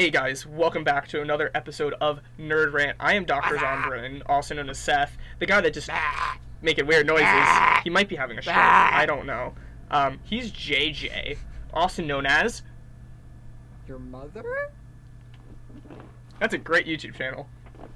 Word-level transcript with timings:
Hey 0.00 0.08
guys, 0.08 0.46
welcome 0.46 0.82
back 0.82 1.08
to 1.08 1.20
another 1.20 1.50
episode 1.54 1.92
of 2.00 2.20
Nerd 2.38 2.72
Rant. 2.72 2.96
I 2.98 3.12
am 3.16 3.26
Dr. 3.26 3.56
Zombrin, 3.56 4.22
also 4.24 4.54
known 4.54 4.70
as 4.70 4.78
Seth, 4.78 5.18
the 5.40 5.44
guy 5.44 5.60
that 5.60 5.74
just 5.74 5.90
making 6.62 6.86
weird 6.86 7.06
noises. 7.06 7.28
He 7.84 7.90
might 7.90 8.08
be 8.08 8.16
having 8.16 8.38
a 8.38 8.40
stroke. 8.40 8.56
I 8.56 9.04
don't 9.04 9.26
know. 9.26 9.52
Um, 9.90 10.18
he's 10.24 10.52
JJ, 10.52 11.36
also 11.74 12.02
known 12.02 12.24
as. 12.24 12.62
Your 13.86 13.98
mother? 13.98 14.72
That's 16.38 16.54
a 16.54 16.58
great 16.58 16.86
YouTube 16.86 17.14
channel. 17.14 17.46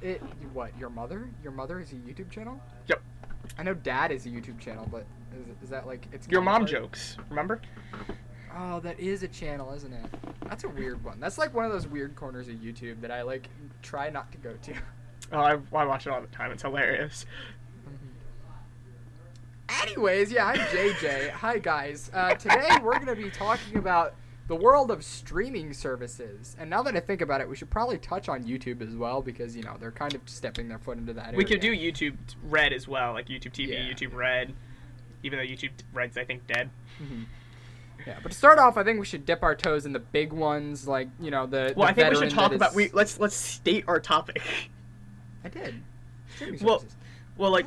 It 0.02 0.21
what? 0.52 0.79
Your 0.79 0.91
mother? 0.91 1.30
Your 1.43 1.52
mother 1.52 1.80
is 1.80 1.93
a 1.93 1.95
YouTube 1.95 2.30
channel? 2.30 2.61
Yep. 2.86 3.00
I 3.57 3.62
know 3.62 3.73
Dad 3.73 4.12
is 4.12 4.27
a 4.27 4.29
YouTube 4.29 4.61
channel, 4.61 4.86
but 4.93 5.07
is, 5.34 5.46
is 5.62 5.71
that 5.71 5.86
like 5.86 6.07
it's 6.12 6.29
Your 6.29 6.43
mom 6.43 6.66
jokes, 6.66 7.16
remember? 7.30 7.62
Oh, 8.57 8.80
that 8.80 9.00
is 9.00 9.23
a 9.23 9.29
channel, 9.29 9.73
isn't 9.73 9.93
it? 9.93 10.07
That's 10.48 10.64
a 10.64 10.68
weird 10.68 11.03
one. 11.04 11.18
That's 11.18 11.39
like 11.39 11.53
one 11.54 11.64
of 11.64 11.73
those 11.73 11.86
weird 11.89 12.14
corners 12.14 12.48
of 12.48 12.54
YouTube 12.57 13.00
that 13.00 13.11
I 13.11 13.23
like 13.23 13.48
try 13.82 14.11
not 14.11 14.31
to 14.32 14.39
go 14.39 14.54
to. 14.62 14.75
Oh, 15.32 15.39
I, 15.39 15.53
I 15.75 15.85
watch 15.86 16.07
it 16.07 16.11
all 16.11 16.21
the 16.21 16.26
time. 16.29 16.53
It's 16.53 16.62
hilarious. 16.62 17.25
Anyways, 19.82 20.31
yeah, 20.31 20.46
I'm 20.46 20.59
JJ. 20.59 21.31
Hi 21.31 21.59
guys. 21.59 22.11
Uh, 22.12 22.35
today 22.35 22.68
we're 22.82 22.98
gonna 22.98 23.17
be 23.17 23.31
talking 23.31 23.79
about 23.79 24.14
the 24.46 24.54
world 24.54 24.90
of 24.90 25.03
streaming 25.03 25.73
services. 25.73 26.54
And 26.61 26.68
now 26.68 26.82
that 26.82 26.95
I 26.95 27.00
think 27.00 27.23
about 27.23 27.40
it, 27.40 27.48
we 27.48 27.57
should 27.57 27.71
probably 27.71 27.96
touch 27.98 28.29
on 28.29 28.45
YouTube 28.45 28.86
as 28.86 28.95
well 28.95 29.23
because 29.23 29.57
you 29.57 29.62
know 29.62 29.76
they're 29.81 29.90
kind 29.90 30.14
of 30.14 30.21
stepping 30.26 30.68
their 30.68 30.79
foot 30.79 30.98
into 30.98 31.14
that. 31.14 31.34
We 31.34 31.45
area. 31.45 31.46
could 31.48 31.61
do 31.61 31.73
YouTube 31.75 32.17
Red 32.45 32.73
as 32.75 32.86
well, 32.86 33.14
like 33.14 33.27
YouTube 33.28 33.53
TV, 33.53 33.69
Yeah. 33.70 33.81
YouTube 33.92 34.14
Red. 34.14 34.53
Even 35.23 35.39
though 35.39 35.45
YouTube 35.45 35.70
Red's, 35.95 36.19
I 36.19 36.25
think, 36.25 36.47
dead. 36.47 36.69
Yeah, 38.06 38.19
but 38.22 38.33
to 38.33 38.39
start 38.39 38.58
off, 38.58 38.77
I 38.77 38.84
think 38.84 39.00
we 39.00 39.06
should 39.06 39.25
dip 39.25 39.42
our 39.42 39.55
toes 39.55 39.86
in 39.86 39.92
the 39.92 39.98
big 39.98 40.33
ones, 40.33 40.86
like 40.86 41.08
you 41.20 41.31
know 41.31 41.47
the. 41.47 41.72
Well, 41.77 41.86
the 41.86 41.92
I 41.92 41.95
think 41.95 42.11
we 42.11 42.17
should 42.28 42.34
talk 42.34 42.53
about. 42.53 42.70
is- 42.70 42.77
We 42.77 42.91
let's 42.92 43.19
let's 43.19 43.34
state 43.36 43.84
our 43.89 44.00
topic. 44.00 44.42
I 45.45 45.48
did. 45.48 45.75
Streaming 46.34 46.62
Well, 46.65 46.81
services. 46.81 46.97
Well, 47.39 47.51
like 47.51 47.67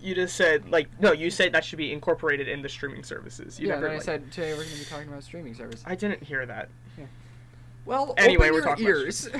you 0.00 0.14
just 0.14 0.36
said, 0.36 0.68
like 0.68 0.88
no, 1.00 1.12
you 1.12 1.30
said 1.30 1.52
that 1.52 1.64
should 1.64 1.78
be 1.78 1.92
incorporated 1.92 2.48
in 2.48 2.62
the 2.62 2.68
streaming 2.68 3.04
services. 3.04 3.58
You 3.60 3.68
yeah, 3.68 3.74
never, 3.74 3.88
then 3.88 3.96
I 3.96 4.00
said 4.00 4.30
today 4.32 4.50
we're 4.52 4.58
going 4.64 4.70
to 4.70 4.78
be 4.78 4.84
talking 4.84 5.08
about 5.08 5.22
streaming 5.22 5.54
services. 5.54 5.84
I 5.86 5.94
didn't 5.94 6.22
hear 6.22 6.44
that. 6.46 6.68
Well, 7.84 8.12
Anyway, 8.18 8.48
open 8.48 8.52
we're 8.52 8.58
your 8.58 8.66
talking 8.68 8.86
about 8.86 8.98
ears. 8.98 9.22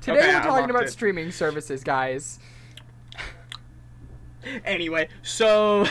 Today 0.00 0.18
Okay, 0.18 0.34
we're 0.34 0.42
talking 0.42 0.70
about 0.70 0.84
in. 0.84 0.88
streaming 0.88 1.30
services, 1.32 1.82
guys. 1.84 2.38
Anyway, 4.64 5.08
so 5.22 5.86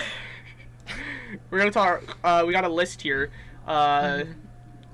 we're 1.50 1.60
gonna 1.60 1.72
talk. 1.72 2.18
Uh, 2.24 2.44
we 2.46 2.54
got 2.54 2.64
a 2.64 2.70
list 2.70 3.02
here. 3.02 3.30
Uh, 3.68 4.24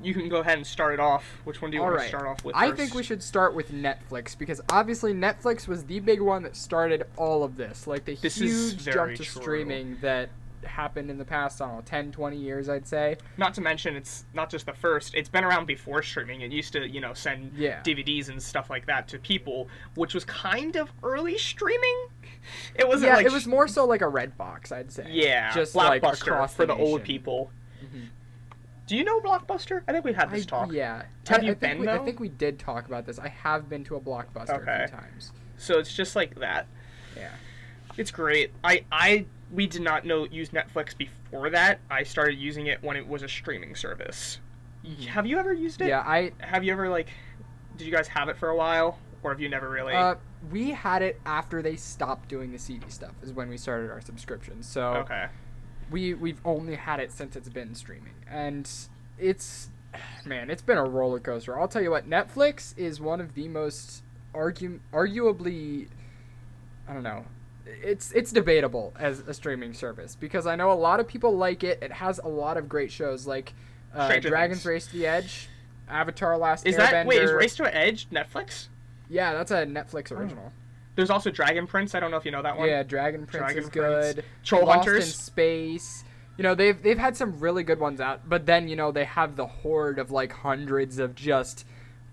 you 0.03 0.13
can 0.13 0.29
go 0.29 0.37
ahead 0.37 0.57
and 0.57 0.65
start 0.65 0.93
it 0.93 0.99
off. 0.99 1.23
Which 1.43 1.61
one 1.61 1.69
do 1.71 1.75
you 1.77 1.81
All 1.81 1.87
want 1.87 1.97
right. 1.97 2.03
to 2.03 2.09
start 2.09 2.25
off 2.27 2.43
with? 2.43 2.55
I 2.55 2.69
first? 2.69 2.77
think 2.79 2.93
we 2.95 3.03
should 3.03 3.21
start 3.21 3.53
with 3.53 3.71
Netflix 3.71 4.35
because 4.37 4.59
obviously 4.71 5.13
Netflix 5.13 5.67
was 5.67 5.83
the 5.83 5.99
big 5.99 6.21
one 6.21 6.41
that 6.43 6.55
started 6.55 7.03
all 7.17 7.43
of 7.43 7.55
this. 7.55 7.85
Like 7.85 8.05
the 8.05 8.15
This 8.15 8.35
huge 8.37 8.83
jump 8.83 9.11
to 9.15 9.23
true. 9.23 9.41
streaming 9.41 9.97
that 10.01 10.29
happened 10.63 11.09
in 11.09 11.17
the 11.17 11.25
past, 11.25 11.59
I 11.61 11.67
don't 11.67 11.75
know, 11.77 11.81
10, 11.85 12.11
20 12.11 12.37
years, 12.37 12.69
I'd 12.69 12.87
say. 12.87 13.17
Not 13.37 13.53
to 13.55 13.61
mention, 13.61 13.95
it's 13.95 14.25
not 14.33 14.49
just 14.49 14.67
the 14.67 14.73
first. 14.73 15.13
It's 15.15 15.29
been 15.29 15.43
around 15.43 15.65
before 15.65 16.01
streaming. 16.03 16.41
It 16.41 16.51
used 16.51 16.73
to, 16.73 16.87
you 16.87 17.01
know, 17.01 17.13
send 17.13 17.51
Yeah. 17.55 17.81
DVDs 17.83 18.29
and 18.29 18.41
stuff 18.41 18.69
like 18.69 18.85
that 18.85 19.07
to 19.09 19.19
people, 19.19 19.67
which 19.95 20.13
was 20.13 20.23
kind 20.25 20.75
of 20.75 20.91
early 21.03 21.37
streaming. 21.37 22.07
It 22.75 22.87
wasn't 22.87 23.09
yeah, 23.09 23.17
like 23.17 23.25
it 23.25 23.31
was 23.31 23.47
more 23.47 23.67
so 23.67 23.85
like 23.85 24.01
a 24.01 24.07
red 24.07 24.37
box, 24.37 24.71
I'd 24.71 24.91
say. 24.91 25.07
yeah, 25.09 25.53
just 25.53 25.75
like 25.75 26.03
across 26.03 26.53
for 26.55 26.65
the, 26.65 26.73
the 26.75 26.81
old 26.81 27.03
people. 27.03 27.51
Mhm. 27.83 28.07
Do 28.87 28.97
you 28.97 29.03
know 29.03 29.21
Blockbuster? 29.21 29.83
I 29.87 29.93
think 29.93 30.03
we 30.03 30.11
had 30.11 30.31
this 30.31 30.43
I, 30.43 30.49
talk. 30.49 30.71
Yeah. 30.73 31.03
Have 31.27 31.39
I, 31.41 31.43
you 31.43 31.51
I 31.51 31.55
think 31.55 31.59
been, 31.59 31.79
we, 31.79 31.87
I 31.87 31.97
think 31.99 32.19
we 32.19 32.27
did 32.29 32.59
talk 32.59 32.87
about 32.87 33.05
this. 33.05 33.19
I 33.19 33.29
have 33.29 33.69
been 33.69 33.83
to 33.85 33.95
a 33.95 34.01
blockbuster 34.01 34.61
Okay. 34.61 34.83
a 34.83 34.87
few 34.87 34.97
times. 34.97 35.31
So 35.57 35.79
it's 35.79 35.93
just 35.93 36.15
like 36.15 36.35
that. 36.39 36.67
Yeah. 37.15 37.29
It's 37.97 38.11
great. 38.11 38.51
I 38.63 38.83
I 38.91 39.25
we 39.51 39.67
did 39.67 39.81
not 39.81 40.05
know 40.05 40.25
use 40.25 40.49
Netflix 40.49 40.97
before 40.97 41.49
that. 41.51 41.79
I 41.89 42.03
started 42.03 42.37
using 42.37 42.67
it 42.67 42.81
when 42.83 42.97
it 42.97 43.07
was 43.07 43.21
a 43.23 43.27
streaming 43.29 43.75
service. 43.75 44.39
Have 45.09 45.25
you 45.27 45.37
ever 45.37 45.53
used 45.53 45.81
it? 45.81 45.87
Yeah, 45.87 45.99
I 45.99 46.31
Have 46.39 46.63
you 46.63 46.71
ever 46.71 46.89
like? 46.89 47.07
Did 47.77 47.85
you 47.85 47.93
guys 47.93 48.07
have 48.09 48.27
it 48.29 48.37
for 48.37 48.49
a 48.49 48.55
while, 48.55 48.97
or 49.23 49.31
have 49.31 49.39
you 49.39 49.49
never 49.49 49.69
really? 49.69 49.93
uh, 49.93 50.15
we 50.51 50.71
had 50.71 51.01
it 51.01 51.19
after 51.25 51.61
they 51.61 51.75
stopped 51.75 52.29
doing 52.29 52.51
the 52.51 52.59
CD 52.59 52.85
stuff. 52.89 53.11
Is 53.21 53.33
when 53.33 53.49
we 53.49 53.57
started 53.57 53.91
our 53.91 54.01
subscription. 54.01 54.63
So 54.63 54.93
okay. 54.95 55.27
we 55.89 56.13
we've 56.13 56.41
only 56.45 56.75
had 56.75 56.99
it 56.99 57.11
since 57.11 57.35
it's 57.35 57.49
been 57.49 57.75
streaming, 57.75 58.13
and 58.29 58.69
it's 59.19 59.69
man, 60.25 60.49
it's 60.49 60.61
been 60.61 60.77
a 60.77 60.83
roller 60.83 61.19
coaster. 61.19 61.59
I'll 61.59 61.67
tell 61.67 61.81
you 61.81 61.91
what, 61.91 62.09
Netflix 62.09 62.77
is 62.77 62.99
one 62.99 63.21
of 63.21 63.35
the 63.35 63.47
most 63.47 64.03
argu- 64.33 64.79
arguably, 64.93 65.87
I 66.87 66.93
don't 66.93 67.03
know. 67.03 67.25
It's 67.65 68.11
it's 68.13 68.31
debatable 68.31 68.93
as 68.99 69.19
a 69.19 69.33
streaming 69.33 69.73
service 69.73 70.15
because 70.15 70.47
I 70.47 70.55
know 70.55 70.71
a 70.71 70.73
lot 70.73 70.99
of 70.99 71.07
people 71.07 71.37
like 71.37 71.63
it. 71.63 71.79
It 71.81 71.91
has 71.91 72.19
a 72.19 72.27
lot 72.27 72.57
of 72.57 72.67
great 72.67 72.91
shows 72.91 73.27
like 73.27 73.53
uh, 73.93 74.19
Dragon's 74.19 74.65
Race 74.65 74.87
to 74.87 74.93
the 74.93 75.05
Edge, 75.05 75.47
Avatar: 75.87 76.37
Last 76.37 76.65
Is 76.65 76.75
Airbender. 76.75 76.91
that 76.91 77.07
wait? 77.07 77.21
Is 77.21 77.31
Race 77.31 77.55
to 77.57 77.75
Edge 77.75 78.09
Netflix? 78.09 78.67
Yeah, 79.11 79.33
that's 79.33 79.51
a 79.51 79.65
Netflix 79.65 80.11
original. 80.11 80.53
There's 80.95 81.09
also 81.09 81.31
Dragon 81.31 81.67
Prince. 81.67 81.95
I 81.95 81.99
don't 81.99 82.11
know 82.11 82.17
if 82.17 82.23
you 82.23 82.31
know 82.31 82.41
that 82.41 82.57
one. 82.57 82.69
Yeah, 82.69 82.83
Dragon 82.83 83.25
Prince 83.25 83.43
Dragon 83.43 83.63
is 83.63 83.69
Prince. 83.69 84.15
good. 84.15 84.25
Troll 84.43 84.65
Lost 84.65 84.87
in 84.87 85.01
Space. 85.01 86.05
You 86.37 86.43
know, 86.43 86.55
they've 86.55 86.81
they've 86.81 86.97
had 86.97 87.17
some 87.17 87.39
really 87.39 87.63
good 87.63 87.79
ones 87.79 87.99
out, 87.99 88.27
but 88.27 88.45
then 88.45 88.69
you 88.69 88.77
know 88.77 88.91
they 88.91 89.03
have 89.03 89.35
the 89.35 89.45
horde 89.45 89.99
of 89.99 90.11
like 90.11 90.31
hundreds 90.31 90.97
of 90.97 91.13
just 91.13 91.65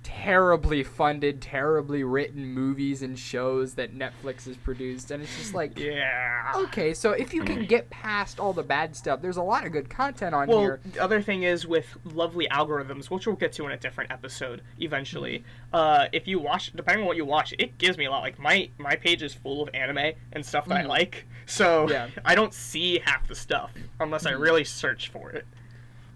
terribly 0.03 0.82
funded, 0.82 1.41
terribly 1.41 2.03
written 2.04 2.44
movies 2.47 3.03
and 3.03 3.19
shows 3.19 3.75
that 3.75 3.94
Netflix 3.97 4.47
has 4.47 4.56
produced, 4.56 5.10
and 5.10 5.22
it's 5.22 5.36
just 5.36 5.54
like. 5.54 5.78
Yeah. 5.78 6.53
Okay, 6.56 6.94
so 6.94 7.12
if 7.12 7.34
you 7.34 7.42
can 7.42 7.64
get 7.66 7.88
past 7.91 8.41
all 8.41 8.53
the 8.53 8.62
bad 8.62 8.97
stuff, 8.97 9.20
there's 9.20 9.37
a 9.37 9.42
lot 9.42 9.66
of 9.66 9.72
good 9.72 9.88
content 9.91 10.34
on 10.34 10.48
Well, 10.48 10.60
here. 10.60 10.81
the 10.92 11.00
other 11.00 11.20
thing 11.20 11.42
is 11.42 11.66
with 11.66 11.87
lovely 12.04 12.48
algorithms, 12.48 13.10
which 13.10 13.26
we'll 13.26 13.37
get 13.37 13.53
to 13.54 13.66
in 13.66 13.72
a 13.72 13.76
different 13.76 14.10
episode 14.10 14.62
eventually. 14.81 15.41
Mm-hmm. 15.41 15.75
Uh, 15.75 16.06
if 16.12 16.26
you 16.26 16.38
watch, 16.38 16.72
depending 16.75 17.03
on 17.03 17.06
what 17.06 17.16
you 17.16 17.25
watch, 17.25 17.53
it 17.58 17.76
gives 17.78 17.98
me 17.98 18.06
a 18.06 18.10
lot. 18.10 18.22
Like 18.22 18.38
my 18.38 18.70
my 18.78 18.97
page 18.97 19.22
is 19.22 19.34
full 19.34 19.62
of 19.62 19.69
anime 19.75 20.12
and 20.32 20.44
stuff 20.44 20.66
that 20.66 20.78
I 20.78 20.82
Mhm. 20.84 20.88
like, 20.88 21.26
so 21.47 21.88
Yeah. 21.91 22.08
I 22.25 22.34
don't 22.34 22.54
see 22.54 23.00
half 23.04 23.26
the 23.28 23.34
stuff 23.34 23.72
unless 24.00 24.25
I 24.26 24.32
Mhm. 24.32 24.41
really 24.41 24.64
search 24.64 25.08
for 25.08 25.31
it. 25.31 25.47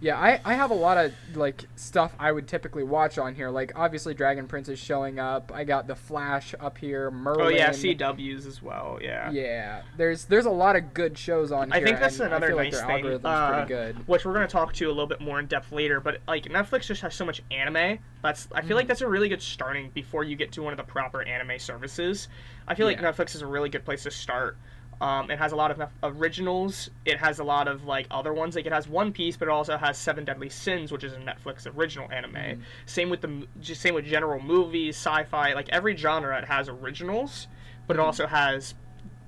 Yeah, 0.03 0.19
I, 0.19 0.41
I 0.45 0.55
have 0.55 0.73
a 0.73 0.75
lot 0.75 0.99
of 0.99 1.13
like 1.35 1.65
stuff 1.77 2.13
I 2.19 2.33
would 2.33 2.49
typically 2.49 2.83
watch 2.83 3.19
on 3.19 3.37
here. 3.37 3.51
Like 3.51 3.71
obviously 3.77 4.15
Dragon 4.15 4.49
Prince 4.49 4.69
is 4.69 4.81
showing 4.81 5.21
up. 5.21 5.53
I 5.55 5.63
got 5.63 5.87
the 5.87 5.95
Flash 5.95 6.57
up 6.59 6.77
here. 6.77 7.09
Merlin. 7.13 7.41
Oh 7.47 7.49
yeah, 7.49 7.71
CWs 7.71 8.45
as 8.49 8.61
well. 8.61 8.99
Yeah. 9.01 9.31
Yeah, 9.31 9.83
there's 9.97 10.25
there's 10.25 10.47
a 10.47 10.51
lot 10.51 10.75
of 10.75 10.93
good 10.93 11.17
shows 11.17 11.53
on 11.53 11.73
I 11.73 11.79
here. 11.79 11.87
I 11.87 11.91
think 11.91 12.01
that's 12.01 12.19
another 12.19 12.53
like 12.53 12.73
nice 12.73 12.81
their 12.81 12.87
thing, 13.19 13.25
uh, 13.25 13.53
pretty 13.53 13.69
good. 13.69 14.09
which 14.09 14.25
we're 14.25 14.35
going 14.35 14.47
to 14.47 14.53
talk 14.53 14.73
to 14.75 14.87
a 14.87 14.89
little 14.89 15.07
bit 15.07 15.21
more 15.21 15.39
in 15.39 15.47
depth 15.47 15.71
later. 15.71 16.01
But 16.01 16.21
like 16.27 16.47
Netflix 16.47 16.87
just 16.87 17.01
has 17.03 17.15
so 17.15 17.25
much 17.25 17.41
anime. 17.53 18.01
That's 18.25 18.49
I 18.53 18.63
feel 18.63 18.77
like 18.77 18.87
Mhm. 18.87 18.89
that's 18.89 19.03
a 19.03 19.09
really 19.09 19.29
good 19.29 19.41
starting 19.43 19.91
before 19.95 20.25
you 20.25 20.35
get 20.35 20.51
to 20.53 20.63
one 20.65 20.73
of 20.73 20.79
the 20.79 20.83
proper 20.83 21.23
anime 21.23 21.61
services. 21.61 22.27
I 22.67 22.75
feel 22.75 22.87
like 22.89 22.99
Netflix 23.01 23.37
is 23.37 23.43
a 23.43 23.47
really 23.47 23.69
good 23.69 23.85
place 23.85 24.03
to 24.03 24.11
start. 24.11 24.57
Um, 25.03 25.33
it 25.33 25.39
has 25.41 25.51
a 25.51 25.57
lot 25.57 25.73
of 25.73 25.89
originals. 26.05 26.89
It 27.05 27.19
has 27.19 27.41
a 27.41 27.45
lot 27.45 27.67
of 27.67 27.85
like 27.87 28.07
other 28.13 28.33
ones. 28.33 28.55
Like 28.55 28.67
it 28.67 28.73
has 28.73 28.87
One 28.89 29.11
Piece, 29.13 29.37
but 29.37 29.49
it 29.49 29.51
also 29.51 29.77
has 29.77 29.99
Seven 29.99 30.25
Deadly 30.25 30.49
Sins, 30.49 30.93
which 30.93 31.03
is 31.03 31.13
a 31.13 31.17
Netflix 31.17 31.67
original 31.77 32.09
anime. 32.13 32.35
Mhm. 32.35 32.61
Same 32.87 33.11
with 33.11 33.21
the 33.21 33.49
just 33.61 33.81
same 33.81 33.95
with 33.95 34.05
general 34.05 34.41
movies, 34.41 34.95
sci-fi. 34.97 35.55
Like 35.55 35.69
every 35.71 35.97
genre, 35.97 36.39
it 36.39 36.45
has 36.45 36.69
originals, 36.69 37.49
but 37.89 37.97
it 37.97 37.99
Mhm. 38.01 38.05
also 38.05 38.29
has 38.29 38.75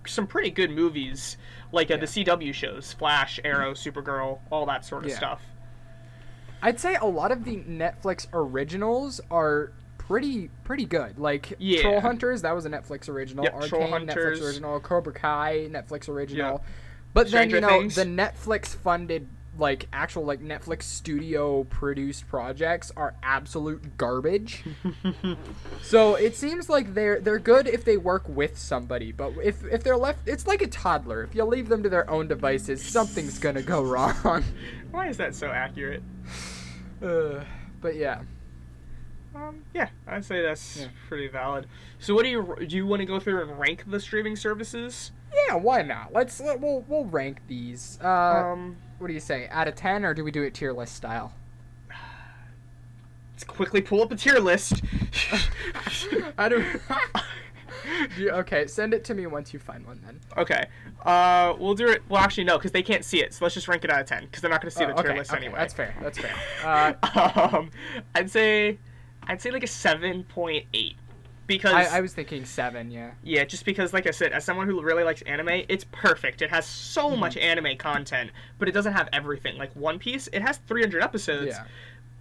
some 0.06 0.28
pretty 0.28 0.50
good 0.52 0.70
movies, 0.70 1.36
like 1.72 1.90
uh, 1.90 1.94
Yeah. 1.94 2.00
the 2.00 2.06
CW 2.06 2.52
shows, 2.52 2.92
Flash, 2.92 3.40
Arrow, 3.44 3.72
Supergirl, 3.74 4.38
all 4.52 4.66
that 4.66 4.84
sort 4.84 5.02
of 5.04 5.10
Yeah. 5.10 5.16
stuff. 5.16 5.42
I'd 6.62 6.78
say 6.78 6.94
a 6.94 7.04
lot 7.06 7.32
of 7.32 7.44
the 7.44 7.56
Netflix 7.56 8.28
originals 8.32 9.20
are 9.28 9.72
pretty 10.06 10.50
pretty 10.64 10.84
good. 10.84 11.18
Like 11.18 11.54
Yeah. 11.58 11.82
Troll 11.82 12.00
Hunters, 12.00 12.42
that 12.42 12.54
was 12.54 12.66
a 12.66 12.70
Netflix 12.70 13.08
original. 13.08 13.44
Yep, 13.44 13.54
Arcane, 13.54 13.68
Troll 13.68 13.86
Hunters. 13.88 14.40
Netflix 14.40 14.46
original. 14.46 14.80
Cobra 14.80 15.12
Kai, 15.12 15.68
Netflix 15.70 16.08
original. 16.08 16.64
But 17.12 17.28
Stranger 17.28 17.60
then 17.60 17.70
you 17.70 17.76
know 17.76 17.80
Things. 17.82 17.94
the 17.94 18.04
Netflix 18.04 18.74
funded 18.74 19.28
like 19.56 19.86
actual 19.92 20.24
like 20.24 20.40
Netflix 20.40 20.82
studio 20.82 21.62
produced 21.64 22.26
projects 22.26 22.90
are 22.96 23.14
absolute 23.22 23.96
garbage. 23.96 24.64
So 25.82 26.14
it 26.14 26.34
seems 26.34 26.68
like 26.68 26.94
they're 26.94 27.20
they're 27.20 27.38
good 27.38 27.66
if 27.68 27.84
they 27.84 27.96
work 27.98 28.28
with 28.28 28.58
somebody, 28.58 29.12
but 29.12 29.32
if 29.42 29.64
if 29.66 29.84
they're 29.84 29.96
left, 29.96 30.26
it's 30.26 30.46
like 30.46 30.62
a 30.62 30.66
toddler. 30.66 31.22
If 31.22 31.34
you 31.34 31.44
leave 31.44 31.68
them 31.68 31.82
to 31.82 31.88
their 31.88 32.08
own 32.10 32.26
devices, 32.26 32.82
something's 32.82 33.38
gonna 33.38 33.62
go 33.62 33.82
wrong. 33.84 34.42
Why 34.90 35.08
is 35.08 35.18
that 35.18 35.34
so 35.34 35.48
accurate? 35.50 36.02
uh, 37.02 37.44
but 37.80 37.96
yeah, 37.96 38.22
Um, 39.34 39.64
yeah, 39.74 39.88
I'd 40.06 40.24
say 40.24 40.42
that's 40.42 40.76
Yeah. 40.82 40.86
pretty 41.08 41.28
valid. 41.28 41.66
So, 41.98 42.14
what 42.14 42.22
do 42.24 42.28
you 42.28 42.56
do? 42.66 42.76
You 42.76 42.86
want 42.86 43.00
to 43.00 43.06
go 43.06 43.18
through 43.18 43.42
and 43.42 43.58
rank 43.58 43.84
the 43.86 43.98
streaming 44.00 44.36
services? 44.36 45.12
yeah, 45.48 45.56
why 45.56 45.82
not? 45.82 46.12
Let's 46.12 46.38
let, 46.40 46.60
we'll 46.60 46.84
we'll 46.86 47.04
rank 47.06 47.40
these. 47.48 47.98
Uh, 48.02 48.08
um, 48.08 48.76
what 48.98 49.08
do 49.08 49.12
you 49.12 49.20
say? 49.20 49.48
Out 49.50 49.66
of 49.66 49.74
ten, 49.74 50.04
or 50.04 50.14
do 50.14 50.22
we 50.22 50.30
do 50.30 50.42
it 50.42 50.54
tier 50.54 50.72
list 50.72 50.94
style? 50.94 51.32
Let's 53.32 53.42
quickly 53.44 53.80
pull 53.82 54.00
up 54.02 54.12
a 54.12 54.16
tier 54.16 54.38
list. 54.38 54.82
I 56.38 56.48
don't. 56.48 56.64
Okay, 58.18 58.66
send 58.66 58.94
it 58.94 59.04
to 59.04 59.14
me 59.14 59.26
once 59.26 59.52
you 59.52 59.58
find 59.58 59.86
one 59.86 60.00
then. 60.06 60.18
okay. 60.38 60.66
Uh, 61.04 61.54
we'll 61.58 61.74
do 61.74 61.86
it. 61.88 62.02
Well, 62.08 62.20
actually, 62.22 62.44
no, 62.44 62.56
because 62.56 62.72
they 62.72 62.82
can't 62.82 63.04
see 63.04 63.20
it. 63.22 63.34
So 63.34 63.44
let's 63.44 63.54
just 63.54 63.68
rank 63.68 63.84
it 63.84 63.90
out 63.90 64.00
of 64.00 64.06
ten, 64.06 64.24
because 64.24 64.40
they're 64.40 64.50
not 64.50 64.62
going 64.62 64.70
to 64.70 64.76
see 64.76 64.84
Oh, 64.84 64.88
the 64.88 64.94
tier 64.94 65.10
okay, 65.10 65.18
list 65.18 65.30
okay, 65.32 65.38
anyway. 65.44 65.58
That's 65.58 65.74
fair. 65.74 65.94
That's 66.00 66.18
fair. 66.18 66.32
Uh, 66.64 67.50
um, 67.52 67.70
I'd 68.14 68.30
say, 68.30 68.78
I'd 69.28 69.40
say 69.40 69.50
like 69.50 69.62
a 69.64 69.68
seven 69.68 70.24
point 70.24 70.66
eight, 70.74 70.96
because 71.46 71.72
I, 71.72 71.98
I 71.98 72.00
was 72.00 72.12
thinking 72.14 72.44
seven. 72.44 72.90
Yeah. 72.90 73.10
yeah, 73.22 73.44
just 73.44 73.64
because 73.64 73.92
like 73.92 74.06
I 74.06 74.10
said, 74.10 74.32
as 74.32 74.44
someone 74.44 74.66
who 74.68 74.80
really 74.82 75.04
likes 75.04 75.22
anime, 75.22 75.62
it's 75.68 75.84
perfect. 75.92 76.42
It 76.42 76.50
has 76.50 76.66
so 76.66 77.10
Mm-hmm. 77.10 77.20
much 77.20 77.36
anime 77.36 77.76
content, 77.76 78.30
but 78.58 78.68
it 78.68 78.72
doesn't 78.72 78.92
have 78.94 79.08
everything. 79.12 79.56
Like 79.58 79.74
One 79.76 79.98
Piece, 79.98 80.28
it 80.32 80.42
has 80.42 80.58
three 80.66 80.82
hundred 80.82 81.02
episodes, 81.02 81.48
Yeah. 81.48 81.64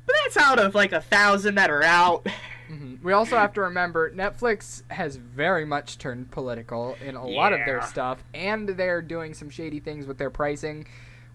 but 0.05 0.15
that's 0.23 0.37
out 0.37 0.59
of 0.59 0.75
like 0.75 0.91
a 0.91 1.01
thousand 1.01 1.55
that 1.55 1.69
are 1.69 1.83
out. 1.83 2.27
hmm 2.67 2.95
We 3.03 3.11
also 3.13 3.37
have 3.37 3.53
to 3.53 3.61
remember 3.61 4.11
Netflix 4.11 4.83
has 4.89 5.15
very 5.17 5.65
much 5.65 5.97
turned 5.97 6.31
political 6.31 6.95
in 7.05 7.15
a 7.15 7.25
lot 7.25 7.51
of 7.53 7.59
their 7.65 7.81
stuff, 7.81 8.23
and 8.33 8.67
they're 8.69 9.01
doing 9.01 9.33
some 9.33 9.49
shady 9.49 9.79
things 9.79 10.05
with 10.05 10.17
their 10.17 10.29
pricing, 10.29 10.85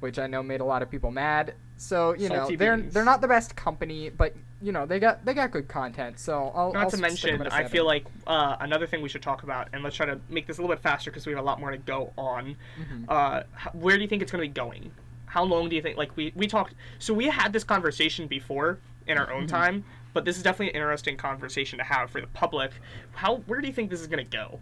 which 0.00 0.18
I 0.18 0.26
know 0.26 0.42
made 0.42 0.60
a 0.60 0.64
lot 0.64 0.82
of 0.82 0.90
people 0.90 1.10
mad. 1.10 1.54
So 1.76 2.14
you 2.14 2.28
know 2.28 2.36
Salty 2.36 2.56
they're 2.56 2.76
beans. 2.76 2.92
they're 2.94 3.04
not 3.04 3.20
the 3.20 3.28
best 3.28 3.54
company, 3.56 4.08
but 4.10 4.34
you 4.60 4.72
know 4.72 4.86
they 4.86 4.98
got 4.98 5.24
they 5.24 5.34
got 5.34 5.50
good 5.50 5.68
content. 5.68 6.18
So 6.18 6.52
I'll 6.54 6.72
Not 6.72 6.84
I'll 6.84 6.90
to 6.90 6.96
mention, 6.96 7.40
I 7.48 7.64
feel 7.64 7.84
like 7.86 8.04
uh, 8.26 8.56
another 8.60 8.86
thing 8.86 9.02
we 9.02 9.08
should 9.08 9.22
talk 9.22 9.42
about, 9.44 9.68
and 9.72 9.82
let's 9.82 9.96
try 9.96 10.06
to 10.06 10.20
make 10.28 10.46
this 10.46 10.58
a 10.58 10.60
little 10.62 10.74
bit 10.74 10.82
faster 10.82 11.10
because 11.10 11.26
we 11.26 11.32
have 11.32 11.40
a 11.42 11.44
lot 11.46 11.60
more 11.60 11.70
to 11.70 11.78
go 11.78 12.12
on. 12.18 12.56
Mhm. 12.80 13.04
Uh, 13.08 13.42
where 13.72 13.96
do 13.96 14.02
you 14.02 14.08
think 14.08 14.22
it's 14.22 14.32
going 14.32 14.42
to 14.42 14.48
be 14.48 14.52
going? 14.52 14.90
How 15.26 15.44
long 15.44 15.68
do 15.68 15.76
you 15.76 15.82
think? 15.82 15.96
Like 15.96 16.16
we 16.16 16.32
we 16.34 16.46
talked, 16.46 16.74
so 16.98 17.14
we 17.14 17.26
had 17.26 17.52
this 17.52 17.64
conversation 17.64 18.26
before 18.26 18.78
in 19.06 19.16
our 19.18 19.30
own 19.32 19.44
Mhm. 19.44 19.48
time, 19.48 19.84
but 20.12 20.24
this 20.24 20.36
is 20.36 20.42
definitely 20.42 20.70
an 20.70 20.76
interesting 20.76 21.16
conversation 21.16 21.78
to 21.78 21.84
have 21.84 22.10
for 22.10 22.20
the 22.20 22.26
public. 22.28 22.72
How 23.12 23.36
where 23.46 23.60
do 23.60 23.66
you 23.66 23.72
think 23.72 23.90
this 23.90 24.00
is 24.00 24.06
going 24.06 24.24
to 24.28 24.36
go? 24.36 24.60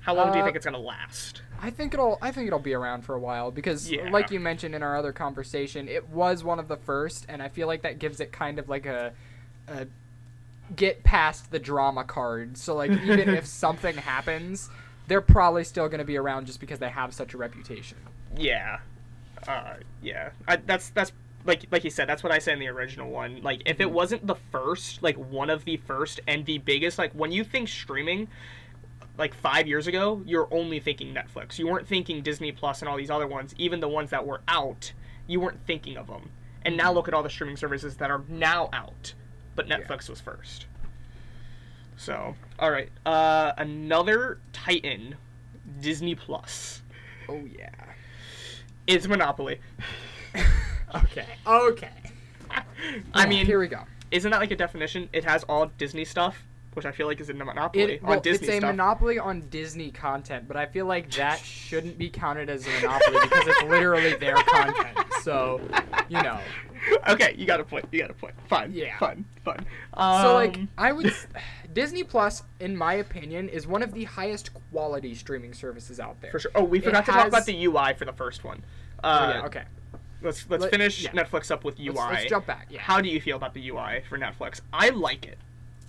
How 0.00 0.14
long 0.14 0.32
do 0.32 0.38
you 0.38 0.42
Uh, 0.42 0.46
think 0.46 0.56
it's 0.56 0.66
going 0.66 0.74
to 0.74 0.80
last? 0.80 1.42
I 1.62 1.70
think 1.70 1.94
it'll 1.94 2.18
I 2.20 2.32
think 2.32 2.48
it'll 2.48 2.58
be 2.58 2.74
around 2.74 3.02
for 3.02 3.14
a 3.14 3.20
while 3.20 3.50
because 3.52 3.90
Yeah. 3.90 4.10
like 4.10 4.30
you 4.32 4.40
mentioned 4.40 4.74
in 4.74 4.82
our 4.82 4.96
other 4.96 5.12
conversation, 5.12 5.88
it 5.88 6.08
was 6.08 6.42
one 6.42 6.58
of 6.58 6.68
the 6.68 6.76
first 6.76 7.24
and 7.28 7.40
I 7.42 7.48
feel 7.48 7.68
like 7.68 7.82
that 7.82 7.98
gives 8.00 8.20
it 8.20 8.32
kind 8.32 8.58
of 8.58 8.68
like 8.68 8.84
a 8.86 9.14
a 9.68 9.86
get 10.74 11.04
past 11.04 11.50
the 11.50 11.58
drama 11.58 12.04
card. 12.04 12.56
So 12.58 12.74
like 12.74 12.96
even 12.96 13.32
if 13.32 13.46
something 13.64 13.96
happens, 13.96 14.70
they're 15.06 15.20
probably 15.20 15.64
still 15.64 15.88
going 15.88 15.98
to 16.00 16.04
be 16.04 16.16
around 16.16 16.46
just 16.46 16.60
because 16.60 16.78
they 16.80 16.90
have 16.90 17.14
such 17.14 17.34
a 17.34 17.38
reputation. 17.38 17.98
Yeah, 18.36 18.80
uh, 19.46 19.74
yeah. 20.02 20.30
I, 20.48 20.56
that's 20.56 20.90
that's 20.90 21.12
like 21.44 21.66
like 21.70 21.84
you 21.84 21.90
said. 21.90 22.08
That's 22.08 22.22
what 22.22 22.32
I 22.32 22.38
said 22.38 22.54
in 22.54 22.60
the 22.60 22.68
original 22.68 23.10
one. 23.10 23.42
Like 23.42 23.62
if 23.66 23.80
it 23.80 23.88
Mhm. 23.88 23.92
wasn't 23.92 24.26
the 24.26 24.36
first, 24.36 25.02
like 25.02 25.16
one 25.16 25.50
of 25.50 25.64
the 25.64 25.76
first 25.76 26.20
and 26.26 26.46
the 26.46 26.58
biggest, 26.58 26.98
like 26.98 27.12
when 27.12 27.32
you 27.32 27.44
think 27.44 27.68
streaming, 27.68 28.28
like 29.22 29.34
five 29.34 29.68
years 29.68 29.86
ago, 29.86 30.20
you're 30.26 30.48
only 30.50 30.80
thinking 30.80 31.14
Netflix. 31.14 31.56
You 31.56 31.68
weren't 31.68 31.86
thinking 31.86 32.22
Disney 32.22 32.50
Plus 32.50 32.82
and 32.82 32.88
all 32.88 32.96
these 32.96 33.08
other 33.10 33.28
ones, 33.28 33.54
even 33.56 33.78
the 33.78 33.88
ones 33.88 34.10
that 34.10 34.26
were 34.26 34.40
out. 34.48 34.92
You 35.28 35.38
weren't 35.38 35.60
thinking 35.64 35.96
of 35.96 36.08
them. 36.08 36.30
And 36.64 36.76
now 36.76 36.90
Mhm. 36.90 36.94
look 36.96 37.06
at 37.08 37.14
all 37.14 37.22
the 37.22 37.30
streaming 37.30 37.56
services 37.56 37.98
that 37.98 38.10
are 38.10 38.22
now 38.28 38.68
out, 38.72 39.14
but 39.54 39.68
Yeah. 39.68 39.78
Netflix 39.78 40.08
was 40.10 40.20
first. 40.20 40.66
So, 41.96 42.34
all 42.58 42.72
right, 42.72 42.90
uh, 43.06 43.52
another 43.58 44.40
Titan, 44.52 45.14
Disney 45.80 46.16
Plus. 46.16 46.82
Oh 47.28 47.44
yeah. 47.56 47.70
It's 48.88 49.06
Monopoly. 49.06 49.60
okay. 50.96 51.26
Okay. 51.46 51.90
I 53.14 53.26
mean, 53.26 53.46
here 53.46 53.60
we 53.60 53.68
go. 53.68 53.84
isn't 54.10 54.30
that 54.32 54.40
like 54.40 54.50
a 54.50 54.56
definition? 54.56 55.08
It 55.12 55.24
has 55.24 55.44
all 55.44 55.66
Disney 55.78 56.04
stuff, 56.04 56.42
which 56.74 56.86
I 56.86 56.92
feel 56.92 57.06
like 57.06 57.20
is 57.20 57.28
in 57.28 57.38
the 57.38 57.44
Monopoly 57.44 57.94
It, 57.94 58.02
on 58.02 58.08
well, 58.08 58.20
Disney 58.20 58.46
it's 58.48 58.54
a 58.56 58.58
stuff. 58.58 58.70
monopoly 58.70 59.18
on 59.18 59.40
Disney 59.48 59.90
content, 59.90 60.48
but 60.48 60.56
I 60.56 60.66
feel 60.66 60.86
like 60.86 61.10
that 61.12 61.38
shouldn't 61.40 61.98
be 61.98 62.08
counted 62.08 62.48
as 62.48 62.66
a 62.66 62.70
monopoly 62.80 63.18
because 63.22 63.46
it's 63.46 63.62
literally 63.64 64.14
their 64.16 64.36
content. 64.36 64.98
So, 65.22 65.60
you 66.08 66.22
know. 66.22 66.38
okay, 67.08 67.34
you 67.36 67.46
got 67.46 67.60
a 67.60 67.64
point. 67.64 67.84
You 67.92 68.00
got 68.00 68.10
a 68.10 68.14
point. 68.14 68.34
Fine. 68.48 68.72
Yeah. 68.72 68.98
Fun. 68.98 69.24
Fun. 69.44 69.64
Um, 69.94 70.22
So 70.22 70.34
like 70.34 70.58
I 70.78 70.92
would 70.92 71.14
Disney 71.74 72.02
Plus 72.04 72.42
in 72.60 72.76
my 72.76 72.94
opinion 72.94 73.48
is 73.48 73.66
one 73.66 73.82
of 73.82 73.92
the 73.92 74.04
highest 74.04 74.50
quality 74.72 75.14
streaming 75.14 75.52
services 75.54 76.00
out 76.00 76.20
there. 76.20 76.30
for 76.32 76.38
sure. 76.38 76.50
Oh, 76.54 76.64
we 76.64 76.78
it 76.78 76.84
forgot 76.84 77.04
to 77.06 77.12
talk 77.12 77.28
about 77.28 77.46
the 77.46 77.64
UI 77.66 77.94
for 77.94 78.04
the 78.04 78.12
first 78.12 78.44
one. 78.44 78.62
Oh, 79.04 79.08
Uh, 79.08 79.32
yeah, 79.36 79.46
okay. 79.46 79.62
Let's 80.22 80.48
let's 80.48 80.62
Let- 80.62 80.70
finish 80.70 81.02
yeah. 81.04 81.10
Netflix 81.10 81.50
up 81.50 81.64
with 81.64 81.78
UI. 81.78 81.88
Let's, 81.94 82.12
let's 82.12 82.30
jump 82.30 82.46
back. 82.46 82.66
Yeah. 82.70 82.80
How 82.80 83.00
do 83.00 83.08
you 83.08 83.20
feel 83.20 83.36
about 83.36 83.54
the 83.54 83.68
UI 83.68 84.02
for 84.08 84.18
Netflix? 84.18 84.60
I 84.72 84.88
like 84.90 85.26
it 85.26 85.38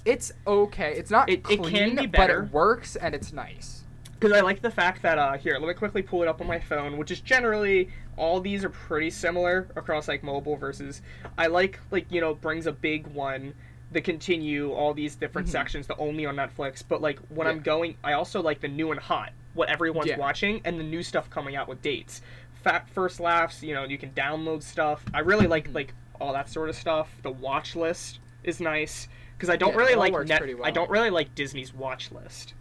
It's 0.06 0.32
okay. 0.46 0.94
It's 0.96 1.12
not 1.12 1.30
It- 1.30 1.46
it 1.50 1.64
can 1.64 1.96
be 1.96 2.08
but 2.08 2.12
better. 2.12 2.44
it 2.44 2.52
works 2.52 2.96
and 2.96 3.16
it's 3.16 3.32
nice. 3.34 3.80
because 4.20 4.38
I 4.38 4.42
like 4.42 4.62
the 4.62 4.72
fact 4.72 5.02
that 5.02 5.18
uh, 5.18 5.34
here, 5.38 5.58
let 5.60 5.68
me 5.68 5.74
quickly 5.74 6.02
pull 6.02 6.22
it 6.22 6.30
up 6.30 6.40
on 6.40 6.48
my 6.48 6.60
phone, 6.60 6.98
which 6.98 7.12
is 7.12 7.20
generally 7.20 7.90
all 8.16 8.40
these 8.40 8.64
are 8.64 8.70
pretty 8.70 9.10
similar 9.10 9.68
across 9.76 10.08
like 10.08 10.24
mobile 10.24 10.56
versus. 10.56 11.02
I 11.38 11.48
like 11.48 11.80
like 11.92 12.06
you 12.10 12.22
know 12.22 12.34
brings 12.34 12.66
a 12.68 12.72
big 12.72 13.08
one. 13.08 13.54
The 13.92 14.02
continue 14.02 14.72
all 14.72 14.94
these 14.94 15.16
different 15.16 15.48
Mhm. 15.48 15.52
sections, 15.52 15.88
the 15.88 15.98
only 15.98 16.26
on 16.26 16.36
Netflix. 16.38 16.84
But 16.88 17.02
like 17.02 17.20
when 17.30 17.48
I'm 17.48 17.60
going, 17.60 17.96
I 18.04 18.14
also 18.14 18.42
like 18.42 18.60
the 18.62 18.68
new 18.70 18.92
and 18.92 19.00
hot, 19.00 19.32
what 19.56 19.70
everyone's 19.70 20.08
Yeah. 20.08 20.18
watching, 20.18 20.62
and 20.66 20.80
the 20.80 20.84
new 20.84 21.04
stuff 21.04 21.30
coming 21.30 21.56
out 21.58 21.68
with 21.68 21.82
dates. 21.82 22.22
Fat 22.64 22.90
first 22.90 23.20
laughs, 23.20 23.62
you 23.62 23.74
know, 23.74 23.84
you 23.84 23.98
can 23.98 24.12
download 24.12 24.64
stuff. 24.64 25.04
I 25.14 25.20
really 25.20 25.48
like 25.48 25.70
Mhm. 25.70 25.76
like 25.76 25.94
all 26.22 26.32
that 26.34 26.48
sort 26.50 26.70
of 26.70 26.76
stuff. 26.76 27.10
The 27.24 27.32
watch 27.32 27.76
list 27.76 28.20
is 28.44 28.60
nice 28.62 29.08
because 29.44 29.54
I 29.54 29.58
don't 29.58 29.72
Yeah, 29.74 29.78
really 29.80 29.96
like 29.96 30.26
net. 30.26 30.40
pretty 30.40 30.56
I 30.64 30.72
don't 30.72 30.90
really 30.90 31.10
like 31.10 31.36
Disney's 31.36 31.74
watch 31.74 32.14
list. 32.14 32.54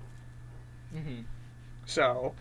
Mm-hmm. 0.92 1.20
So 1.86 2.34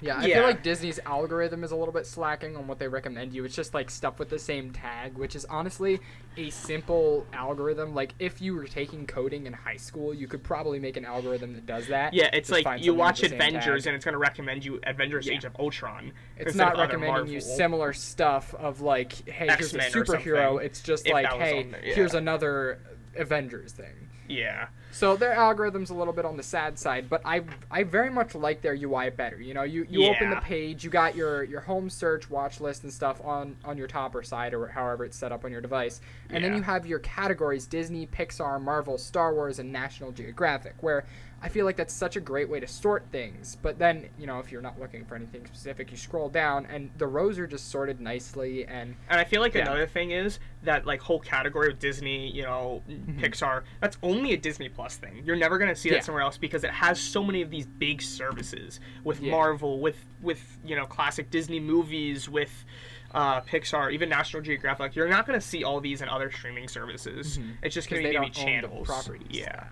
Yeah, 0.00 0.16
I 0.18 0.26
Yeah. 0.26 0.34
feel 0.38 0.42
like 0.48 0.62
Disney's 0.64 0.98
algorithm 1.06 1.62
is 1.62 1.70
a 1.70 1.76
little 1.76 1.94
bit 1.94 2.04
slacking 2.04 2.56
on 2.56 2.66
what 2.66 2.78
they 2.80 2.88
recommend 2.88 3.32
you. 3.32 3.44
It's 3.44 3.54
just 3.54 3.72
like 3.72 3.88
stuff 3.88 4.18
with 4.18 4.28
the 4.28 4.38
same 4.40 4.72
tag, 4.72 5.14
which 5.14 5.36
is 5.36 5.44
honestly 5.44 6.00
a 6.36 6.50
simple 6.50 7.24
algorithm. 7.32 7.94
Like 7.94 8.12
if 8.18 8.42
you 8.42 8.54
were 8.56 8.64
taking 8.64 9.06
coding 9.06 9.46
in 9.46 9.52
high 9.52 9.76
school, 9.76 10.12
you 10.12 10.26
could 10.26 10.42
probably 10.42 10.80
make 10.80 10.96
an 10.96 11.04
algorithm 11.04 11.54
that 11.54 11.64
does 11.64 11.86
that. 11.88 12.12
Yeah, 12.12 12.28
it's 12.32 12.48
Just 12.50 12.64
like 12.66 12.84
you 12.84 12.92
watch 12.92 13.22
Avengers 13.22 13.86
and 13.86 13.94
it's 13.94 14.04
going 14.04 14.14
to 14.14 14.18
recommend 14.18 14.64
you 14.64 14.80
Avengers 14.84 15.26
Yeah. 15.28 15.34
Age 15.34 15.44
of 15.44 15.54
Ultron. 15.60 16.12
It's 16.36 16.56
not 16.56 16.76
recommending 16.76 17.28
you 17.32 17.40
similar 17.40 17.92
stuff 17.92 18.52
of 18.56 18.80
like, 18.80 19.12
hey, 19.28 19.46
here's 19.46 19.74
a 19.74 19.80
X-Men 19.80 19.92
superhero. 20.04 20.60
It's 20.60 20.82
just 20.82 21.08
like, 21.08 21.26
hey, 21.26 21.68
yeah. 21.84 21.94
here's 21.94 22.14
another 22.14 22.80
Avengers 23.16 23.72
thing. 23.72 24.08
Yeah. 24.28 24.68
So 24.90 25.16
their 25.16 25.32
algorithm's 25.32 25.90
a 25.90 25.94
little 25.94 26.12
bit 26.12 26.24
on 26.24 26.36
the 26.36 26.42
sad 26.42 26.78
side, 26.78 27.10
but 27.10 27.20
I 27.24 27.42
I 27.70 27.82
very 27.82 28.10
much 28.10 28.34
like 28.34 28.62
their 28.62 28.74
UI 28.74 29.10
better. 29.10 29.40
You 29.40 29.52
know, 29.52 29.64
you, 29.64 29.86
you 29.90 30.06
open 30.06 30.30
the 30.30 30.36
page, 30.36 30.84
you 30.84 30.90
got 30.90 31.16
your, 31.16 31.42
your 31.42 31.60
home 31.60 31.90
search, 31.90 32.30
watch 32.30 32.60
list 32.60 32.84
and 32.84 32.92
stuff 32.92 33.20
on, 33.24 33.56
on 33.64 33.76
your 33.76 33.88
top 33.88 34.14
or 34.14 34.22
side 34.22 34.54
or 34.54 34.68
however 34.68 35.04
it's 35.04 35.16
set 35.16 35.32
up 35.32 35.44
on 35.44 35.50
your 35.50 35.60
device. 35.60 36.00
And 36.30 36.44
then 36.44 36.54
you 36.54 36.62
have 36.62 36.86
your 36.86 37.00
categories 37.00 37.66
Disney, 37.66 38.06
Pixar, 38.06 38.62
Marvel, 38.62 38.96
Star 38.96 39.34
Wars, 39.34 39.58
and 39.58 39.72
National 39.72 40.12
Geographic, 40.12 40.74
where 40.80 41.04
I 41.42 41.48
feel 41.48 41.66
like 41.66 41.76
that's 41.76 41.92
such 41.92 42.16
a 42.16 42.20
great 42.20 42.48
way 42.48 42.58
to 42.60 42.66
sort 42.66 43.04
things. 43.12 43.56
But 43.60 43.78
then, 43.78 44.08
you 44.18 44.26
know, 44.26 44.38
if 44.38 44.50
you're 44.50 44.62
not 44.62 44.80
looking 44.80 45.04
for 45.04 45.14
anything 45.14 45.44
specific, 45.46 45.90
you 45.90 45.96
scroll 45.96 46.28
down 46.30 46.64
and 46.66 46.90
the 46.96 47.06
rows 47.06 47.38
are 47.38 47.46
just 47.46 47.70
sorted 47.70 48.00
nicely 48.00 48.66
and 48.66 48.96
And 49.10 49.20
I 49.20 49.24
feel 49.24 49.42
like 49.42 49.54
Yeah. 49.54 49.62
another 49.62 49.86
thing 49.86 50.10
is 50.12 50.38
that 50.62 50.86
like 50.86 51.00
whole 51.02 51.20
category 51.20 51.70
of 51.70 51.78
Disney, 51.78 52.30
you 52.30 52.42
know, 52.42 52.82
Pixar, 53.18 53.64
that's 53.80 53.98
only 54.02 54.32
a 54.32 54.36
Disney 54.38 54.70
Plus 54.70 54.96
thing. 54.96 55.22
You're 55.24 55.36
never 55.36 55.58
going 55.58 55.68
to 55.68 55.76
see 55.76 55.90
Yeah. 55.90 55.96
that 55.96 56.04
somewhere 56.04 56.22
else 56.22 56.38
because 56.38 56.64
it 56.64 56.70
has 56.70 56.98
so 56.98 57.22
many 57.22 57.42
of 57.42 57.50
these 57.50 57.66
big 57.66 58.00
services 58.00 58.80
with 59.04 59.20
Yeah. 59.20 59.30
Marvel, 59.32 59.80
with 59.80 59.98
with, 60.22 60.58
you 60.64 60.74
know, 60.74 60.86
classic 60.86 61.28
Disney 61.30 61.60
movies, 61.60 62.30
with 62.30 62.64
uh, 63.12 63.42
Pixar, 63.42 63.92
even 63.92 64.08
National 64.08 64.42
Geographic. 64.42 64.80
Like, 64.80 64.96
you're 64.96 65.06
not 65.08 65.24
going 65.26 65.38
to 65.38 65.46
see 65.46 65.62
all 65.62 65.80
these 65.80 66.00
in 66.02 66.08
other 66.08 66.32
streaming 66.32 66.66
services. 66.66 67.38
Mhm. 67.38 67.58
It's 67.62 67.74
just 67.74 67.88
going 67.90 68.02
to 68.02 68.08
be 68.08 68.18
maybe 68.18 68.30
don't 68.32 68.38
own 68.38 68.46
the 68.46 68.50
channels. 68.68 68.86
properties. 68.88 69.28
Yeah. 69.30 69.64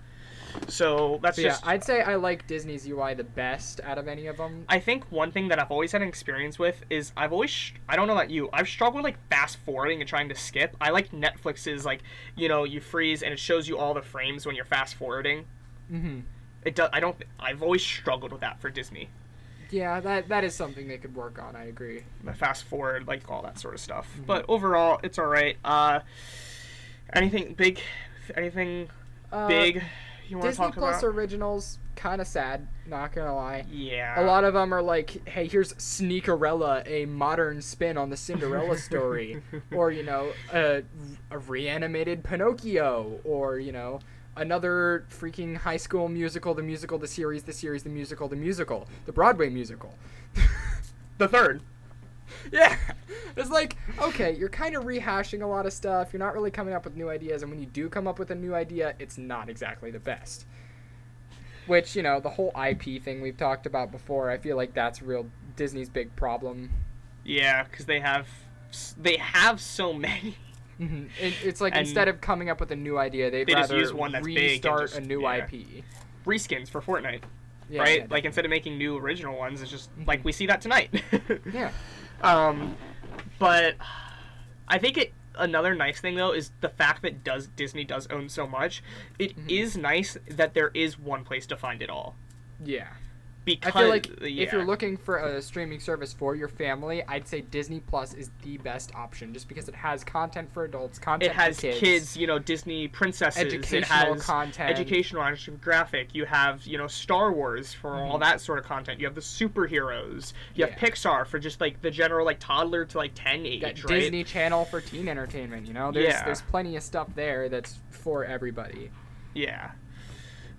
So 0.67 1.19
that's 1.21 1.37
yeah, 1.37 1.49
just 1.49 1.67
I'd 1.67 1.83
say 1.83 2.01
I 2.01 2.15
like 2.15 2.47
Disney's 2.47 2.87
UI 2.87 3.13
the 3.13 3.23
best 3.23 3.79
out 3.83 3.97
of 3.97 4.07
any 4.07 4.27
of 4.27 4.37
them. 4.37 4.65
I 4.69 4.79
think 4.79 5.11
one 5.11 5.31
thing 5.31 5.47
that 5.49 5.59
I've 5.59 5.71
always 5.71 5.91
had 5.91 6.01
an 6.01 6.07
experience 6.07 6.57
with 6.59 6.83
is 6.89 7.11
I've 7.17 7.31
always 7.31 7.73
I 7.87 7.95
don't 7.95 8.07
know 8.07 8.13
about 8.13 8.29
you 8.29 8.49
I've 8.53 8.67
struggled 8.67 9.03
with 9.03 9.05
like 9.05 9.29
fast 9.29 9.57
forwarding 9.57 10.01
and 10.01 10.07
trying 10.07 10.29
to 10.29 10.35
skip. 10.35 10.75
I 10.81 10.89
like 10.89 11.11
Netflix's 11.11 11.85
like 11.85 12.01
you 12.35 12.47
know 12.47 12.63
you 12.63 12.79
freeze 12.79 13.23
and 13.23 13.33
it 13.33 13.39
shows 13.39 13.67
you 13.67 13.77
all 13.77 13.93
the 13.93 14.01
frames 14.01 14.45
when 14.45 14.55
you're 14.55 14.65
fast 14.65 14.95
forwarding. 14.95 15.45
Mm-hmm. 15.91 16.19
It 16.65 16.75
does. 16.75 16.89
I 16.93 16.99
don't. 16.99 17.15
I've 17.39 17.61
always 17.61 17.83
struggled 17.83 18.31
with 18.31 18.41
that 18.41 18.59
for 18.59 18.69
Disney. 18.69 19.09
Yeah, 19.69 19.99
that 20.01 20.29
that 20.29 20.43
is 20.43 20.53
something 20.55 20.87
they 20.87 20.97
could 20.97 21.15
work 21.15 21.41
on. 21.41 21.55
I 21.55 21.65
agree. 21.65 22.03
The 22.23 22.33
fast 22.33 22.63
forward, 22.63 23.07
like 23.07 23.29
all 23.29 23.41
that 23.41 23.59
sort 23.59 23.73
of 23.73 23.79
stuff. 23.79 24.07
Mm-hmm. 24.13 24.25
But 24.25 24.45
overall, 24.47 24.99
it's 25.03 25.17
all 25.17 25.25
right. 25.25 25.57
Uh, 25.65 26.01
anything 27.11 27.53
big? 27.55 27.79
Anything 28.35 28.89
Uh, 29.31 29.47
big 29.47 29.83
you 30.27 30.37
want 30.37 30.45
to 30.45 30.49
Disney 30.51 30.65
talk 30.65 30.73
Plus 30.75 30.99
about? 31.03 31.15
originals, 31.15 31.79
kind 31.95 32.21
of 32.21 32.27
sad. 32.27 32.67
Not 32.87 33.13
gonna 33.13 33.35
lie. 33.35 33.65
yeah. 33.69 34.21
A 34.21 34.23
lot 34.23 34.43
of 34.43 34.53
them 34.53 34.73
are 34.73 34.81
like, 34.81 35.27
hey, 35.27 35.47
here's 35.47 35.73
Sneakerella, 35.73 36.83
a 36.87 37.05
modern 37.05 37.61
spin 37.61 37.97
on 37.97 38.09
the 38.09 38.17
Cinderella 38.17 38.77
story, 38.77 39.41
or 39.71 39.91
you 39.91 40.03
know, 40.03 40.31
a, 40.53 40.83
a 41.31 41.37
reanimated 41.37 42.23
Pinocchio, 42.23 43.19
or 43.23 43.59
you 43.59 43.71
know, 43.71 43.99
another 44.35 45.05
freaking 45.09 45.57
High 45.57 45.77
School 45.77 46.09
Musical, 46.09 46.53
the 46.53 46.63
musical, 46.63 46.97
the 46.97 47.07
series, 47.07 47.43
the 47.43 47.53
series, 47.53 47.83
the 47.83 47.89
musical, 47.89 48.27
the 48.27 48.35
musical, 48.35 48.87
the 49.05 49.11
Broadway 49.11 49.49
musical. 49.49 49.95
the 51.17 51.27
third. 51.27 51.61
yeah, 52.51 52.77
it's 53.35 53.49
like 53.49 53.77
okay, 53.99 54.35
you're 54.35 54.49
kind 54.49 54.75
of 54.75 54.83
rehashing 54.83 55.41
a 55.41 55.47
lot 55.47 55.65
of 55.65 55.73
stuff. 55.73 56.13
You're 56.13 56.19
not 56.19 56.33
really 56.33 56.51
coming 56.51 56.73
up 56.73 56.85
with 56.85 56.95
new 56.95 57.09
ideas, 57.09 57.41
and 57.41 57.51
when 57.51 57.59
you 57.59 57.65
do 57.65 57.89
come 57.89 58.07
up 58.07 58.19
with 58.19 58.31
a 58.31 58.35
new 58.35 58.53
idea, 58.53 58.95
it's 58.99 59.17
not 59.17 59.49
exactly 59.49 59.91
the 59.91 59.99
best. 59.99 60.45
Which 61.67 61.95
you 61.95 62.03
know, 62.03 62.19
the 62.19 62.29
whole 62.29 62.51
IP 62.61 63.01
thing 63.01 63.21
we've 63.21 63.37
talked 63.37 63.65
about 63.65 63.91
before. 63.91 64.29
I 64.29 64.37
feel 64.37 64.57
like 64.57 64.73
that's 64.73 65.01
real 65.01 65.27
Disney's 65.55 65.89
big 65.89 66.15
problem. 66.15 66.71
Yeah, 67.23 67.63
because 67.63 67.85
they 67.85 67.99
have 67.99 68.27
they 68.97 69.17
have 69.17 69.61
so 69.61 69.93
many. 69.93 70.37
Mm-hmm. 70.79 71.05
It, 71.21 71.33
it's 71.43 71.61
like 71.61 71.73
And 71.73 71.85
instead 71.85 72.07
of 72.07 72.19
coming 72.19 72.49
up 72.49 72.59
with 72.59 72.71
a 72.71 72.75
new 72.75 72.97
idea, 72.97 73.29
they'd 73.29 73.47
they 73.47 73.53
just 73.53 73.69
rather 73.69 73.81
use 73.81 73.93
one 73.93 74.11
that's 74.11 74.25
big 74.25 74.35
restart 74.35 74.89
just- 74.89 74.97
a 74.97 75.01
new 75.01 75.21
yeah. 75.21 75.45
IP. 75.45 75.83
Reskins 76.25 76.69
for 76.69 76.81
Fortnite, 76.81 77.21
Yeah, 77.69 77.81
right? 77.81 77.99
yeah, 77.99 78.07
like 78.09 78.25
instead 78.25 78.45
of 78.45 78.49
making 78.49 78.77
new 78.77 78.97
original 78.97 79.37
ones, 79.37 79.61
it's 79.61 79.69
just 79.69 79.89
like 80.07 80.23
we 80.23 80.31
see 80.31 80.45
that 80.47 80.61
tonight. 80.61 81.03
yeah. 81.53 81.71
Um, 82.23 82.75
but 83.39 83.75
I 84.67 84.77
think 84.77 84.97
it 84.97 85.13
another 85.35 85.73
nice 85.75 85.99
thing 85.99 86.15
though 86.15 86.31
is 86.31 86.51
the 86.61 86.69
fact 86.69 87.01
that 87.01 87.23
does 87.23 87.47
Disney 87.47 87.83
does 87.83 88.07
own 88.07 88.29
so 88.29 88.47
much. 88.47 88.81
It 89.19 89.33
is 89.47 89.75
Mhm. 89.75 89.81
nice 89.81 90.17
that 90.29 90.53
there 90.53 90.69
is 90.73 90.97
one 90.97 91.23
place 91.23 91.45
to 91.47 91.57
find 91.57 91.81
it 91.81 91.89
all. 91.89 92.15
yeah. 92.63 92.87
Because 93.45 93.75
I 93.75 93.79
feel 93.81 93.89
like 93.89 94.07
yeah. 94.21 94.43
if 94.43 94.53
you're 94.53 94.63
looking 94.65 94.95
for 94.95 95.17
a 95.17 95.41
streaming 95.41 95.81
service 95.81 96.13
for 96.13 96.33
your 96.33 96.47
family, 96.47 97.03
I'd 97.07 97.27
say 97.27 97.41
Disney 97.41 97.81
Plus 97.81 98.13
is 98.13 98.31
the 98.41 98.57
best 98.57 98.95
option, 98.95 99.33
just 99.33 99.49
because 99.49 99.67
it 99.67 99.75
has 99.75 100.01
content 100.03 100.53
for 100.53 100.63
adults, 100.63 100.97
content 100.97 101.29
it 101.31 101.35
has 101.35 101.57
for 101.57 101.63
kids, 101.63 101.79
kids. 101.79 102.17
you 102.17 102.25
know, 102.25 102.39
Disney 102.39 102.87
princesses. 102.87 103.41
it 103.41 103.47
educational 103.47 104.13
has 104.13 104.23
content, 104.25 104.69
educational 104.69 105.23
Graphic. 105.59 106.15
You 106.15 106.23
have, 106.25 106.65
you 106.65 106.77
know, 106.77 106.87
Star 106.87 107.33
Wars 107.33 107.73
for 107.73 107.95
all 107.95 108.17
Mhm. 108.17 108.21
that 108.21 108.39
sort 108.39 108.59
of 108.59 108.65
content. 108.65 108.99
You 109.01 109.07
have 109.07 109.15
the 109.15 109.21
superheroes. 109.21 110.31
You 110.55 110.65
have 110.65 110.75
Pixar 110.75 111.25
for 111.27 111.37
just 111.39 111.59
like 111.59 111.81
the 111.81 111.91
general 111.91 112.25
like 112.25 112.39
toddler 112.39 112.85
to 112.85 112.97
like 112.97 113.11
10 113.13 113.45
age, 113.45 113.61
got 113.61 113.83
right? 113.83 113.99
Disney 113.99 114.23
Channel 114.23 114.65
for 114.65 114.79
teen 114.79 115.07
entertainment. 115.09 115.67
You 115.67 115.73
know, 115.73 115.91
there's 115.91 116.05
Yeah. 116.05 116.23
there's 116.23 116.41
plenty 116.41 116.75
of 116.77 116.83
stuff 116.83 117.07
there 117.15 117.49
that's 117.49 117.79
for 117.89 118.23
everybody. 118.23 118.89
Yeah. 119.33 119.71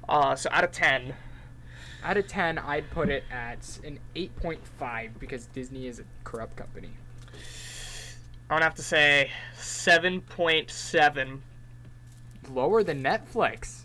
Uh, 0.09 0.35
so 0.37 0.51
out 0.53 0.65
of 0.65 0.71
10, 0.73 1.15
Out 2.05 2.17
of 2.19 2.27
ten, 2.29 2.59
I'd 2.59 2.89
put 2.91 3.09
it 3.09 3.25
at 3.31 3.79
an 3.83 3.99
eight 4.15 4.37
point 4.37 4.61
five 4.79 5.19
because 5.19 5.47
Disney 5.47 5.87
is 5.87 5.99
a 6.01 6.05
corrupt 6.23 6.55
company. 6.57 6.91
I'm 8.51 8.57
gonna 8.57 8.65
have 8.65 8.75
to 8.75 8.83
say 8.83 9.31
7.7. 9.57 11.41
Lower 12.53 12.83
than 12.85 13.03
Netflix. 13.03 13.85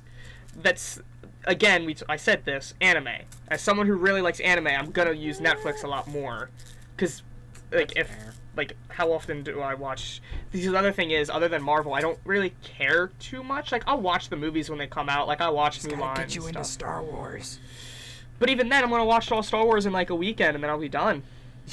That's 0.62 1.00
again, 1.46 1.86
we 1.86 1.94
t- 1.94 2.04
I 2.10 2.18
said 2.18 2.44
this 2.44 2.74
anime. 2.82 3.24
As 3.48 3.62
someone 3.62 3.88
who 3.88 3.96
really 3.96 4.22
likes 4.22 4.42
anime, 4.42 4.68
I'm 4.68 4.92
gonna 4.92 5.14
use 5.14 5.40
Netflix 5.40 5.84
a 5.84 5.88
lot 5.88 6.08
more, 6.10 6.50
because 6.96 7.24
like 7.72 7.94
if 7.96 8.08
Fair. 8.10 8.34
like 8.58 8.76
how 8.90 9.14
often 9.14 9.44
do 9.44 9.62
I 9.62 9.76
watch? 9.76 10.22
The 10.52 10.76
other 10.76 10.92
thing 10.92 11.12
is, 11.12 11.30
other 11.30 11.48
than 11.48 11.64
Marvel, 11.64 11.94
I 11.94 12.02
don't 12.02 12.20
really 12.26 12.54
care 12.62 13.12
too 13.20 13.44
much. 13.44 13.72
Like 13.72 13.84
I'll 13.88 14.02
watch 14.02 14.28
the 14.28 14.36
movies 14.36 14.70
when 14.70 14.78
they 14.78 14.88
come 14.88 15.08
out. 15.08 15.26
Like 15.28 15.40
I 15.40 15.50
watch 15.50 15.76
Just 15.76 15.88
Mulan. 15.88 16.00
gotta 16.00 16.22
get 16.24 16.36
you 16.36 16.46
and 16.48 16.58
into. 16.58 16.68
Star 16.68 17.02
Wars. 17.02 17.60
But 18.40 18.50
even 18.50 18.70
then, 18.70 18.84
I'm 18.84 18.90
gonna 18.90 19.06
watch 19.06 19.32
all 19.32 19.44
Star 19.44 19.64
Wars 19.64 19.86
in 19.86 19.94
like 19.94 20.10
a 20.10 20.16
weekend, 20.16 20.56
and 20.56 20.64
then 20.64 20.72
I'll 20.72 20.80
be 20.80 20.90
done. 20.90 21.24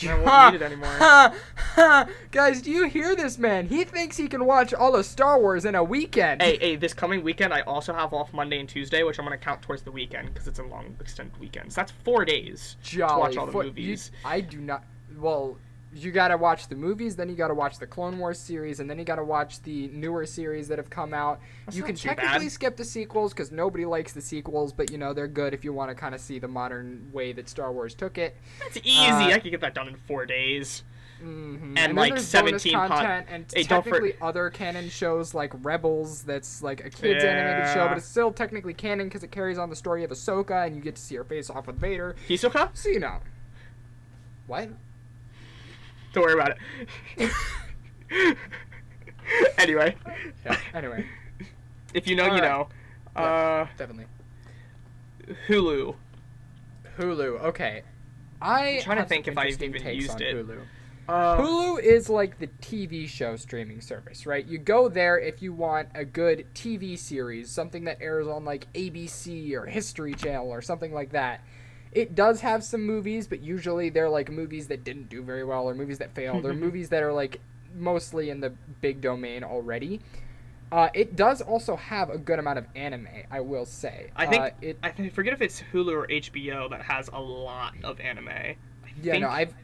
I 0.04 0.14
won't 0.14 0.52
need 0.52 0.62
it 0.62 0.64
anymore. 1.76 2.08
Guys, 2.30 2.60
do 2.60 2.70
you 2.70 2.86
hear 2.86 3.16
this 3.16 3.38
man? 3.38 3.66
He 3.68 3.84
thinks 3.84 4.16
he 4.16 4.28
can 4.28 4.44
watch 4.44 4.74
all 4.74 4.94
of 4.94 5.06
Star 5.06 5.40
Wars 5.40 5.64
in 5.64 5.74
a 5.74 5.82
weekend. 5.82 6.42
Hey, 6.42 6.58
hey, 6.58 6.76
this 6.76 6.92
coming 6.92 7.22
weekend, 7.22 7.54
I 7.54 7.62
also 7.62 7.94
have 7.94 8.12
off 8.12 8.32
Monday 8.34 8.60
and 8.60 8.68
Tuesday, 8.68 9.02
which 9.04 9.18
I'm 9.18 9.24
gonna 9.24 9.38
count 9.38 9.62
towards 9.62 9.82
the 9.82 9.92
weekend 9.92 10.32
because 10.32 10.48
it's 10.48 10.58
a 10.58 10.64
long 10.64 10.96
extended 11.00 11.38
weekend. 11.40 11.72
So 11.72 11.80
that's 11.80 11.92
four 12.04 12.24
days 12.24 12.76
Jolly 12.82 13.08
to 13.12 13.18
watch 13.18 13.36
all 13.36 13.46
the 13.46 13.52
movies. 13.52 14.10
You, 14.12 14.28
I 14.28 14.40
do 14.40 14.58
not. 14.58 14.84
Well, 15.16 15.56
you 16.04 16.12
gotta 16.12 16.36
watch 16.36 16.68
the 16.68 16.76
movies, 16.76 17.16
then 17.16 17.28
you 17.28 17.34
gotta 17.34 17.54
watch 17.54 17.78
the 17.78 17.86
Clone 17.86 18.18
Wars 18.18 18.38
series, 18.38 18.80
and 18.80 18.88
then 18.88 18.98
you 18.98 19.04
gotta 19.04 19.24
watch 19.24 19.62
the 19.62 19.88
newer 19.88 20.26
series 20.26 20.68
that 20.68 20.78
have 20.78 20.90
come 20.90 21.14
out. 21.14 21.40
That's 21.64 21.76
you 21.76 21.82
can 21.82 21.94
technically 21.96 22.46
bad. 22.46 22.52
skip 22.52 22.76
the 22.76 22.84
sequels 22.84 23.32
because 23.32 23.50
nobody 23.50 23.84
likes 23.84 24.12
the 24.12 24.20
sequels, 24.20 24.72
but 24.72 24.90
you 24.90 24.98
know 24.98 25.12
they're 25.12 25.28
good 25.28 25.54
if 25.54 25.64
you 25.64 25.72
want 25.72 25.90
to 25.90 25.94
kind 25.94 26.14
of 26.14 26.20
see 26.20 26.38
the 26.38 26.48
modern 26.48 27.08
way 27.12 27.32
that 27.32 27.48
Star 27.48 27.72
Wars 27.72 27.94
took 27.94 28.18
it. 28.18 28.36
That's 28.60 28.78
easy. 28.78 28.98
Uh, 28.98 29.28
I 29.28 29.38
could 29.38 29.50
get 29.50 29.60
that 29.60 29.74
done 29.74 29.88
in 29.88 29.96
four 29.96 30.26
days. 30.26 30.82
Mm-hmm. 31.22 31.78
And, 31.78 31.96
then 31.96 31.96
like, 31.96 32.18
17 32.18 32.72
bonus 32.72 32.88
pod- 32.88 32.90
content 32.90 33.26
and 33.30 33.46
Hey, 33.54 33.62
don't 33.62 33.82
for- 33.82 33.90
technically 33.90 34.18
other 34.20 34.50
canon 34.50 34.90
shows 34.90 35.32
like 35.34 35.52
Rebels. 35.64 36.22
That's 36.24 36.62
like 36.62 36.80
a 36.84 36.90
kids 36.90 37.24
animated 37.24 37.72
show, 37.72 37.88
but 37.88 37.96
it's 37.96 38.06
still 38.06 38.32
technically 38.32 38.74
canon 38.74 39.06
because 39.08 39.22
it 39.22 39.30
carries 39.30 39.56
on 39.56 39.70
the 39.70 39.76
story 39.76 40.04
of 40.04 40.10
Ahsoka, 40.10 40.66
and 40.66 40.76
you 40.76 40.82
get 40.82 40.96
to 40.96 41.02
see 41.02 41.14
her 41.16 41.24
face 41.24 41.48
off 41.48 41.66
with 41.66 41.78
Vader. 41.78 42.16
Hisoka? 42.28 42.68
So 42.76 42.90
you 42.90 43.00
know. 43.00 43.20
What? 44.46 44.68
Don't 46.16 46.24
worry 46.24 46.32
about 46.32 46.56
it. 47.18 47.30
anyway, 49.58 49.94
Yeah. 50.46 50.56
Anyway, 50.72 51.04
if 51.92 52.08
you 52.08 52.16
know, 52.16 52.24
you 52.24 52.40
Alright. 52.40 52.42
know. 52.42 52.68
Uh, 53.22 53.66
definitely. 53.76 54.06
Hulu. 55.46 55.94
Hulu. 56.98 57.40
Okay. 57.44 57.82
I 58.40 58.76
I'm 58.76 58.80
trying 58.80 58.96
to 58.96 59.04
think 59.04 59.28
if 59.28 59.36
I've 59.36 59.48
interesting 59.62 59.74
even 59.74 59.94
used 59.94 60.10
on 60.12 60.22
it. 60.22 60.36
Hulu. 60.36 60.60
Uh, 61.06 61.36
Hulu 61.36 61.82
is 61.82 62.08
like 62.08 62.38
the 62.38 62.46
TV 62.62 63.06
show 63.06 63.36
streaming 63.36 63.82
service, 63.82 64.24
right? 64.24 64.46
You 64.46 64.56
go 64.56 64.88
there 64.88 65.18
if 65.18 65.42
you 65.42 65.52
want 65.52 65.90
a 65.94 66.06
good 66.06 66.46
TV 66.54 66.98
series, 66.98 67.50
something 67.50 67.84
that 67.84 67.98
airs 68.00 68.26
on 68.26 68.46
like 68.46 68.72
ABC 68.72 69.52
or 69.52 69.66
History 69.66 70.14
Channel 70.14 70.48
or 70.48 70.62
something 70.62 70.94
like 70.94 71.10
that. 71.10 71.42
It 71.96 72.14
does 72.14 72.42
have 72.42 72.62
some 72.62 72.82
movies, 72.86 73.26
but 73.26 73.40
usually 73.40 73.88
they're 73.88 74.10
like 74.10 74.30
movies 74.30 74.66
that 74.68 74.84
didn't 74.84 75.08
do 75.08 75.22
very 75.22 75.44
well 75.44 75.68
or 75.68 75.74
movies 75.74 75.98
that 75.98 76.14
failed 76.14 76.44
or 76.44 76.52
movies 76.66 76.90
that 76.90 77.02
are 77.02 77.12
like 77.12 77.40
mostly 77.74 78.30
in 78.30 78.40
the 78.40 78.50
big 78.80 79.00
domain 79.00 79.42
already. 79.42 80.00
Uh, 80.70 80.88
it 80.94 81.16
does 81.16 81.40
also 81.40 81.76
have 81.76 82.10
a 82.10 82.18
good 82.18 82.38
amount 82.38 82.58
of 82.58 82.66
anime, 82.74 83.08
I 83.30 83.40
will 83.40 83.64
say. 83.64 84.10
I 84.16 84.26
think 84.26 84.44
uh, 84.44 84.50
it. 84.60 84.78
I 84.82 84.90
th- 84.90 85.12
forget 85.12 85.32
if 85.32 85.40
it's 85.40 85.62
Hulu 85.72 85.92
or 85.92 86.06
HBO 86.10 86.68
that 86.68 86.82
has 86.82 87.08
a 87.12 87.20
lot 87.20 87.74
of 87.84 88.00
anime. 88.00 88.28
I 88.28 88.56
Yeah, 89.02 89.12
think, 89.12 89.22
no, 89.22 89.28
I've 89.28 89.54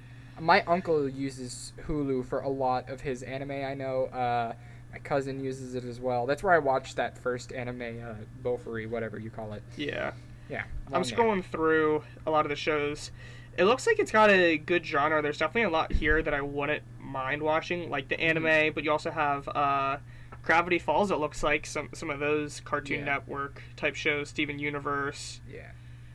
my 0.40 0.62
uncle 0.62 1.08
uses 1.08 1.72
Hulu 1.86 2.24
for 2.24 2.40
a 2.40 2.48
lot 2.48 2.88
of 2.88 3.00
his 3.00 3.22
anime. 3.22 3.50
I 3.50 3.74
know. 3.74 4.04
Uh, 4.06 4.54
my 4.92 4.98
cousin 4.98 5.42
uses 5.42 5.74
it 5.74 5.84
as 5.84 6.00
well. 6.00 6.26
That's 6.26 6.42
where 6.42 6.52
I 6.52 6.58
watched 6.58 6.96
that 6.96 7.18
first 7.18 7.52
anime, 7.52 7.82
uh, 8.04 8.14
Bofuri, 8.42 8.88
whatever 8.88 9.18
you 9.18 9.30
call 9.30 9.54
it. 9.54 9.62
yeah. 9.76 10.12
Yeah, 10.52 10.64
I'm 10.92 11.02
scrolling 11.02 11.44
through 11.44 12.04
a 12.26 12.30
lot 12.30 12.44
of 12.44 12.50
the 12.50 12.56
shows. 12.56 13.10
It 13.56 13.64
looks 13.64 13.86
like 13.86 13.98
it's 13.98 14.12
got 14.12 14.30
a 14.30 14.56
good 14.58 14.84
genre. 14.86 15.20
There's 15.22 15.38
definitely 15.38 15.62
a 15.62 15.70
lot 15.70 15.92
here 15.92 16.22
that 16.22 16.32
I 16.34 16.40
wouldn't 16.40 16.82
mind 17.00 17.42
watching, 17.42 17.90
like 17.90 18.08
the 18.08 18.18
anime. 18.20 18.44
Mm-hmm. 18.44 18.74
But 18.74 18.84
you 18.84 18.90
also 18.92 19.10
have 19.10 19.48
uh, 19.48 19.96
Gravity 20.42 20.78
Falls. 20.78 21.10
It 21.10 21.16
looks 21.16 21.42
like 21.42 21.66
some 21.66 21.88
some 21.94 22.10
of 22.10 22.18
those 22.20 22.60
Cartoon 22.60 23.00
Yeah. 23.00 23.04
Network 23.06 23.62
type 23.76 23.94
shows, 23.94 24.28
Steven 24.28 24.58
Universe. 24.58 25.40
Yeah. 25.50 25.70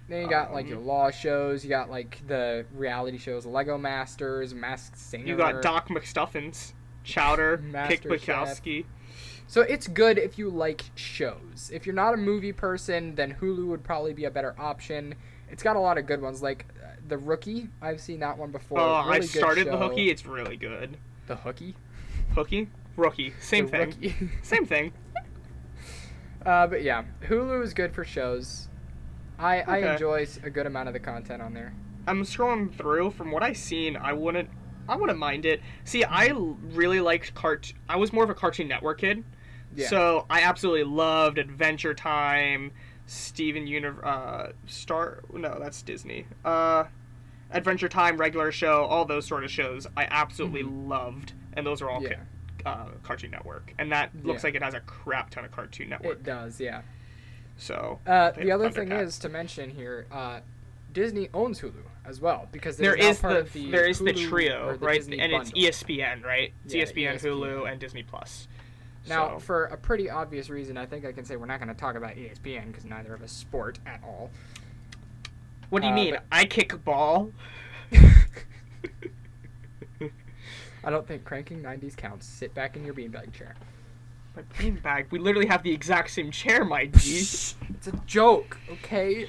Then 0.09 0.21
you 0.23 0.29
got 0.29 0.53
like 0.53 0.65
Um, 0.65 0.69
your 0.71 0.79
law 0.79 1.11
shows. 1.11 1.63
You 1.63 1.69
got 1.69 1.89
like 1.89 2.25
the 2.27 2.65
reality 2.73 3.17
shows, 3.17 3.45
Lego 3.45 3.77
Masters, 3.77 4.53
Masked 4.53 4.97
Singer. 4.97 5.25
You 5.25 5.35
got 5.35 5.61
Doc 5.61 5.89
McStuffins, 5.89 6.73
Chowder, 7.03 7.57
Kick. 7.87 8.03
Buttowski. 8.03 8.85
So 9.47 9.61
it's 9.61 9.87
good 9.87 10.17
if 10.17 10.37
you 10.37 10.49
like 10.49 10.83
shows. 10.95 11.71
If 11.73 11.85
you're 11.85 11.95
not 11.95 12.13
a 12.13 12.17
movie 12.17 12.51
person, 12.51 13.15
then 13.15 13.35
Hulu 13.39 13.67
would 13.67 13.83
probably 13.83 14.13
be 14.13 14.25
a 14.25 14.31
better 14.31 14.53
option. 14.59 15.15
It's 15.49 15.63
got 15.63 15.75
a 15.77 15.79
lot 15.79 15.97
of 15.97 16.05
good 16.05 16.21
ones, 16.21 16.41
like 16.41 16.65
uh, 16.83 16.89
The 17.07 17.17
Rookie. 17.17 17.69
I've 17.81 18.01
seen 18.01 18.19
that 18.19 18.37
one 18.37 18.51
before. 18.51 18.79
Oh, 18.79 18.83
I 18.93 19.07
Really 19.07 19.19
good 19.21 19.29
started 19.29 19.67
the. 19.67 19.77
Hooky. 19.77 20.09
It's 20.09 20.25
really 20.25 20.57
good. 20.57 20.97
The 21.27 21.35
Hookie. 21.35 21.75
Hooky, 22.35 22.67
Rookie, 22.97 23.33
same 23.39 23.67
The 23.67 23.71
thing. 23.85 24.29
Same 24.43 24.65
thing. 24.65 24.91
uh, 26.45 26.67
but 26.67 26.83
yeah, 26.83 27.03
Hulu 27.27 27.63
is 27.63 27.73
good 27.73 27.93
for 27.93 28.03
shows. 28.03 28.67
I 29.39 29.61
I 29.61 29.93
enjoy 29.93 30.27
a 30.43 30.49
good 30.49 30.65
amount 30.65 30.89
of 30.89 30.93
the 30.93 30.99
content 30.99 31.41
on 31.41 31.53
there. 31.53 31.73
I'm 32.05 32.23
scrolling 32.23 32.73
through. 32.73 33.11
From 33.11 33.31
what 33.31 33.43
I've 33.43 33.57
seen, 33.57 33.95
I 33.95 34.13
wouldn't. 34.13 34.49
I 34.89 34.95
wouldn't 34.95 35.19
mind 35.19 35.45
it. 35.45 35.61
See, 35.83 36.03
I 36.03 36.31
really 36.73 36.99
liked 37.01 37.33
cart. 37.33 37.73
I 37.87 37.95
was 37.97 38.11
more 38.13 38.23
of 38.23 38.29
a 38.29 38.33
Cartoon 38.35 38.67
Network 38.67 38.99
kid, 39.01 39.23
Yeah. 39.75 39.87
so 39.89 40.25
I 40.29 40.41
absolutely 40.41 40.83
loved 40.85 41.37
Adventure 41.37 41.93
Time, 41.93 42.71
Steven 43.05 43.67
Universe, 43.67 44.03
uh, 44.05 44.51
Star. 44.65 45.23
No, 45.33 45.57
that's 45.59 45.81
Disney. 45.81 46.25
Uh, 46.43 46.85
Adventure 47.51 47.87
Time, 47.89 48.17
regular 48.17 48.51
show, 48.51 48.83
all 48.85 49.05
those 49.05 49.25
sort 49.25 49.43
of 49.43 49.51
shows. 49.51 49.87
I 49.95 50.07
absolutely 50.09 50.63
loved, 50.63 51.33
and 51.53 51.65
those 51.65 51.81
are 51.81 51.89
all 51.89 52.01
Mm-hmm. 52.01 52.11
Yeah. 52.11 52.17
ca- 52.63 52.69
uh, 52.69 52.89
Cartoon 53.03 53.31
Network, 53.31 53.73
and 53.79 53.91
that 53.91 54.11
looks 54.23 54.43
Yeah. 54.43 54.47
like 54.47 54.55
it 54.55 54.63
has 54.63 54.73
a 54.73 54.81
crap 54.81 55.29
ton 55.29 55.45
of 55.45 55.51
Cartoon 55.51 55.89
Network. 55.89 56.17
It 56.17 56.23
does, 56.23 56.59
yeah. 56.59 56.81
So 57.55 57.99
Uh, 58.05 58.31
the 58.31 58.51
other 58.51 58.69
thing 58.69 58.91
is 58.91 59.17
to 59.19 59.29
mention 59.29 59.69
here, 59.69 60.05
uh, 60.11 60.41
Disney 60.91 61.29
owns 61.33 61.61
Hulu 61.61 61.83
as 62.05 62.19
well 62.21 62.47
because 62.51 62.77
there 62.77 62.95
it's 62.95 63.05
is 63.05 63.19
part 63.19 63.33
the, 63.33 63.39
of 63.41 63.53
the 63.53 63.71
there 63.71 63.85
is 63.87 63.99
the 63.99 64.13
trio, 64.13 64.75
the 64.77 64.85
right? 64.85 64.97
Disney 64.99 65.19
and 65.19 65.31
it's 65.33 65.51
E. 65.55 65.67
ESPN, 65.67 66.23
right? 66.23 66.53
It's 66.65 66.73
Yeah, 66.73 66.83
ESPN, 66.85 67.15
ESPN. 67.15 67.21
Hulu, 67.21 67.71
and 67.71 67.79
Disney 67.79 68.03
Plus. 68.03 68.47
Now, 69.07 69.35
So- 69.35 69.39
for 69.39 69.65
a 69.65 69.77
pretty 69.77 70.09
obvious 70.09 70.49
reason, 70.49 70.77
I 70.77 70.85
think 70.85 71.05
I 71.05 71.11
can 71.11 71.25
say 71.25 71.35
we're 71.35 71.45
not 71.45 71.59
going 71.59 71.69
to 71.69 71.79
talk 71.79 71.95
about 71.95 72.15
ESPN 72.15 72.67
because 72.67 72.85
neither 72.85 73.13
of 73.13 73.21
us 73.21 73.31
sport 73.31 73.79
at 73.85 74.01
all. 74.03 74.29
what 75.69 75.81
do 75.81 75.87
you 75.87 75.93
uh, 75.93 75.95
mean? 75.95 76.13
but- 76.15 76.23
I 76.31 76.45
kick 76.45 76.83
ball. 76.83 77.31
I 80.83 80.89
don't 80.89 81.05
think 81.07 81.25
cranking 81.25 81.61
90s 81.61 81.97
counts. 81.97 82.25
Sit 82.25 82.53
back 82.53 82.77
in 82.77 82.85
your 82.85 82.93
beanbag 82.93 83.33
chair. 83.33 83.55
My 84.35 84.43
beanbag. 84.57 85.11
We 85.11 85.19
literally 85.19 85.47
have 85.47 85.63
the 85.63 85.71
exact 85.71 86.11
same 86.11 86.31
chair, 86.31 86.63
my 86.63 86.85
G. 86.95 87.17
It's 87.17 87.55
a 87.87 87.91
joke, 88.05 88.57
okay? 88.71 89.27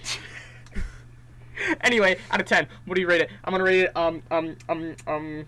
anyway, 1.80 2.18
out 2.30 2.40
of 2.40 2.46
ten, 2.46 2.68
what 2.84 2.94
do 2.94 3.00
you 3.00 3.08
rate 3.08 3.22
it? 3.22 3.30
I'm 3.44 3.52
gonna 3.52 3.64
rate 3.64 3.80
it 3.80 3.96
um 3.96 4.22
um 4.30 4.56
um 4.68 4.94
um 5.06 5.46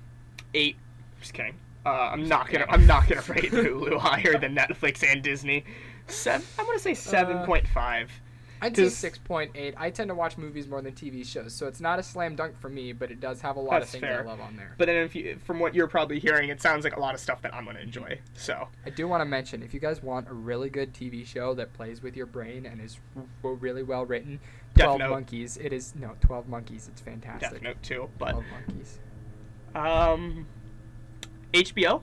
eight. 0.54 0.76
Just 1.20 1.34
kidding. 1.34 1.54
Uh, 1.86 1.88
I'm 2.12 2.28
not 2.28 2.48
gonna 2.50 2.66
I'm 2.68 2.86
not 2.86 3.08
gonna 3.08 3.22
rate 3.28 3.44
Hulu 3.52 3.98
higher 3.98 4.38
than 4.38 4.54
Netflix 4.54 5.02
and 5.02 5.22
Disney. 5.22 5.64
Seven. 6.08 6.46
I'm 6.58 6.66
gonna 6.66 6.78
say 6.78 6.94
seven 6.94 7.44
point 7.46 7.66
five. 7.68 8.10
I'd 8.62 8.76
say 8.76 8.82
6.8. 8.82 9.72
I 9.78 9.88
tend 9.88 10.08
to 10.10 10.14
watch 10.14 10.36
movies 10.36 10.68
more 10.68 10.82
than 10.82 10.92
TV 10.92 11.24
shows, 11.26 11.54
so 11.54 11.66
it's 11.66 11.80
not 11.80 11.98
a 11.98 12.02
slam 12.02 12.36
dunk 12.36 12.60
for 12.60 12.68
me, 12.68 12.92
but 12.92 13.10
it 13.10 13.18
does 13.18 13.40
have 13.40 13.56
a 13.56 13.60
lot 13.60 13.80
of 13.80 13.88
things 13.88 14.02
fair. 14.02 14.20
I 14.20 14.24
love 14.24 14.38
on 14.38 14.54
there. 14.54 14.74
But 14.76 14.84
then, 14.84 14.96
if 14.96 15.14
you, 15.14 15.38
from 15.46 15.58
what 15.60 15.74
you're 15.74 15.86
probably 15.86 16.18
hearing, 16.18 16.50
it 16.50 16.60
sounds 16.60 16.84
like 16.84 16.94
a 16.94 17.00
lot 17.00 17.14
of 17.14 17.20
stuff 17.20 17.40
that 17.40 17.54
I'm 17.54 17.64
gonna 17.64 17.78
enjoy. 17.80 18.18
So 18.34 18.68
I 18.84 18.90
do 18.90 19.08
want 19.08 19.22
to 19.22 19.24
mention 19.24 19.62
if 19.62 19.72
you 19.72 19.80
guys 19.80 20.02
want 20.02 20.28
a 20.28 20.34
really 20.34 20.68
good 20.68 20.92
TV 20.92 21.24
show 21.24 21.54
that 21.54 21.72
plays 21.72 22.02
with 22.02 22.14
your 22.18 22.26
brain 22.26 22.66
and 22.66 22.82
is 22.82 22.98
w- 23.40 23.56
really 23.58 23.82
well 23.82 24.04
written, 24.04 24.38
Death 24.74 24.84
12 24.84 24.98
Note. 24.98 25.10
Monkeys. 25.10 25.56
It 25.56 25.72
is 25.72 25.94
no 25.94 26.14
12 26.20 26.46
Monkeys. 26.46 26.86
It's 26.92 27.00
fantastic. 27.00 27.52
Death 27.52 27.62
Note 27.62 27.82
too. 27.82 28.10
But 28.18 28.32
12 28.32 28.44
Monkeys. 28.68 28.98
um, 29.74 30.46
HBO. 31.52 32.02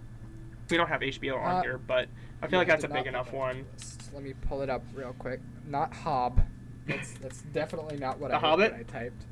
We 0.70 0.78
don't 0.78 0.88
have 0.90 1.02
HBO 1.02 1.38
on 1.40 1.56
Uh, 1.58 1.62
here, 1.62 1.78
but 1.78 2.08
I 2.42 2.48
feel 2.48 2.60
like 2.60 2.68
that's 2.68 2.84
a 2.84 2.88
big 2.90 3.08
enough 3.08 3.32
one. 3.32 3.66
Let 4.14 4.24
me 4.24 4.34
pull 4.48 4.62
it 4.62 4.70
up 4.70 4.84
real 4.94 5.14
quick. 5.18 5.40
Not 5.66 5.94
Hob. 5.94 6.42
That's 6.88 7.14
that's 7.14 7.42
definitely 7.54 7.98
not 7.98 8.20
what 8.20 8.32
The 8.32 8.38
I 8.38 8.40
Hobbit? 8.40 8.74
I 8.74 8.84
typed. 8.84 9.24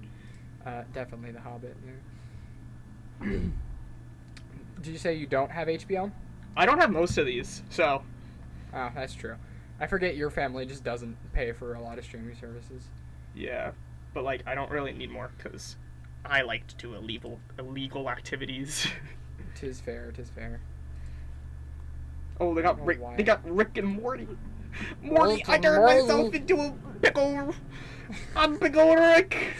Uh, 0.65 0.83
definitely 0.93 1.31
The 1.31 1.39
Hobbit. 1.39 1.75
Yeah. 3.21 3.27
Did 4.81 4.91
you 4.91 4.97
say 4.97 5.15
you 5.15 5.25
don't 5.27 5.51
have 5.51 5.67
HBO? 5.67 6.11
I 6.57 6.65
don't 6.65 6.79
have 6.79 6.91
most 6.91 7.17
of 7.17 7.25
these, 7.25 7.63
so 7.69 8.01
Oh, 8.73 8.89
that's 8.93 9.13
true. 9.13 9.35
I 9.79 9.87
forget 9.87 10.15
your 10.15 10.29
family 10.29 10.65
just 10.65 10.83
doesn't 10.83 11.15
pay 11.33 11.51
for 11.51 11.75
a 11.75 11.81
lot 11.81 11.97
of 11.97 12.03
streaming 12.05 12.35
services. 12.35 12.83
yeah. 13.33 13.71
But 14.13 14.23
like, 14.23 14.43
I 14.47 14.55
don't 14.55 14.71
really 14.71 14.93
need 14.93 15.11
more 15.11 15.29
because 15.37 15.75
I 16.23 16.41
like 16.43 16.65
to 16.67 16.75
do 16.77 16.93
illegal 16.95 17.39
illegal 17.59 18.09
activities. 18.09 18.87
Tis 19.55 19.79
fair, 19.79 20.11
tis 20.15 20.29
fair. 20.29 20.59
oh, 22.39 22.53
they 22.53 22.61
got 22.61 22.77
know 22.77 22.83
Rick. 22.83 23.01
why. 23.01 23.15
They 23.15 23.23
got 23.23 23.41
Rick 23.49 23.77
and 23.77 23.87
Morty. 23.87 24.27
Morty, 25.01 25.35
Rick 25.35 25.49
I 25.49 25.55
and 25.55 25.63
turned 25.63 25.85
myself 25.85 26.33
into 26.33 26.55
a 26.59 26.73
pickle. 27.01 27.55
I'm 28.35 28.57
big 28.57 28.75
old 28.77 28.99
Rick. 28.99 29.53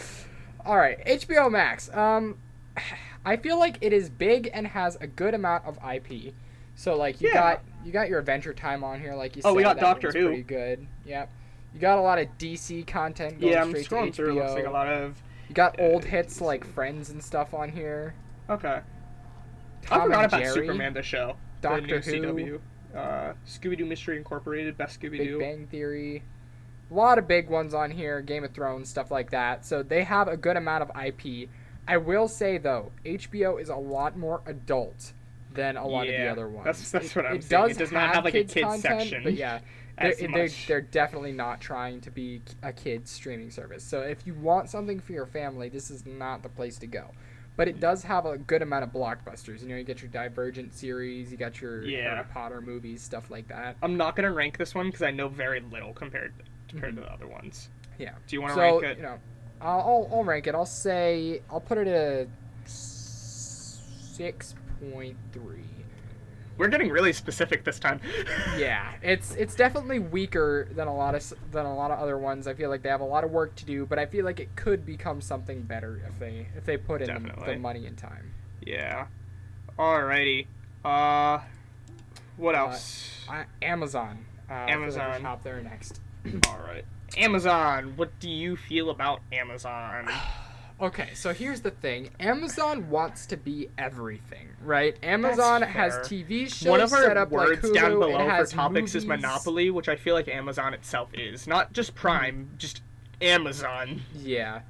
All 0.66 0.78
right, 0.78 1.04
HBO 1.06 1.50
Max. 1.50 1.90
Um, 1.94 2.38
I 3.26 3.38
feel 3.38 3.58
like 3.58 3.78
it 3.82 3.92
is 3.94 4.10
big 4.10 4.50
and 4.54 4.68
has 4.68 4.98
a 5.02 5.08
good 5.08 5.34
amount 5.34 5.66
of 5.66 5.80
IP. 5.84 6.34
So 6.76 6.96
like 6.98 7.22
you 7.22 7.30
Yeah. 7.30 7.34
got 7.56 7.64
you 7.86 7.92
got 7.92 8.10
your 8.10 8.20
Adventure 8.20 8.54
Time 8.54 8.84
on 8.84 9.00
here, 9.00 9.16
like 9.16 9.36
you 9.36 9.42
said. 9.42 9.50
Oh, 9.50 9.54
we 9.54 9.64
got 9.64 9.78
that 9.78 9.82
Doctor 9.82 10.12
Who. 10.12 10.28
Pretty 10.28 10.44
good. 10.44 10.86
Yep. 11.06 11.30
You 11.74 11.80
got 11.80 11.98
a 11.98 12.02
lot 12.02 12.20
of 12.20 12.28
DC 12.38 12.86
content 12.88 13.40
going 13.40 13.54
Yeah, 13.54 13.62
I'm 13.62 13.70
straight 13.70 13.88
scrolling 13.88 14.08
to 14.08 14.14
through. 14.14 14.36
HBO. 14.36 14.44
Looks 14.44 14.54
like 14.54 14.66
a 14.66 14.72
lot 14.72 14.88
of. 14.88 15.22
You 15.50 15.56
got 15.56 15.80
uh, 15.80 15.84
old 15.84 16.04
hits 16.06 16.42
like 16.42 16.66
Friends 16.66 17.10
and 17.10 17.24
stuff 17.24 17.54
on 17.54 17.70
here. 17.70 18.14
Okay. 18.50 18.80
Tom 19.86 20.02
I 20.02 20.04
forgot 20.06 20.26
about 20.26 20.42
Jerry, 20.42 20.54
Superman 20.54 20.94
the 20.94 21.02
show. 21.02 21.36
Doctor 21.62 22.00
the 22.02 22.12
Who. 22.12 22.22
CW. 22.22 22.60
Uh, 22.96 23.34
Scooby 23.46 23.78
Doo 23.78 23.86
Mystery 23.86 24.18
Incorporated, 24.18 24.78
Best 24.78 25.00
Scooby 25.00 25.18
Doo, 25.18 25.38
Big. 25.38 25.40
Bang 25.40 25.68
Theory. 25.68 26.24
A 26.92 26.94
lot 26.94 27.18
of 27.18 27.28
big 27.28 27.50
ones 27.50 27.74
on 27.74 27.92
here, 27.92 28.22
Game 28.22 28.44
of 28.44 28.54
Thrones, 28.54 28.90
stuff 28.90 29.10
like 29.12 29.32
that. 29.32 29.66
So 29.66 29.82
they 29.84 30.04
have 30.04 30.28
a 30.28 30.38
good 30.38 30.56
amount 30.56 30.84
of 30.84 30.92
IP. 31.04 31.50
I 31.88 31.98
will 31.98 32.28
say 32.28 32.58
though, 32.58 32.92
HBO 33.06 33.60
is 33.62 33.70
a 33.70 33.76
lot 33.76 34.18
more 34.18 34.42
adult 34.46 35.14
than 35.54 35.78
a 35.78 35.88
lot 35.88 36.08
of 36.08 36.14
the 36.14 36.28
other 36.28 36.48
ones. 36.48 36.66
that's- 36.66 36.92
that's 36.92 37.08
it, 37.08 37.16
what 37.16 37.26
I'm 37.26 37.36
it 37.38 37.44
saying. 37.44 37.64
It 37.64 37.68
Does 37.70 37.78
does 37.78 37.92
not 37.92 38.14
have, 38.14 38.24
like, 38.26 38.34
a 38.34 38.38
kids 38.40 38.54
kids 38.54 38.66
content, 38.66 39.02
section 39.02 39.24
but 39.24 39.34
yeah, 39.34 39.60
they're, 40.00 40.14
they're, 40.16 40.50
they're 40.68 40.82
definitely 40.82 41.32
not 41.32 41.62
trying 41.62 42.02
to 42.02 42.12
be 42.12 42.42
a 42.62 42.74
kids 42.74 43.10
streaming 43.12 43.50
service. 43.52 43.84
So 43.84 44.02
if 44.02 44.28
you 44.28 44.34
want 44.34 44.70
something 44.70 45.00
for 45.00 45.14
your 45.14 45.26
family, 45.26 45.70
this 45.70 45.90
is 45.90 46.06
not 46.06 46.44
the 46.44 46.50
place 46.50 46.78
to 46.80 46.88
go. 46.88 47.12
But 47.58 47.68
it 47.68 47.80
does 47.80 48.04
have 48.04 48.26
a 48.26 48.38
good 48.38 48.62
amount 48.62 48.84
of 48.84 48.92
blockbusters. 48.92 49.62
You 49.62 49.70
know, 49.70 49.76
you 49.78 49.84
get 49.84 50.02
your 50.02 50.10
Divergent 50.12 50.74
series, 50.74 51.32
you 51.32 51.38
got 51.38 51.62
your 51.62 51.84
Yeah. 51.84 52.16
Harry 52.16 52.26
Potter 52.34 52.62
movies, 52.62 53.02
stuff 53.02 53.32
like 53.32 53.48
that. 53.48 53.78
I'm 53.82 53.96
not 53.96 54.16
gonna 54.16 54.34
rank 54.34 54.58
this 54.58 54.76
one 54.76 54.88
because 54.88 55.04
I 55.04 55.12
know 55.12 55.30
very 55.30 55.62
little 55.62 55.94
compared 55.94 56.34
compared 56.68 56.96
to 56.96 57.02
mm-hmm. 57.02 57.10
the 57.10 57.14
other 57.14 57.28
ones. 57.28 57.70
Yeah. 57.98 58.16
Do 58.28 58.36
you 58.36 58.42
want 58.42 58.52
to 58.52 58.56
so 58.56 58.62
rank 58.62 58.84
it? 58.84 58.98
you 58.98 59.04
know, 59.04 59.20
I'll, 59.62 59.80
I'll 59.80 60.10
I'll 60.12 60.24
rank 60.24 60.48
it. 60.48 60.56
I'll 60.56 60.66
say 60.66 61.42
I'll 61.50 61.62
put 61.62 61.78
it 61.78 61.88
at 61.88 62.28
six 62.66 64.56
point 64.92 65.18
three. 65.32 65.64
We're 66.58 66.68
getting 66.70 66.90
really 66.90 67.14
specific 67.14 67.64
this 67.64 67.80
time. 67.80 68.00
Yeah, 68.58 68.94
it's 69.02 69.36
it's 69.36 69.54
definitely 69.56 70.00
weaker 70.00 70.70
than 70.74 70.88
a 70.88 70.96
lot 70.96 71.14
of 71.16 71.34
than 71.52 71.66
a 71.66 71.76
lot 71.76 71.92
of 71.92 72.00
other 72.00 72.18
ones. 72.18 72.48
I 72.48 72.54
feel 72.54 72.70
like 72.70 72.82
they 72.82 72.90
have 72.90 73.02
a 73.02 73.06
lot 73.06 73.24
of 73.26 73.32
work 73.32 73.56
to 73.56 73.66
do, 73.66 73.86
but 73.86 74.00
I 74.00 74.06
feel 74.06 74.24
like 74.24 74.40
it 74.40 74.56
could 74.56 74.86
become 74.86 75.20
something 75.20 75.62
better 75.64 76.02
if 76.08 76.18
they 76.20 76.48
if 76.56 76.64
they 76.66 76.78
put 76.78 77.02
in 77.02 77.08
the, 77.24 77.46
the 77.46 77.58
money 77.58 77.86
and 77.86 77.98
time. 77.98 78.34
yeah. 78.62 79.08
Alrighty. 79.78 80.48
Uh, 80.86 81.40
what 82.38 82.56
Uh, 82.56 82.60
else? 82.60 83.26
I, 83.30 83.46
Amazon. 83.62 84.26
Uh, 84.50 84.54
Amazon. 84.54 85.22
hop 85.22 85.44
there 85.44 85.62
next. 85.62 86.00
All 86.48 86.60
right. 86.66 86.86
Amazon. 87.18 87.94
What 87.98 88.18
do 88.20 88.30
you 88.30 88.56
feel 88.56 88.90
about 88.90 89.20
Amazon? 89.34 90.08
Okay, 90.82 91.10
so 91.14 91.34
here's 91.34 91.62
the 91.62 91.72
thing. 91.72 92.10
Amazon 92.20 92.90
wants 92.90 93.26
to 93.28 93.38
be 93.38 93.70
everything, 93.78 94.50
right? 94.62 94.98
Amazon 95.04 95.62
has. 95.62 95.96
TV 96.06 96.50
shows 96.54 96.68
One 96.68 96.82
of 96.82 96.92
our 96.92 97.04
set 97.04 97.18
up 97.18 97.30
words 97.30 97.64
like 97.64 97.72
Hulu, 97.72 97.74
down 97.74 97.92
below 97.92 98.18
for 98.18 98.30
has 98.30 98.52
topics 98.52 98.94
is. 98.94 99.06
Monopoly, 99.06 99.70
which 99.70 99.88
I 99.88 99.96
feel 99.96 100.16
like 100.16 100.28
Amazon 100.28 100.74
itself 100.74 101.10
is. 101.14 101.48
Not 101.48 101.72
just 101.72 101.96
Prime, 101.96 102.50
just 102.58 102.82
Amazon. 103.22 104.02
Yeah. 104.14 104.62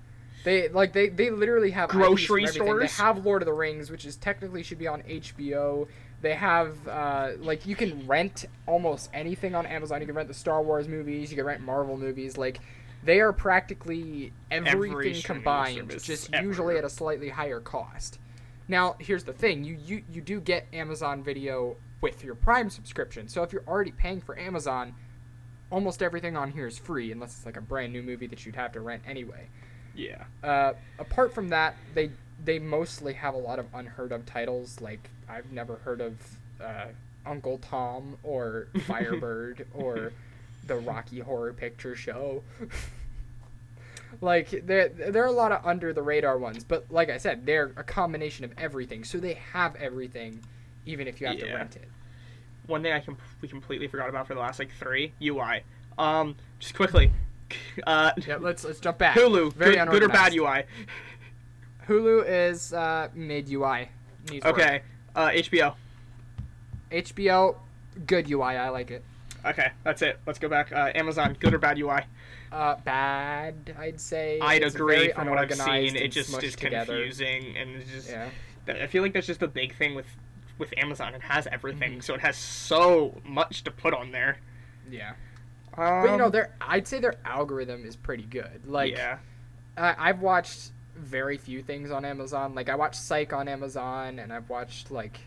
They 0.43 0.69
like 0.69 0.93
they, 0.93 1.09
they 1.09 1.31
literally 1.31 1.71
have 1.71 1.89
Grocery 1.89 2.45
everything. 2.45 2.77
They 2.77 2.85
have 2.85 3.25
Lord 3.25 3.41
of 3.41 3.47
the 3.47 3.53
Rings, 3.53 3.89
which 3.89 4.05
is 4.05 4.15
technically 4.15 4.61
should 4.61 4.77
be 4.77 4.87
on 4.87 5.01
HBO. 5.01 5.87
They 6.21 6.35
have 6.35 6.87
uh, 6.87 7.31
like 7.39 7.65
you 7.65 7.75
can 7.75 8.05
rent 8.05 8.45
almost 8.67 9.09
anything 9.11 9.55
on 9.55 9.65
Amazon. 9.65 10.01
You 10.01 10.05
can 10.05 10.15
rent 10.15 10.27
the 10.27 10.35
Star 10.35 10.61
Wars 10.61 10.87
movies. 10.87 11.31
You 11.31 11.37
can 11.37 11.47
rent 11.47 11.61
Marvel 11.61 11.97
movies. 11.97 12.37
Like 12.37 12.59
they 13.05 13.19
are 13.19 13.31
practically 13.31 14.33
everything 14.51 15.13
streaming 15.13 15.21
combined, 15.21 15.99
just 16.01 16.33
ever. 16.33 16.45
usually 16.45 16.77
at 16.77 16.83
a 16.83 16.89
slightly 16.89 17.29
higher 17.29 17.59
cost. 17.59 18.19
Now 18.67 18.95
here's 18.99 19.23
the 19.23 19.33
thing: 19.33 19.63
you 19.63 19.77
you 19.85 20.03
you 20.11 20.21
do 20.21 20.41
get 20.41 20.67
Amazon 20.73 21.23
Video 21.23 21.77
with 22.01 22.23
your 22.23 22.35
Prime 22.35 22.69
subscription. 22.69 23.27
So 23.27 23.43
if 23.43 23.53
you're 23.53 23.63
already 23.67 23.91
paying 23.91 24.21
for 24.21 24.37
Amazon, 24.37 24.95
almost 25.71 26.01
everything 26.01 26.35
on 26.35 26.51
here 26.51 26.67
is 26.67 26.77
free 26.77 27.11
unless 27.11 27.37
it's 27.37 27.45
like 27.45 27.57
a 27.57 27.61
brand 27.61 27.93
new 27.93 28.01
movie 28.01 28.27
that 28.27 28.45
you'd 28.45 28.55
have 28.55 28.71
to 28.73 28.81
rent 28.81 29.03
anyway. 29.07 29.47
Yeah. 29.95 30.23
Uh, 30.43 30.73
apart 30.99 31.33
from 31.33 31.49
that, 31.49 31.75
they 31.93 32.09
they 32.43 32.59
mostly 32.59 33.13
have 33.13 33.35
a 33.35 33.37
lot 33.37 33.59
of 33.59 33.67
unheard 33.73 34.11
of 34.11 34.25
titles. 34.25 34.81
Like 34.81 35.09
I've 35.29 35.51
never 35.51 35.75
heard 35.77 36.01
of 36.01 36.17
uh, 36.59 36.87
Uncle 37.25 37.59
Tom 37.59 38.17
or 38.23 38.67
Firebird 38.87 39.67
or 39.73 40.11
the 40.65 40.75
Rocky 40.75 41.19
Horror 41.19 41.53
Picture 41.53 41.95
Show. 41.95 42.43
like 44.21 44.65
there 44.65 44.89
there 44.89 45.23
are 45.23 45.27
a 45.27 45.31
lot 45.31 45.51
of 45.51 45.65
under 45.65 45.93
the 45.93 46.01
radar 46.01 46.37
ones, 46.37 46.63
but 46.63 46.85
like 46.89 47.09
I 47.09 47.17
said, 47.17 47.45
they're 47.45 47.71
a 47.77 47.83
combination 47.83 48.45
of 48.45 48.51
everything. 48.57 49.03
So 49.03 49.17
they 49.17 49.33
have 49.53 49.75
everything, 49.75 50.41
even 50.85 51.07
if 51.07 51.19
you 51.21 51.27
have 51.27 51.39
to 51.39 51.53
rent 51.53 51.75
it. 51.75 51.87
One 52.67 52.81
thing 52.81 52.93
I 52.93 52.99
com- 52.99 53.17
we 53.41 53.47
completely 53.47 53.87
forgot 53.87 54.09
about 54.09 54.27
for 54.27 54.33
the 54.33 54.39
last 54.39 54.59
like 54.59 54.71
three 54.79 55.13
UI. 55.21 55.63
Um, 55.97 56.35
just 56.59 56.75
quickly. 56.75 57.11
Uh, 57.85 58.11
Yeah, 58.27 58.37
let's 58.37 58.63
let's 58.63 58.79
jump 58.79 58.97
back. 58.97 59.15
Hulu. 59.15 59.53
Very 59.53 59.75
Good, 59.75 59.89
good 59.89 60.03
or 60.03 60.07
bad. 60.09 60.33
UI? 60.33 60.63
Hulu 61.87 62.25
is 62.27 62.73
uh, 62.73 63.09
mid 63.13 63.47
UI. 63.51 63.89
Needs. 64.31 64.43
Okay. 64.43 64.81
Uh, 65.15 65.29
HBO. 65.29 65.75
HBO, 66.91 67.55
good 68.07 68.29
UI. 68.29 68.41
I 68.57 68.69
like 68.69 68.89
it. 68.89 69.03
Okay, 69.45 69.67
that's 69.83 70.01
it. 70.01 70.19
Let's 70.25 70.39
go 70.39 70.49
back. 70.49 70.71
Uh, 70.71 70.91
Amazon. 70.95 71.37
Good 71.39 71.53
or 71.53 71.59
bad 71.59 71.77
UI? 71.77 72.01
Uh, 72.51 72.75
bad, 72.83 73.75
I'd 73.77 73.99
say. 73.99 74.39
I'd 74.39 74.61
It's 74.63 74.75
agree 74.75 75.11
from 75.11 75.29
what 75.29 75.37
I've 75.37 75.53
seen. 75.53 75.95
It 75.95 76.09
just 76.11 76.41
is 76.43 76.55
together. 76.55 76.93
confusing 76.95 77.57
and 77.57 77.69
it's 77.75 77.91
just. 77.91 78.09
Yeah. 78.09 78.29
I 78.67 78.87
feel 78.87 79.03
like 79.03 79.13
that's 79.13 79.27
just 79.27 79.39
the 79.41 79.47
big 79.47 79.75
thing 79.75 79.93
with 79.95 80.07
with 80.57 80.73
Amazon. 80.77 81.13
It 81.13 81.21
has 81.21 81.47
everything, 81.47 81.97
Mhm. 81.99 82.03
so 82.03 82.13
it 82.13 82.21
has 82.21 82.37
so 82.37 83.19
much 83.25 83.63
to 83.65 83.71
put 83.71 83.93
on 83.93 84.11
there. 84.11 84.37
Yeah. 84.89 85.13
but 85.75 86.09
you 86.11 86.17
know, 86.17 86.25
Um, 86.25 86.31
their 86.31 86.51
I'd 86.61 86.87
say 86.87 86.99
their 86.99 87.15
algorithm 87.25 87.85
is 87.85 87.95
pretty 87.97 88.23
good. 88.23 88.65
Like, 88.65 88.93
yeah, 88.93 89.17
I 89.75 89.95
I've 90.09 90.21
watched 90.21 90.71
very 90.95 91.37
few 91.37 91.61
things 91.61 91.91
on 91.91 92.05
Amazon. 92.05 92.55
Like, 92.55 92.69
I 92.69 92.75
watched 92.75 92.95
Psych 93.01 93.33
on 93.33 93.49
Amazon, 93.49 94.19
and 94.19 94.31
I've 94.31 94.49
watched 94.49 94.91
like. 94.91 95.19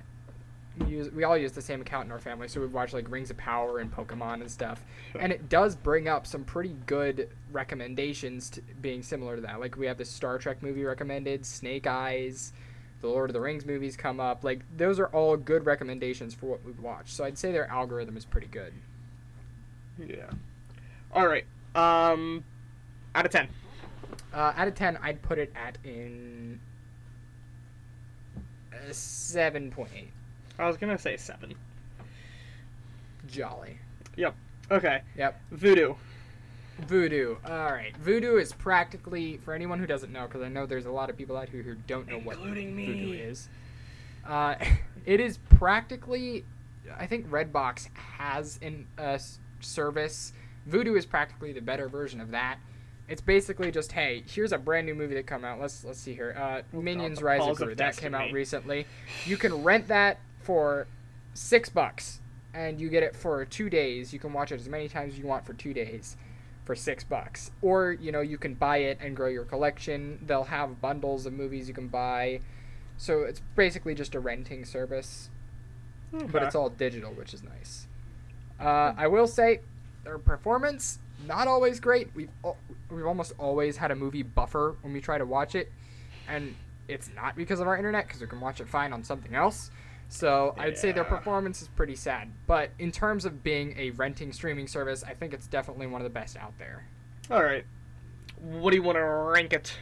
We, 0.81 0.87
use, 0.87 1.11
we 1.11 1.25
all 1.25 1.37
use 1.37 1.53
the 1.53 1.63
same 1.63 1.81
account 1.81 2.07
in 2.07 2.13
our 2.13 2.19
family, 2.19 2.49
so 2.49 2.61
we've 2.61 2.73
watched 2.73 2.95
like 2.95 3.11
Rings 3.11 3.31
of 3.31 3.37
Power 3.37 3.79
and 3.79 3.93
Pokemon 3.93 4.41
and 4.41 4.51
stuff. 4.51 4.85
Sure. 5.13 5.21
And 5.21 5.33
it 5.33 5.49
does 5.49 5.75
bring 5.75 6.09
up 6.09 6.27
some 6.27 6.45
pretty 6.45 6.77
good 6.87 7.31
recommendations 7.53 8.51
to 8.51 8.63
being 8.81 9.03
similar 9.03 9.37
to 9.37 9.43
that. 9.43 9.61
Like 9.61 9.77
we 9.77 9.87
have 9.87 9.99
the 9.99 10.05
Star 10.05 10.39
Trek 10.39 10.63
movie 10.63 10.85
recommended, 10.85 11.45
Snake 11.45 11.87
Eyes, 11.87 12.53
the 13.01 13.09
Lord 13.09 13.31
of 13.31 13.35
the 13.35 13.41
Rings 13.41 13.65
movies 13.67 13.97
come 13.97 14.21
up. 14.21 14.45
Like 14.45 14.61
those 14.77 14.99
are 14.99 15.07
all 15.07 15.37
good 15.37 15.67
recommendations 15.67 16.35
for 16.35 16.47
what 16.47 16.65
we've 16.65 16.81
watched. 16.81 17.11
So 17.11 17.25
I'd 17.25 17.39
say 17.39 17.53
their 17.53 17.69
algorithm 17.69 18.17
is 18.17 18.25
pretty 18.25 18.49
good. 18.49 18.73
yeah. 19.99 20.31
All 21.13 21.27
right. 21.27 21.45
Um, 21.75 22.45
out 23.15 23.25
of 23.25 23.33
ten. 23.33 23.49
Uh, 24.33 24.53
out 24.57 24.69
of 24.69 24.75
ten, 24.75 24.99
I'd 25.03 25.23
put 25.23 25.39
it 25.39 25.53
at 25.57 25.79
in 25.85 26.61
seven 28.91 29.71
point 29.71 29.91
eight. 29.97 30.11
I 30.59 30.67
was 30.67 30.77
gonna 30.77 30.99
say 30.99 31.17
seven. 31.17 31.55
Jolly. 33.27 33.79
Yep. 34.17 34.35
Okay. 34.71 35.03
Yep. 35.17 35.41
Vudu. 35.55 35.97
Vudu. 36.87 37.37
All 37.49 37.73
right. 37.73 37.93
Vudu 38.03 38.41
is 38.41 38.53
practically 38.53 39.39
for 39.39 39.55
anyone 39.55 39.79
who 39.79 39.87
doesn't 39.87 40.13
know, 40.13 40.27
because 40.27 40.43
I 40.43 40.49
know 40.49 40.67
there's 40.67 40.87
a 40.87 40.91
lot 40.91 41.11
of 41.11 41.17
people 41.17 41.37
out 41.37 41.49
here 41.49 41.63
who 41.63 41.75
don't 41.87 42.09
know 42.09 42.19
what 42.19 42.37
Including 42.37 42.77
me. 42.77 42.87
Vudu 42.87 43.31
is. 43.31 43.49
Uh, 44.27 44.55
it 45.07 45.21
is 45.21 45.39
practically, 45.39 46.45
I 46.99 47.07
think 47.07 47.29
Redbox 47.29 47.89
has 47.95 48.59
an 48.63 48.87
uh, 48.99 49.19
service. 49.61 50.33
Vudu 50.69 50.97
is 50.97 51.07
practically 51.07 51.53
the 51.53 51.63
better 51.63 51.89
version 51.89 52.21
of 52.21 52.31
that. 52.33 52.59
It's 53.09 53.23
basically 53.23 53.71
just, 53.71 53.93
hey, 53.93 54.23
here's 54.27 54.53
a 54.53 54.59
brand 54.59 54.87
new 54.87 54.95
movie 54.95 55.15
that 55.15 55.27
come 55.27 55.43
out. 55.43 55.59
Let's 55.59 55.83
let's 55.83 55.99
see 55.99 56.13
here. 56.13 56.37
Uh, 56.39 56.77
Minions 56.77 57.23
Rise 57.23 57.41
of 57.41 57.57
Gru. 57.57 57.75
That 57.75 57.97
came 57.97 58.15
out 58.15 58.33
recently. 58.33 58.87
You 59.25 59.39
can 59.39 59.63
rent 59.65 59.89
that 59.89 60.19
for 60.49 60.87
six 61.35 61.69
bucks, 61.69 62.23
and 62.55 62.81
you 62.81 62.89
get 62.89 63.03
it 63.03 63.15
for 63.15 63.45
two 63.45 63.69
days. 63.69 64.15
You 64.15 64.19
can 64.19 64.33
watch 64.33 64.51
it 64.51 64.59
as 64.59 64.67
many 64.67 64.89
times 64.89 65.13
as 65.13 65.19
you 65.19 65.27
want 65.27 65.45
for 65.45 65.53
two 65.53 65.75
days 65.75 66.17
for 66.65 66.75
six 66.75 67.05
bucks. 67.05 67.51
Or, 67.61 67.93
you 67.93 68.11
know, 68.13 68.23
you 68.23 68.39
can 68.39 68.55
buy 68.55 68.79
it 68.79 68.97
and 68.99 69.15
grow 69.15 69.29
your 69.29 69.45
collection. 69.45 70.19
They'll 70.27 70.45
have 70.45 70.81
bundles 70.81 71.27
of 71.27 71.35
movies 71.35 71.69
you 71.69 71.75
can 71.75 71.89
buy. 71.89 72.41
So 72.97 73.25
it's 73.25 73.43
basically 73.57 73.95
just 73.95 74.15
a 74.15 74.21
renting 74.21 74.65
service, 74.65 75.29
but 76.11 76.43
it's 76.43 76.55
all 76.55 76.71
digital, 76.71 77.13
which 77.13 77.35
is 77.35 77.43
nice. 77.43 77.87
Uh, 78.59 78.95
I 78.97 79.07
will 79.07 79.27
say, 79.27 79.61
their 80.03 80.17
performance 80.17 80.99
not 81.27 81.47
always 81.47 81.79
great. 81.79 82.09
We've 82.15 82.31
al- 82.43 82.57
we've 82.91 83.07
almost 83.07 83.35
always 83.39 83.77
had 83.77 83.91
a 83.91 83.95
movie 83.95 84.23
buffer 84.23 84.77
when 84.81 84.95
we 84.95 85.03
try 85.03 85.19
to 85.19 85.27
watch 85.27 85.55
it, 85.55 85.71
and 86.27 86.55
it's 86.89 87.11
not 87.15 87.37
because 87.37 87.61
of 87.61 87.69
our 87.69 87.77
internet 87.77 88.07
because 88.07 88.23
we 88.23 88.27
can 88.27 88.41
watch 88.41 88.61
it 88.63 88.69
fine 88.69 88.95
on 88.95 89.05
something 89.05 89.35
else. 89.35 89.71
So 90.09 90.55
I'd 90.59 90.79
say 90.79 90.91
their 90.93 91.05
performance 91.05 91.61
is 91.63 91.69
pretty 91.69 91.95
sad. 91.95 92.31
But 92.47 92.71
in 92.79 92.91
terms 92.91 93.25
of 93.25 93.43
being 93.43 93.75
a 93.79 93.91
renting 93.91 94.33
streaming 94.33 94.67
service, 94.67 95.05
I 95.05 95.13
think 95.15 95.35
it's 95.35 95.47
definitely 95.47 95.87
one 95.87 96.01
of 96.01 96.05
the 96.05 96.11
best 96.11 96.37
out 96.37 96.57
there. 96.59 96.87
All 97.31 97.43
right. 97.43 97.65
What 98.41 98.71
do 98.71 98.77
you 98.77 98.83
want 98.83 98.97
to 98.97 99.05
rank 99.05 99.53
it? 99.53 99.75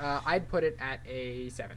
Uh, 0.00 0.20
I'd 0.24 0.48
put 0.48 0.64
it 0.64 0.76
at 0.80 1.00
a 1.06 1.48
seven. 1.50 1.76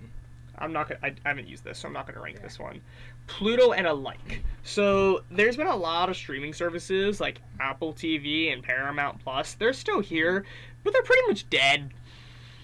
I'm 0.57 0.71
not 0.71 0.87
gonna. 0.89 0.99
I, 1.03 1.07
I 1.25 1.29
haven't 1.29 1.47
used 1.47 1.63
this, 1.63 1.79
so 1.79 1.87
I'm 1.87 1.93
not 1.93 2.05
gonna 2.07 2.21
rank 2.21 2.37
Yeah. 2.37 2.43
this 2.43 2.59
one. 2.59 2.81
Pluto 3.27 3.71
and 3.71 3.87
alike. 3.87 4.43
So 4.63 5.23
there's 5.31 5.57
been 5.57 5.67
a 5.67 5.75
lot 5.75 6.09
of 6.09 6.15
streaming 6.15 6.53
services 6.53 7.19
like 7.19 7.39
Apple 7.59 7.93
TV 7.93 8.53
and 8.53 8.61
Paramount 8.61 9.19
Plus. 9.23 9.55
They're 9.55 9.73
still 9.73 9.99
here, 10.01 10.45
but 10.83 10.93
they're 10.93 11.01
pretty 11.03 11.27
much 11.27 11.49
dead. 11.49 11.91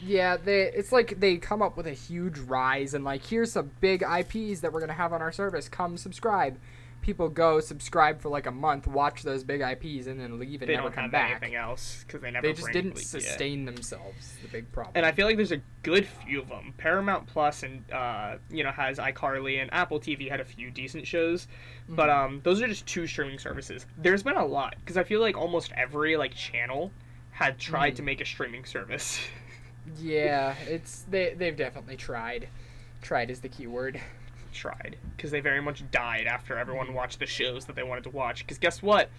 Yeah, 0.01 0.38
they 0.38 0.63
it's 0.73 0.91
like 0.91 1.19
they 1.19 1.38
come 1.38 1.62
up 1.62 1.75
with 1.77 1.88
a 1.88 1.93
huge 1.93 2.38
rise 2.39 2.93
and 2.93 3.03
like 3.03 3.25
here's 3.25 3.51
some 3.51 3.71
big 3.81 4.01
IPs 4.03 4.60
that 4.62 4.71
we're 4.71 4.79
gonna 4.81 4.93
have 4.93 5.13
on 5.13 5.21
our 5.21 5.31
service. 5.31 5.67
Come 5.69 5.97
subscribe. 5.97 6.57
People 7.01 7.29
go 7.29 7.62
subscribe 7.62 8.19
for 8.19 8.27
like 8.27 8.47
a 8.47 8.51
month, 8.51 8.86
watch 8.86 9.23
those 9.23 9.41
big 9.43 9.62
IPs, 9.62 10.07
and 10.07 10.19
then 10.19 10.39
leave 10.39 10.62
and 10.62 10.69
They 10.69 10.75
never 10.75 10.88
don't 10.89 10.93
come 10.95 11.03
have 11.03 11.12
back. 11.12 11.31
anything 11.31 11.55
else 11.55 12.03
because 12.05 12.21
they 12.21 12.31
never. 12.31 12.45
They 12.45 12.53
just 12.53 12.71
didn't 12.73 12.97
sustain 12.97 13.63
themselves. 13.65 14.33
The 14.41 14.49
big 14.49 14.69
problem. 14.73 14.91
And 14.95 15.05
I 15.05 15.13
feel 15.13 15.25
like 15.25 15.38
there's 15.38 15.53
a 15.53 15.62
good 15.83 16.05
few 16.05 16.41
of 16.41 16.49
them. 16.49 16.73
Paramount 16.77 17.25
Plus 17.27 17.63
and 17.63 17.89
uh, 17.91 18.36
you 18.49 18.63
know 18.63 18.71
has 18.71 18.97
iCarly 18.97 19.62
and 19.62 19.73
Apple 19.73 19.99
TV 20.01 20.29
had 20.29 20.41
a 20.41 20.45
few 20.45 20.69
decent 20.69 21.07
shows, 21.07 21.47
but 21.88 22.10
Mm-hmm. 22.10 22.25
um 22.36 22.41
those 22.43 22.62
are 22.62 22.67
just 22.67 22.86
two 22.86 23.07
streaming 23.07 23.39
services. 23.39 23.86
There's 23.97 24.23
been 24.23 24.36
a 24.36 24.45
lot 24.45 24.75
because 24.79 24.97
I 24.97 25.03
feel 25.03 25.21
like 25.21 25.38
almost 25.38 25.71
every 25.77 26.17
like 26.17 26.33
channel 26.36 26.91
had 27.31 27.57
tried 27.57 27.93
Mhm. 27.93 27.97
to 27.97 28.03
make 28.03 28.21
a 28.21 28.25
streaming 28.25 28.65
service. 28.65 29.19
yeah, 30.00 30.56
it's 30.67 31.06
they 31.10 31.34
they've 31.36 31.56
definitely 31.56 31.95
tried. 31.97 32.50
Tried 33.02 33.30
is 33.30 33.39
the 33.41 33.50
key 33.50 33.67
word. 33.67 34.00
tried 34.54 34.97
because 35.15 35.30
they 35.30 35.39
very 35.39 35.62
much 35.62 35.84
died 35.91 36.26
after 36.26 36.58
everyone 36.58 36.93
watched 36.93 37.19
the 37.19 37.26
shows 37.28 37.65
that 37.65 37.76
they 37.76 37.84
wanted 37.84 38.04
to 38.04 38.10
watch. 38.10 38.39
Because 38.39 38.58
guess 38.58 38.82
what? 38.82 39.10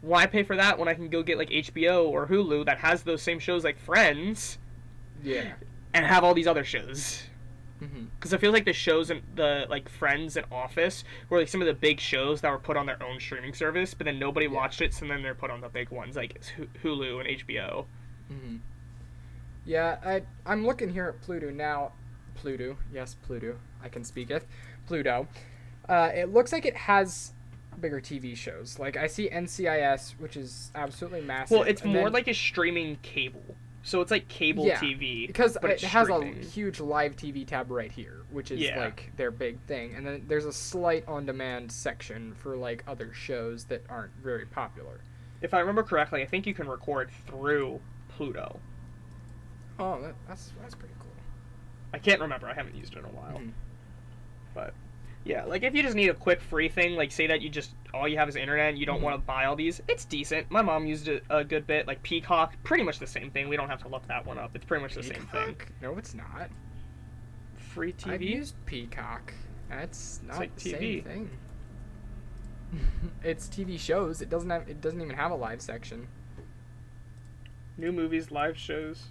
Why 0.00 0.24
pay 0.26 0.42
for 0.42 0.56
that 0.56 0.78
when 0.78 0.88
I 0.88 0.94
can 0.94 1.08
go 1.10 1.22
get 1.22 1.36
like 1.36 1.50
HBO 1.50 2.04
or 2.08 2.26
Hulu 2.26 2.64
that 2.64 2.78
has 2.78 3.02
those 3.02 3.20
same 3.20 3.38
shows 3.38 3.62
like 3.64 3.78
Friends 3.78 4.56
Yeah. 5.22 5.52
and 5.92 6.06
have 6.06 6.24
all 6.24 6.32
these 6.34 6.46
other 6.46 6.64
shows? 6.64 7.24
Because 8.18 8.32
I 8.34 8.38
feel 8.38 8.52
like 8.52 8.64
the 8.66 8.72
shows 8.74 9.10
and 9.10 9.22
the 9.34 9.66
like 9.68 9.88
Friends 9.88 10.36
and 10.36 10.46
Office 10.52 11.04
were 11.28 11.38
like 11.40 11.48
some 11.48 11.60
of 11.62 11.66
the 11.66 11.74
big 11.74 11.98
shows 12.00 12.40
that 12.42 12.50
were 12.50 12.58
put 12.58 12.76
on 12.78 12.86
their 12.86 13.02
own 13.02 13.18
streaming 13.20 13.52
service, 13.54 13.92
but 13.94 14.04
then 14.06 14.18
nobody 14.18 14.46
Yeah. 14.46 14.52
watched 14.52 14.80
it, 14.82 14.92
so 14.94 15.06
then 15.06 15.22
they're 15.22 15.34
put 15.34 15.50
on 15.50 15.60
the 15.60 15.68
big 15.68 15.90
ones 15.90 16.16
like 16.16 16.40
Hulu 16.82 17.20
and 17.20 17.28
HBO. 17.28 17.86
hmm 18.28 18.56
Yeah, 19.70 19.98
I 20.04 20.22
I'm 20.44 20.66
looking 20.66 20.88
here 20.90 21.06
at 21.06 21.20
Pluto 21.22 21.48
now. 21.50 21.92
Pluto, 22.34 22.76
yes, 22.92 23.14
Pluto. 23.22 23.56
I 23.84 23.88
can 23.88 24.02
speak 24.02 24.30
it. 24.32 24.44
Pluto. 24.88 25.28
Uh, 25.88 26.10
it 26.12 26.32
looks 26.32 26.52
like 26.52 26.66
it 26.66 26.76
has 26.76 27.32
bigger 27.80 28.00
TV 28.00 28.36
shows. 28.36 28.80
Like 28.80 28.96
I 28.96 29.06
see 29.06 29.28
NCIS, 29.30 30.18
which 30.18 30.36
is 30.36 30.72
absolutely 30.74 31.20
massive. 31.20 31.56
Well, 31.58 31.62
it's 31.68 31.82
and 31.82 31.92
more 31.92 32.04
then- 32.04 32.12
like 32.14 32.26
a 32.26 32.34
streaming 32.34 32.96
cable, 33.02 33.44
so 33.84 34.00
it's 34.00 34.10
like 34.10 34.26
cable 34.26 34.66
Yeah, 34.66 34.76
TV 34.80 35.28
because 35.28 35.56
but 35.62 35.70
it 35.70 35.80
has 35.82 36.08
streaming. 36.08 36.40
a 36.40 36.44
huge 36.44 36.80
live 36.80 37.14
TV 37.14 37.46
tab 37.46 37.70
right 37.70 37.92
here, 37.92 38.22
which 38.32 38.50
is 38.50 38.58
Yeah. 38.58 38.76
like 38.80 39.12
their 39.16 39.30
big 39.30 39.60
thing, 39.68 39.94
and 39.94 40.04
then 40.04 40.24
there's 40.26 40.46
a 40.46 40.52
slight 40.52 41.06
on-demand 41.06 41.70
section 41.70 42.34
for 42.34 42.56
like 42.56 42.82
other 42.88 43.12
shows 43.12 43.66
that 43.66 43.84
aren't 43.88 44.14
very 44.20 44.46
popular. 44.46 44.98
If 45.42 45.54
I 45.54 45.60
remember 45.60 45.84
correctly, 45.84 46.22
I 46.22 46.26
think 46.26 46.44
you 46.44 46.54
can 46.54 46.68
record 46.68 47.08
through 47.28 47.80
Pluto. 48.08 48.58
Oh, 49.80 50.00
that, 50.02 50.14
that's 50.28 50.52
that's 50.62 50.74
pretty 50.74 50.94
cool. 50.98 51.08
I 51.94 51.98
can't 51.98 52.20
remember. 52.20 52.46
I 52.48 52.54
haven't 52.54 52.76
used 52.76 52.92
it 52.94 52.98
in 52.98 53.04
a 53.04 53.08
while. 53.08 53.38
Mhm. 53.38 53.52
But 54.54 54.74
yeah, 55.24 55.44
like 55.44 55.62
if 55.62 55.74
you 55.74 55.82
just 55.82 55.96
need 55.96 56.08
a 56.08 56.14
quick 56.14 56.40
free 56.40 56.68
thing, 56.68 56.94
like 56.96 57.10
say 57.10 57.26
that 57.26 57.40
you 57.40 57.48
just 57.48 57.72
all 57.92 58.06
you 58.06 58.18
have 58.18 58.28
is 58.28 58.36
internet 58.36 58.68
and 58.70 58.78
you 58.78 58.86
don't 58.86 59.00
Mhm. 59.00 59.04
want 59.04 59.16
to 59.16 59.26
buy 59.26 59.46
all 59.46 59.56
these, 59.56 59.80
it's 59.88 60.04
decent. 60.04 60.50
My 60.50 60.62
mom 60.62 60.86
used 60.86 61.08
it 61.08 61.24
a 61.30 61.42
good 61.44 61.66
bit. 61.66 61.86
Like 61.86 62.02
Peacock, 62.02 62.54
pretty 62.62 62.84
much 62.84 62.98
the 62.98 63.06
same 63.06 63.30
thing. 63.30 63.48
We 63.48 63.56
don't 63.56 63.68
have 63.68 63.82
to 63.82 63.88
look 63.88 64.06
that 64.08 64.24
one 64.26 64.38
up. 64.38 64.54
It's 64.54 64.64
pretty 64.64 64.82
much 64.82 64.94
the 64.94 65.02
same 65.02 65.26
thing. 65.32 65.56
No, 65.80 65.96
it's 65.98 66.14
not. 66.14 66.50
Free 67.56 67.92
TV. 67.92 68.12
I've 68.12 68.22
used 68.22 68.54
Peacock. 68.66 69.32
That's 69.68 70.20
not 70.26 70.38
like 70.38 70.54
the 70.56 70.72
TV. 70.72 71.04
same 71.04 71.04
thing. 71.04 71.30
it's 73.24 73.48
TV 73.48 73.78
shows. 73.78 74.20
It 74.22 74.28
doesn't 74.30 74.50
have. 74.50 74.68
It 74.68 74.80
doesn't 74.80 75.00
even 75.00 75.16
have 75.16 75.30
a 75.30 75.36
live 75.36 75.60
section. 75.60 76.06
New 77.76 77.92
movies, 77.92 78.30
live 78.30 78.56
shows. 78.58 79.08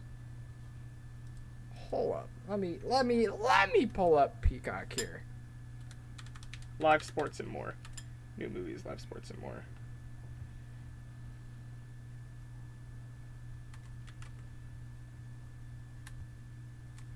Hold 1.90 2.16
up. 2.16 2.30
Let 2.48 2.60
me. 2.60 2.80
Let 2.84 3.06
me. 3.06 3.28
Let 3.28 3.74
me 3.74 3.86
pull 3.86 4.18
up 4.18 4.42
Peacock 4.42 4.94
here. 4.98 5.24
Live 6.80 7.04
sports 7.04 7.40
and 7.40 7.50
more. 7.50 7.76
New 8.38 8.50
movies, 8.50 8.84
live 8.86 9.02
sports 9.02 9.30
and 9.30 9.40
more. 9.40 9.64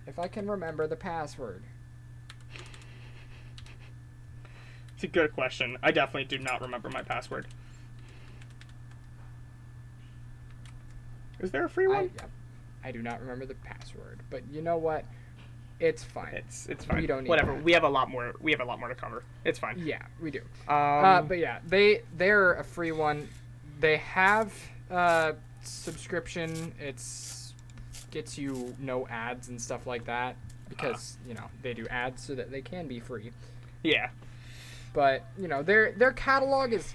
If 0.06 0.20
I 0.20 0.28
can 0.28 0.50
remember 0.50 0.86
the 0.86 0.96
password. 0.96 1.64
It's 4.96 5.04
a 5.04 5.08
good 5.08 5.34
question. 5.34 5.78
I 5.82 5.92
definitely 5.92 6.26
do 6.26 6.44
not 6.44 6.62
remember 6.62 6.90
my 6.90 7.02
password. 7.04 7.48
Is 11.40 11.52
there 11.52 11.66
a 11.66 11.70
free 11.70 11.88
I, 11.88 11.90
one? 11.90 12.12
I 12.84 12.92
do 12.92 13.02
not 13.02 13.22
remember 13.22 13.46
the 13.46 13.56
password, 13.56 14.20
but 14.30 14.42
you 14.52 14.62
know 14.62 14.78
what? 14.78 15.06
It's 15.80 16.04
fine. 16.04 16.34
It's 16.34 16.68
it's 16.68 16.86
fine. 16.86 17.02
We 17.02 17.08
don't 17.08 17.24
need 17.24 17.30
Whatever. 17.30 17.54
that. 17.56 17.64
We 17.64 17.74
have 17.74 17.84
a 17.84 17.90
lot 17.90 18.10
more. 18.10 18.34
We 18.40 18.52
have 18.52 18.62
a 18.62 18.66
lot 18.66 18.80
more 18.80 18.90
to 18.90 18.96
cover. 18.96 19.24
It's 19.44 19.60
fine. 19.60 19.80
yeah, 19.80 20.02
we 20.22 20.32
do. 20.32 20.40
Um, 20.68 20.76
uh, 20.78 21.22
but 21.24 21.40
yeah, 21.40 21.60
they 21.68 22.04
they're 22.18 22.54
a 22.54 22.64
free 22.64 22.92
one. 22.92 23.28
They 23.80 23.98
have 23.98 24.54
uh, 24.92 25.34
subscription. 25.64 26.74
It's 26.80 27.54
gets 28.12 28.38
you 28.38 28.76
no 28.80 29.08
ads 29.08 29.50
and 29.50 29.60
stuff 29.60 29.88
like 29.88 30.06
that 30.06 30.36
because 30.70 31.18
you 31.28 31.34
know 31.34 31.46
they 31.64 31.74
do 31.74 31.86
ads 31.88 32.24
so 32.24 32.36
that 32.36 32.52
they 32.52 32.62
can 32.62 32.88
be 32.88 33.00
free. 33.00 33.32
yeah. 33.84 34.10
But 34.94 35.26
you 35.38 35.48
know 35.48 35.64
their 35.64 35.92
their 35.94 36.12
catalog 36.14 36.72
is 36.72 36.94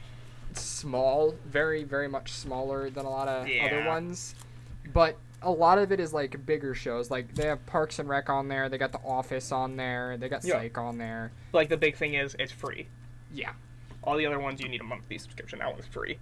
small, 0.54 1.34
very 1.46 1.82
very 1.84 2.08
much 2.08 2.32
smaller 2.32 2.88
than 2.90 3.04
a 3.04 3.10
lot 3.10 3.26
of 3.28 3.42
other 3.42 3.50
Yeah. 3.52 3.88
ones, 3.88 4.34
but 4.92 5.18
a 5.42 5.50
lot 5.50 5.78
of 5.78 5.92
it 5.92 6.00
is 6.00 6.12
like 6.12 6.44
bigger 6.46 6.74
shows. 6.74 7.10
Like 7.10 7.34
they 7.34 7.46
have 7.46 7.64
Parks 7.66 7.98
and 7.98 8.08
Rec 8.08 8.28
on 8.28 8.48
there, 8.48 8.68
they 8.68 8.78
got 8.78 8.92
The 8.92 9.00
Office 9.04 9.52
on 9.52 9.76
there, 9.76 10.16
they 10.16 10.28
got 10.28 10.44
Yeah. 10.44 10.54
Psych 10.54 10.76
on 10.78 10.98
there. 10.98 11.30
Like 11.52 11.68
the 11.68 11.76
big 11.76 11.96
thing 11.96 12.14
is 12.14 12.34
it's 12.38 12.52
free. 12.52 12.88
Yeah, 13.32 13.52
All 14.02 14.16
the 14.16 14.24
other 14.26 14.38
ones 14.38 14.60
you 14.60 14.68
need 14.68 14.80
a 14.80 14.84
monthly 14.84 15.18
subscription. 15.18 15.58
That 15.58 15.72
one's 15.72 15.86
free. 15.86 16.18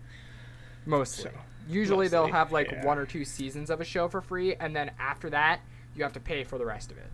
mostly. 0.84 1.24
So, 1.24 1.30
Usually 1.68 2.06
they'll 2.08 2.26
have 2.28 2.52
like 2.52 2.70
yeah. 2.70 2.84
one 2.84 2.98
or 2.98 3.06
two 3.06 3.24
seasons 3.24 3.70
of 3.70 3.80
a 3.80 3.84
show 3.84 4.08
for 4.08 4.20
free, 4.20 4.54
and 4.56 4.74
then 4.74 4.90
after 5.00 5.30
that 5.30 5.60
you 5.96 6.02
have 6.02 6.12
to 6.12 6.20
pay 6.20 6.44
for 6.44 6.58
the 6.58 6.66
rest 6.66 6.90
of 6.92 6.98
it 6.98 7.06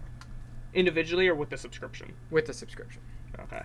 Individually 0.74 1.28
or 1.28 1.34
with 1.34 1.50
the 1.50 1.56
subscription. 1.56 2.12
with 2.30 2.46
the 2.46 2.52
subscription. 2.52 3.00
Okay. 3.38 3.62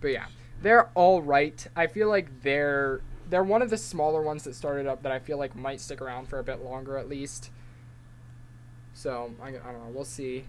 But 0.00 0.08
yeah, 0.08 0.26
they're 0.62 0.88
all 0.94 1.22
right. 1.22 1.66
I 1.76 1.86
feel 1.86 2.08
like 2.08 2.42
they're 2.42 3.00
they're 3.28 3.42
one 3.44 3.62
of 3.62 3.70
the 3.70 3.76
smaller 3.76 4.22
ones 4.22 4.44
that 4.44 4.54
started 4.54 4.86
up 4.86 5.02
that 5.02 5.12
I 5.12 5.18
feel 5.18 5.38
like 5.38 5.54
might 5.54 5.80
stick 5.80 6.00
around 6.00 6.28
for 6.28 6.38
a 6.38 6.44
bit 6.44 6.64
longer 6.64 6.96
at 6.96 7.08
least. 7.08 7.50
So 8.94 9.32
I, 9.42 9.48
I 9.48 9.52
don't 9.52 9.84
know. 9.84 9.90
We'll 9.92 10.04
see. 10.04 10.44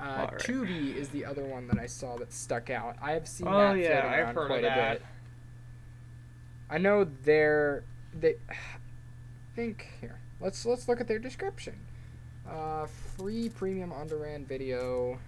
Uh, 0.00 0.28
right. 0.30 0.38
Tubi 0.38 0.94
is 0.94 1.08
the 1.08 1.24
other 1.24 1.44
one 1.44 1.66
that 1.68 1.78
I 1.78 1.86
saw 1.86 2.16
that 2.18 2.32
stuck 2.32 2.70
out. 2.70 2.96
I 3.02 3.12
have 3.12 3.26
seen 3.26 3.48
Oh, 3.48 3.74
that 3.74 3.78
yeah, 3.78 4.06
I've 4.06 4.34
heard 4.34 4.42
of 4.42 4.46
quite 4.46 4.64
a 4.64 4.92
bit. 4.94 5.02
I 6.70 6.78
know 6.78 7.04
they're 7.24 7.84
they. 8.18 8.36
I 8.48 8.54
think 9.56 9.88
here. 10.00 10.20
Let's 10.40 10.64
let's 10.64 10.86
look 10.88 11.00
at 11.00 11.08
their 11.08 11.18
description. 11.18 11.74
Uh, 12.48 12.86
free 12.86 13.48
premium 13.48 13.92
on 13.92 14.06
demand 14.06 14.46
video. 14.46 15.18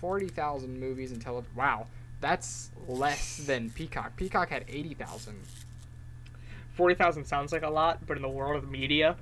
Forty 0.00 0.28
thousand 0.28 0.80
movies 0.80 1.12
and 1.12 1.22
tele. 1.22 1.44
Wow, 1.54 1.86
that's 2.20 2.70
less 2.88 3.38
than 3.38 3.70
Peacock. 3.70 4.16
Peacock 4.16 4.48
had 4.50 4.64
eighty 4.68 4.94
thousand. 4.94 5.38
Forty 6.74 6.94
thousand 6.94 7.24
sounds 7.24 7.52
like 7.52 7.62
a 7.62 7.70
lot, 7.70 8.06
but 8.06 8.16
in 8.16 8.22
the 8.22 8.28
world 8.28 8.62
of 8.62 8.70
media, 8.70 9.16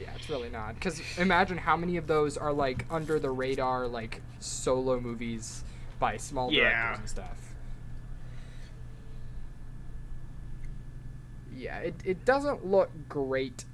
Yeah, 0.00 0.08
it's 0.16 0.28
really 0.28 0.48
not. 0.50 0.74
Because 0.74 1.00
imagine 1.18 1.58
how 1.58 1.76
many 1.76 1.96
of 1.96 2.06
those 2.06 2.36
are 2.36 2.52
like 2.52 2.84
under 2.90 3.18
the 3.20 3.30
radar, 3.30 3.86
like 3.86 4.20
solo 4.40 4.98
movies 5.00 5.62
by 6.00 6.16
small 6.16 6.52
Yeah. 6.52 6.70
directors 6.70 6.98
and 7.00 7.08
stuff. 7.08 7.38
Yeah, 11.54 11.78
it, 11.78 11.94
it 12.04 12.24
doesn't 12.24 12.66
look 12.66 12.90
great, 13.08 13.64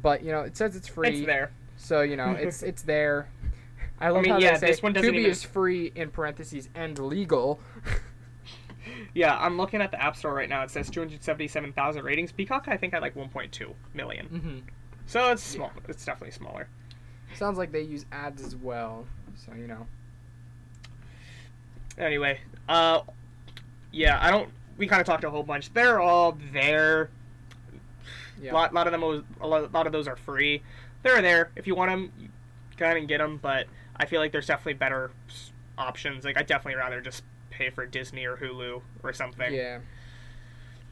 but 0.00 0.22
you 0.24 0.32
know 0.32 0.40
it 0.40 0.56
says 0.56 0.74
it's 0.76 0.88
free. 0.88 1.08
it's 1.08 1.26
there. 1.26 1.50
So 1.76 2.00
you 2.00 2.16
know 2.16 2.32
it's 2.32 2.62
it's 2.62 2.82
there. 2.82 3.28
I 4.00 4.10
love 4.10 4.22
mean, 4.22 4.32
how 4.32 4.38
yeah, 4.38 4.52
they 4.52 4.58
say 4.58 4.66
this 4.68 4.82
one 4.82 4.92
doesn't 4.92 5.12
Tubi 5.12 5.18
even- 5.18 5.30
is 5.30 5.42
free 5.42 5.92
in 5.94 6.10
parentheses 6.10 6.68
and 6.74 6.98
legal. 6.98 7.60
Yeah, 9.14 9.36
I'm 9.38 9.56
looking 9.58 9.82
at 9.82 9.90
the 9.90 10.02
App 10.02 10.16
Store 10.16 10.32
right 10.32 10.48
now. 10.48 10.62
It 10.62 10.70
says 10.70 10.88
277,000 10.90 12.02
ratings. 12.04 12.32
Peacock, 12.32 12.68
I 12.68 12.76
think, 12.76 12.94
had 12.94 13.02
like 13.02 13.14
1.2 13.14 13.72
million. 13.92 14.26
hmm 14.26 14.58
So 15.06 15.30
it's 15.30 15.42
small. 15.42 15.72
It's 15.88 16.04
definitely 16.04 16.30
smaller. 16.32 16.68
Sounds 17.34 17.58
like 17.58 17.70
they 17.70 17.82
use 17.82 18.06
ads 18.12 18.42
as 18.42 18.56
well. 18.56 19.06
So 19.36 19.52
you 19.54 19.66
know. 19.66 19.86
Anyway, 21.98 22.40
uh, 22.68 23.00
yeah, 23.92 24.18
I 24.22 24.30
don't. 24.30 24.48
We 24.76 24.86
kind 24.86 25.00
of 25.00 25.06
talked 25.06 25.24
a 25.24 25.30
whole 25.30 25.42
bunch. 25.42 25.72
They're 25.74 26.00
all 26.00 26.38
there. 26.52 27.10
Yeah. 28.40 28.52
A 28.52 28.54
lot, 28.54 28.72
lot 28.72 28.86
of 28.86 28.92
them, 28.92 29.00
was- 29.02 29.24
a 29.40 29.46
lot, 29.46 29.86
of 29.86 29.92
those 29.92 30.06
are 30.06 30.16
free. 30.16 30.62
They're 31.02 31.20
there. 31.20 31.50
If 31.56 31.66
you 31.66 31.74
want 31.74 31.90
them, 31.90 32.30
go 32.76 32.84
ahead 32.84 32.96
and 32.96 33.08
get 33.08 33.18
them. 33.18 33.38
But 33.42 33.66
I 34.00 34.06
feel 34.06 34.20
like 34.20 34.32
there's 34.32 34.46
definitely 34.46 34.74
better 34.74 35.10
options. 35.76 36.24
Like 36.24 36.36
I 36.38 36.42
definitely 36.42 36.76
rather 36.78 37.00
just 37.00 37.22
pay 37.50 37.70
for 37.70 37.86
Disney 37.86 38.24
or 38.24 38.36
Hulu 38.36 38.80
or 39.02 39.12
something. 39.12 39.52
Yeah. 39.52 39.78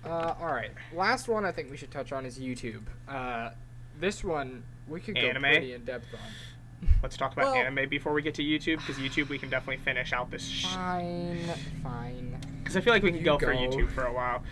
Uh, 0.05 0.35
all 0.41 0.53
right. 0.53 0.71
Last 0.95 1.29
one 1.29 1.45
I 1.45 1.53
think 1.53 1.71
we 1.71 1.77
should 1.77 1.91
touch 1.91 2.13
on 2.13 2.25
is 2.27 2.39
YouTube. 2.39 2.83
Uh, 3.09 3.51
this 3.99 4.23
one 4.23 4.63
we 4.89 5.01
could 5.01 5.15
go 5.17 5.23
Anime? 5.23 5.43
pretty 5.43 5.73
in 5.73 5.85
depth 5.85 6.07
on. 6.15 6.89
Let's 7.03 7.17
talk 7.17 7.33
about 7.33 7.47
Well- 7.47 7.55
anime 7.55 7.89
before 7.89 8.13
we 8.13 8.23
get 8.23 8.35
to 8.35 8.43
YouTube, 8.43 8.77
because 8.79 8.97
YouTube 8.97 9.29
we 9.29 9.39
can 9.39 9.49
definitely 9.49 9.83
finish 9.83 10.13
out 10.13 10.31
this. 10.31 10.63
Fine, 10.67 11.39
fine. 11.83 12.39
Because 12.59 12.77
I 12.77 12.81
feel 12.83 12.93
like 12.93 13.03
we 13.03 13.11
can 13.11 13.19
You 13.21 13.25
go, 13.25 13.39
for. 13.39 13.47
YouTube 13.55 13.91
for 13.91 14.05
a 14.05 14.13
while. 14.13 14.43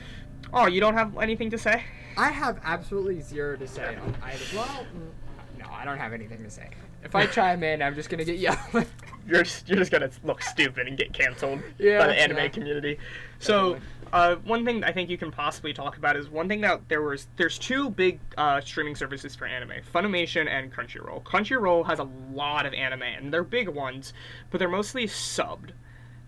Oh, 0.52 0.66
you 0.66 0.80
don't 0.80 0.94
have 0.94 1.18
anything 1.18 1.50
to 1.50 1.58
say? 1.58 1.84
I 2.16 2.30
have 2.30 2.60
absolutely 2.64 3.20
zero 3.20 3.56
to 3.56 3.66
say 3.68 3.96
on 3.96 4.14
either. 4.22 4.44
Well, 4.54 4.86
mm, 4.96 5.58
no, 5.58 5.66
I 5.70 5.84
don't 5.84 5.98
have 5.98 6.12
anything 6.12 6.42
to 6.44 6.50
say. 6.50 6.70
If 7.04 7.14
I 7.14 7.26
chime 7.26 7.62
in, 7.62 7.82
I'm 7.82 7.94
just 7.94 8.08
gonna 8.08 8.24
get 8.24 8.38
yelled. 8.38 8.58
You're 9.26 9.42
just, 9.42 9.66
you're 9.66 9.78
just 9.78 9.90
gonna 9.90 10.10
look 10.22 10.42
stupid 10.42 10.86
and 10.86 10.98
get 10.98 11.14
canceled 11.14 11.62
Yeah, 11.78 11.98
by 12.00 12.08
the 12.08 12.20
anime 12.20 12.36
yeah. 12.36 12.48
community. 12.48 12.98
So, 13.38 13.78
uh, 14.12 14.36
one 14.44 14.66
thing 14.66 14.84
I 14.84 14.92
think 14.92 15.08
you 15.08 15.16
can 15.16 15.30
possibly 15.30 15.72
talk 15.72 15.96
about 15.96 16.14
is 16.14 16.28
one 16.28 16.46
thing 16.46 16.60
that 16.60 16.86
there 16.90 17.00
was. 17.00 17.26
There's 17.36 17.58
two 17.58 17.88
big 17.88 18.20
uh, 18.36 18.60
streaming 18.60 18.94
services 18.94 19.34
for 19.34 19.46
anime: 19.46 19.82
Funimation 19.94 20.46
and 20.46 20.70
Crunchyroll. 20.70 21.22
Crunchyroll 21.22 21.86
has 21.86 22.00
a 22.00 22.08
lot 22.34 22.66
of 22.66 22.74
anime, 22.74 23.02
and 23.02 23.32
they're 23.32 23.42
big 23.42 23.68
ones, 23.68 24.12
but 24.50 24.58
they're 24.58 24.68
mostly 24.68 25.06
subbed. 25.06 25.70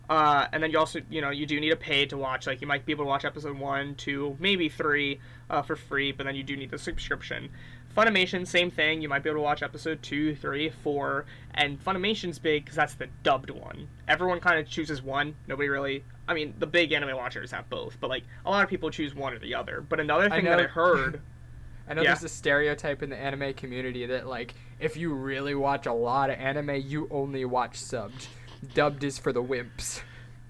Uh, 0.09 0.47
and 0.53 0.63
then 0.63 0.71
you 0.71 0.79
also, 0.79 1.01
you 1.11 1.21
know, 1.21 1.31
you 1.31 1.47
do 1.47 1.61
need 1.61 1.71
to 1.71 1.77
pay 1.77 2.07
to 2.07 2.17
watch. 2.17 2.47
Like 2.47 2.61
you 2.61 2.67
might 2.67 2.87
be 2.87 2.93
able 2.93 3.05
to 3.05 3.09
watch 3.09 3.25
episode 3.25 3.59
one, 3.59 3.95
two, 3.97 4.37
maybe 4.41 4.69
three 4.69 5.21
uh, 5.51 5.63
for 5.63 5.77
free, 5.77 6.13
but 6.13 6.25
then 6.25 6.37
you 6.37 6.45
do 6.45 6.57
need 6.57 6.71
the 6.71 6.79
subscription. 6.79 7.51
Funimation, 7.97 8.47
same 8.47 8.71
thing. 8.71 9.01
You 9.01 9.09
might 9.09 9.23
be 9.23 9.31
able 9.31 9.39
to 9.39 9.43
watch 9.45 9.63
episode 9.63 10.03
two, 10.03 10.35
three, 10.37 10.69
four, 10.83 11.25
and 11.55 11.83
Funimation's 11.83 12.39
big 12.39 12.65
because 12.65 12.77
that's 12.77 12.95
the 12.95 13.09
dubbed 13.23 13.49
one. 13.51 13.89
Everyone 14.07 14.39
kind 14.39 14.59
of 14.59 14.69
chooses 14.69 15.01
one. 15.03 15.35
Nobody 15.47 15.69
really. 15.69 16.05
I 16.29 16.35
mean, 16.35 16.53
the 16.59 16.67
big 16.67 16.93
anime 16.93 17.17
watchers 17.17 17.51
have 17.53 17.71
both, 17.71 17.97
but 18.01 18.11
like 18.11 18.25
a 18.45 18.51
lot 18.51 18.63
of 18.65 18.69
people 18.69 18.91
choose 18.91 19.15
one 19.15 19.33
or 19.33 19.39
the 19.39 19.55
other. 19.55 19.81
But 19.81 20.01
another 20.01 20.27
I 20.27 20.37
thing 20.37 20.45
that 20.45 20.61
I 20.61 20.65
heard, 20.65 21.21
I 21.89 21.95
know 21.95 22.03
Yeah. 22.03 22.11
there's 22.11 22.25
a 22.25 22.29
stereotype 22.29 23.03
in 23.03 23.09
the 23.11 23.17
anime 23.17 23.55
community 23.55 24.05
that 24.07 24.27
like 24.27 24.55
if 24.79 24.97
you 24.97 25.15
really 25.15 25.55
watch 25.55 25.87
a 25.87 25.93
lot 25.93 26.29
of 26.29 26.39
anime, 26.39 26.75
you 26.85 27.09
only 27.11 27.45
watch 27.47 27.79
subbed. 27.79 28.27
Dubbed 28.75 29.05
is 29.05 29.19
for 29.19 29.33
the 29.33 29.43
wimps. 29.43 30.03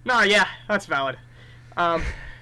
Nah, 0.05 0.23
yeah, 0.23 0.47
that's 0.69 0.87
valid. 0.87 1.17
Um, 1.77 2.03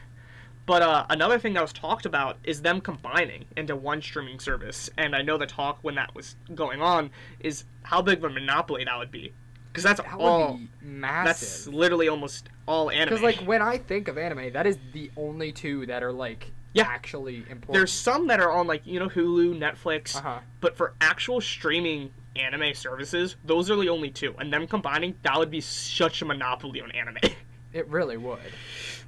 but 0.66 0.82
uh, 0.82 1.06
another 1.10 1.38
thing 1.38 1.52
that 1.54 1.62
was 1.62 1.72
talked 1.72 2.06
about 2.06 2.38
is 2.44 2.62
them 2.62 2.80
combining 2.80 3.44
into 3.56 3.76
one 3.76 4.00
streaming 4.00 4.38
service. 4.40 4.88
And 4.96 5.14
I 5.14 5.22
know 5.22 5.36
the 5.36 5.46
talk 5.46 5.78
when 5.82 5.94
that 5.96 6.14
was 6.14 6.36
going 6.54 6.80
on 6.80 7.10
is 7.40 7.64
how 7.82 8.00
big 8.02 8.18
of 8.18 8.24
a 8.24 8.30
monopoly 8.30 8.84
that 8.84 8.98
would 8.98 9.10
be, 9.10 9.32
because 9.70 9.84
that's 9.84 10.00
That 10.00 10.14
all. 10.18 10.52
would 10.52 10.60
be 10.60 11.00
That's 11.00 11.66
literally 11.66 12.08
almost 12.08 12.48
all 12.66 12.90
anime. 12.90 13.10
Because 13.16 13.22
like 13.22 13.46
when 13.46 13.60
I 13.62 13.78
think 13.78 14.08
of 14.08 14.16
anime, 14.18 14.52
that 14.52 14.66
is 14.66 14.78
the 14.92 15.10
only 15.16 15.52
two 15.52 15.84
that 15.86 16.02
are 16.02 16.12
like 16.12 16.50
Yeah. 16.72 16.84
actually 16.88 17.38
important. 17.50 17.72
there's 17.74 17.92
some 17.92 18.26
that 18.28 18.40
are 18.40 18.50
on 18.50 18.66
like 18.66 18.86
you 18.86 18.98
know 18.98 19.08
Hulu, 19.08 19.58
Netflix, 19.58 20.16
uh 20.16 20.20
huh. 20.22 20.38
but 20.60 20.76
for 20.76 20.94
actual 21.00 21.40
streaming 21.42 22.10
anime 22.36 22.74
services, 22.74 23.36
those 23.44 23.70
are 23.70 23.76
the 23.76 23.88
only 23.88 24.10
two. 24.10 24.34
And 24.38 24.52
them 24.52 24.66
combining, 24.66 25.14
that 25.22 25.38
would 25.38 25.50
be 25.50 25.60
such 25.60 26.22
a 26.22 26.24
monopoly 26.24 26.80
on 26.80 26.90
anime. 26.90 27.18
It 27.74 27.86
really 27.88 28.16
would. 28.16 28.38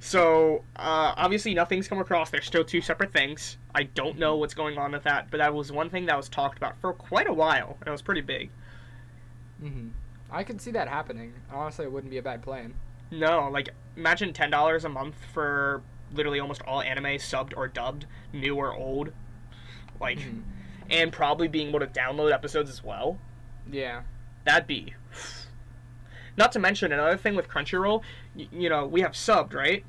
So 0.01 0.63
uh, 0.75 1.13
obviously 1.17 1.53
nothing's 1.55 1.87
come 1.87 1.99
across. 1.99 2.29
They're 2.29 2.41
still 2.41 2.65
two 2.65 2.81
separate 2.81 3.13
things. 3.13 3.57
I 3.73 3.83
don't 3.83 4.19
know 4.19 4.35
what's 4.35 4.53
going 4.53 4.77
on 4.77 4.91
with 4.91 5.03
that, 5.03 5.31
but 5.31 5.37
that 5.37 5.53
was 5.53 5.71
one 5.71 5.89
thing 5.89 6.05
that 6.07 6.17
was 6.17 6.27
talked 6.29 6.57
about 6.57 6.79
for 6.81 6.93
quite 6.93 7.27
a 7.27 7.33
while, 7.33 7.77
and 7.79 7.87
it 7.87 7.91
was 7.91 8.01
pretty 8.03 8.21
big. 8.21 8.51
hmm 9.59 9.87
I 10.29 10.43
can 10.43 10.59
see 10.59 10.71
that 10.71 10.89
happening. 10.89 11.33
Honestly, 11.51 11.85
it 11.85 11.91
wouldn't 11.91 12.11
be 12.11 12.17
a 12.17 12.21
bad 12.21 12.43
plan. 12.43 12.73
No, 13.09 13.49
like 13.49 13.69
imagine 13.95 14.33
ten 14.33 14.51
dollars 14.51 14.83
a 14.83 14.89
month 14.89 15.15
for 15.33 15.81
literally 16.13 16.41
almost 16.41 16.61
all 16.63 16.81
anime 16.81 17.05
subbed 17.17 17.53
or 17.55 17.69
dubbed, 17.69 18.05
new 18.33 18.55
or 18.55 18.73
old, 18.73 19.13
like, 20.01 20.19
Mhm. 20.19 20.41
and 20.89 21.13
probably 21.13 21.47
being 21.47 21.69
able 21.69 21.79
to 21.79 21.87
download 21.87 22.33
episodes 22.33 22.69
as 22.69 22.83
well. 22.83 23.17
Yeah. 23.71 24.01
That'd 24.43 24.67
be. 24.67 24.93
Not 26.37 26.51
to 26.53 26.59
mention 26.59 26.91
another 26.91 27.17
thing 27.17 27.35
with 27.35 27.49
Crunchyroll, 27.49 28.03
y- 28.35 28.47
you 28.51 28.69
know, 28.69 28.85
we 28.85 29.01
have 29.01 29.13
subbed, 29.13 29.53
right? 29.53 29.83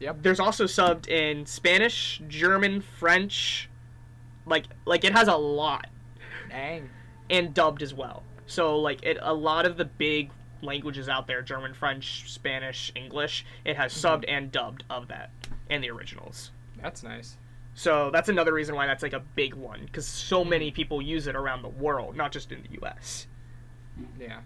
Yep. 0.00 0.18
There's 0.22 0.40
also 0.40 0.64
subbed 0.64 1.08
in 1.08 1.46
Spanish, 1.46 2.20
German, 2.28 2.80
French, 2.80 3.68
like 4.46 4.64
like 4.84 5.04
it 5.04 5.12
has 5.12 5.28
a 5.28 5.36
lot, 5.36 5.88
Dang. 6.48 6.88
and 7.30 7.52
dubbed 7.52 7.82
as 7.82 7.94
well. 7.94 8.22
So 8.46 8.78
like 8.78 9.02
it 9.02 9.18
a 9.20 9.34
lot 9.34 9.66
of 9.66 9.76
the 9.76 9.84
big 9.84 10.30
languages 10.62 11.08
out 11.08 11.26
there, 11.26 11.42
German, 11.42 11.74
French, 11.74 12.30
Spanish, 12.30 12.92
English, 12.94 13.44
it 13.64 13.76
has 13.76 13.92
mm-hmm. 13.92 14.06
subbed 14.06 14.24
and 14.28 14.50
dubbed 14.52 14.84
of 14.90 15.08
that 15.08 15.30
and 15.70 15.82
the 15.82 15.90
originals. 15.90 16.50
That's 16.80 17.02
nice. 17.02 17.36
So 17.74 18.10
that's 18.12 18.28
another 18.28 18.52
reason 18.52 18.74
why 18.74 18.86
that's 18.86 19.02
like 19.02 19.12
a 19.12 19.20
big 19.20 19.54
one 19.54 19.82
because 19.84 20.06
so 20.06 20.44
many 20.44 20.70
mm. 20.70 20.74
people 20.74 21.00
use 21.00 21.26
it 21.26 21.36
around 21.36 21.62
the 21.62 21.68
world, 21.68 22.16
not 22.16 22.32
just 22.32 22.50
in 22.50 22.62
the 22.62 22.70
U.S. 22.80 23.26
Yeah. 24.18 24.40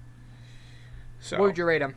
So 1.22 1.38
What 1.38 1.46
would 1.46 1.58
you 1.58 1.64
rate 1.64 1.78
them? 1.78 1.94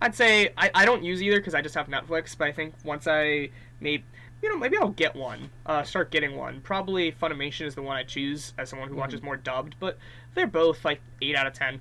I'd 0.00 0.14
say 0.14 0.52
I, 0.56 0.70
I 0.74 0.84
don't 0.84 1.02
use 1.02 1.20
either 1.22 1.36
because 1.38 1.54
I 1.54 1.60
just 1.60 1.74
have 1.74 1.88
Netflix. 1.88 2.36
But 2.38 2.48
I 2.48 2.52
think 2.52 2.74
once 2.84 3.06
I 3.06 3.50
maybe 3.80 4.04
you 4.40 4.48
know 4.48 4.56
maybe 4.56 4.78
I'll 4.78 4.88
get 4.90 5.14
one. 5.14 5.50
Uh, 5.66 5.82
start 5.82 6.10
getting 6.12 6.36
one. 6.36 6.60
Probably 6.60 7.12
Funimation 7.12 7.66
is 7.66 7.74
the 7.74 7.82
one 7.82 7.96
I 7.96 8.04
choose 8.04 8.54
as 8.56 8.70
someone 8.70 8.88
who 8.88 8.94
watches 8.94 9.20
more 9.20 9.36
dubbed. 9.36 9.74
But 9.80 9.98
they're 10.34 10.46
both 10.46 10.84
like 10.84 11.00
eight 11.20 11.34
out 11.36 11.46
of 11.46 11.52
ten. 11.52 11.80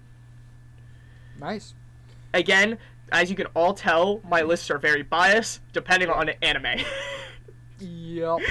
Nice. 1.40 1.76
Again, 2.34 2.80
as 3.12 3.30
you 3.30 3.36
can 3.36 3.48
all 3.48 3.74
tell, 3.76 4.22
my 4.28 4.42
lists 4.42 4.72
are 4.72 4.80
very 4.80 5.04
biased 5.04 5.62
depending 5.72 6.10
on 6.10 6.30
anime. 6.42 6.84
Yep. 7.82 8.42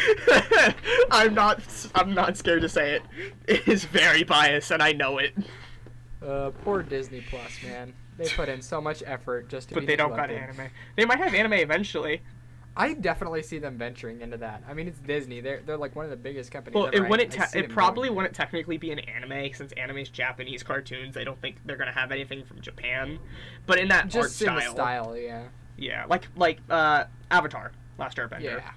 I'm 1.13 1.35
not. 1.35 1.63
I'm 1.95 2.15
not 2.15 2.37
scared 2.37 2.63
to 2.63 2.69
say 2.69 2.97
it. 2.97 3.03
It 3.47 3.69
is 3.69 3.85
very 3.85 4.25
biased, 4.25 4.73
and 4.73 4.83
I 4.83 4.91
know 4.91 5.19
it. 5.19 5.37
Uh, 6.27 6.51
poor 6.65 6.83
Disney 6.83 7.25
Plus, 7.29 7.51
man. 7.63 7.93
They 8.19 8.29
put 8.29 8.49
in 8.49 8.61
so 8.61 8.81
much 8.81 9.03
effort 9.07 9.49
just 9.49 9.71
to 9.71 9.75
But 9.75 9.81
be 9.81 9.87
they 9.87 9.97
don't 9.97 10.15
got 10.15 10.31
anime. 10.31 10.69
They 10.97 11.05
might 11.05 11.19
have 11.19 11.35
anime 11.35 11.55
eventually. 11.55 12.23
I 12.77 12.95
definitely 12.95 13.43
see 13.43 13.59
them 13.59 13.77
venturing 13.77 14.21
into 14.21 14.37
that. 14.39 14.63
I 14.69 14.75
mean, 14.75 14.87
it's 14.87 14.99
Disney. 15.01 15.41
They're 15.41 15.61
they're 15.67 15.77
like 15.77 15.97
one 15.97 16.05
of 16.05 16.11
the 16.11 16.17
biggest 16.17 16.53
companies. 16.53 16.75
Well, 16.75 16.87
it 16.87 17.01
wouldn't. 17.01 17.33
Te- 17.33 17.59
it 17.59 17.69
probably 17.69 18.11
wouldn't 18.11 18.35
technically 18.35 18.77
be 18.77 18.93
an 18.93 19.01
anime 19.01 19.53
since 19.53 19.73
anime's 19.73 20.09
Japanese 20.09 20.63
cartoons. 20.63 21.17
I 21.17 21.25
don't 21.25 21.41
think 21.41 21.57
they're 21.65 21.77
gonna 21.77 21.93
have 21.93 22.13
anything 22.13 22.45
from 22.45 22.61
Japan. 22.61 23.19
But 23.67 23.79
in 23.79 23.89
that 23.89 24.09
just 24.09 24.17
art 24.17 24.61
style, 24.61 24.73
style, 24.73 25.17
yeah. 25.17 25.45
yeah, 25.77 26.05
like 26.09 26.29
like 26.37 26.61
uh, 26.71 27.05
Avatar, 27.31 27.73
Last 27.99 28.17
Airbender. 28.19 28.43
Yeah. 28.43 28.71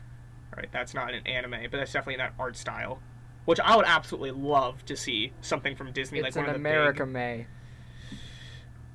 Right, 0.56 0.70
that's 0.72 0.94
not 0.94 1.14
an 1.14 1.26
anime, 1.26 1.62
but 1.72 1.78
that's 1.78 1.92
definitely 1.92 2.16
in 2.16 2.20
that 2.20 2.34
art 2.38 2.56
style, 2.56 3.00
which 3.46 3.60
I 3.60 3.76
would 3.76 3.86
absolutely 3.86 4.32
love 4.32 4.86
to 4.86 4.96
see 4.96 5.34
something 5.42 5.76
from 5.76 5.92
Disney, 5.92 6.20
It's 6.20 6.24
like 6.24 6.36
an 6.36 6.42
one 6.42 6.50
of 6.50 6.54
the 6.54 6.60
America 6.60 7.04
big. 7.06 7.14
May. 7.14 7.48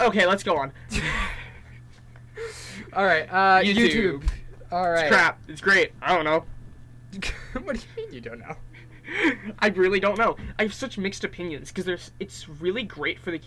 Okay, 0.01 0.27
let's 0.27 0.43
go 0.43 0.57
on. 0.57 0.73
All 2.93 3.05
right, 3.05 3.29
uh, 3.31 3.61
YouTube. 3.63 4.23
YouTube. 4.23 4.29
All 4.71 4.91
right. 4.91 5.07
It's 5.07 5.15
crap. 5.15 5.39
It's 5.49 5.61
great. 5.61 5.93
I 6.01 6.15
don't 6.15 6.25
know. 6.25 6.45
what 7.63 7.77
do 7.77 7.83
you 7.83 8.05
mean 8.05 8.15
you 8.15 8.21
don't 8.21 8.41
know? 8.41 8.55
I 9.59 9.69
really 9.69 10.01
don't 10.01 10.19
know. 10.19 10.37
I 10.59 10.63
have 10.63 10.75
such 10.75 10.99
mixed 10.99 11.25
opinions 11.25 11.69
because 11.69 11.85
there's. 11.85 12.13
It's 12.21 12.49
really 12.49 12.83
great 12.83 13.19
for 13.19 13.31
the. 13.31 13.41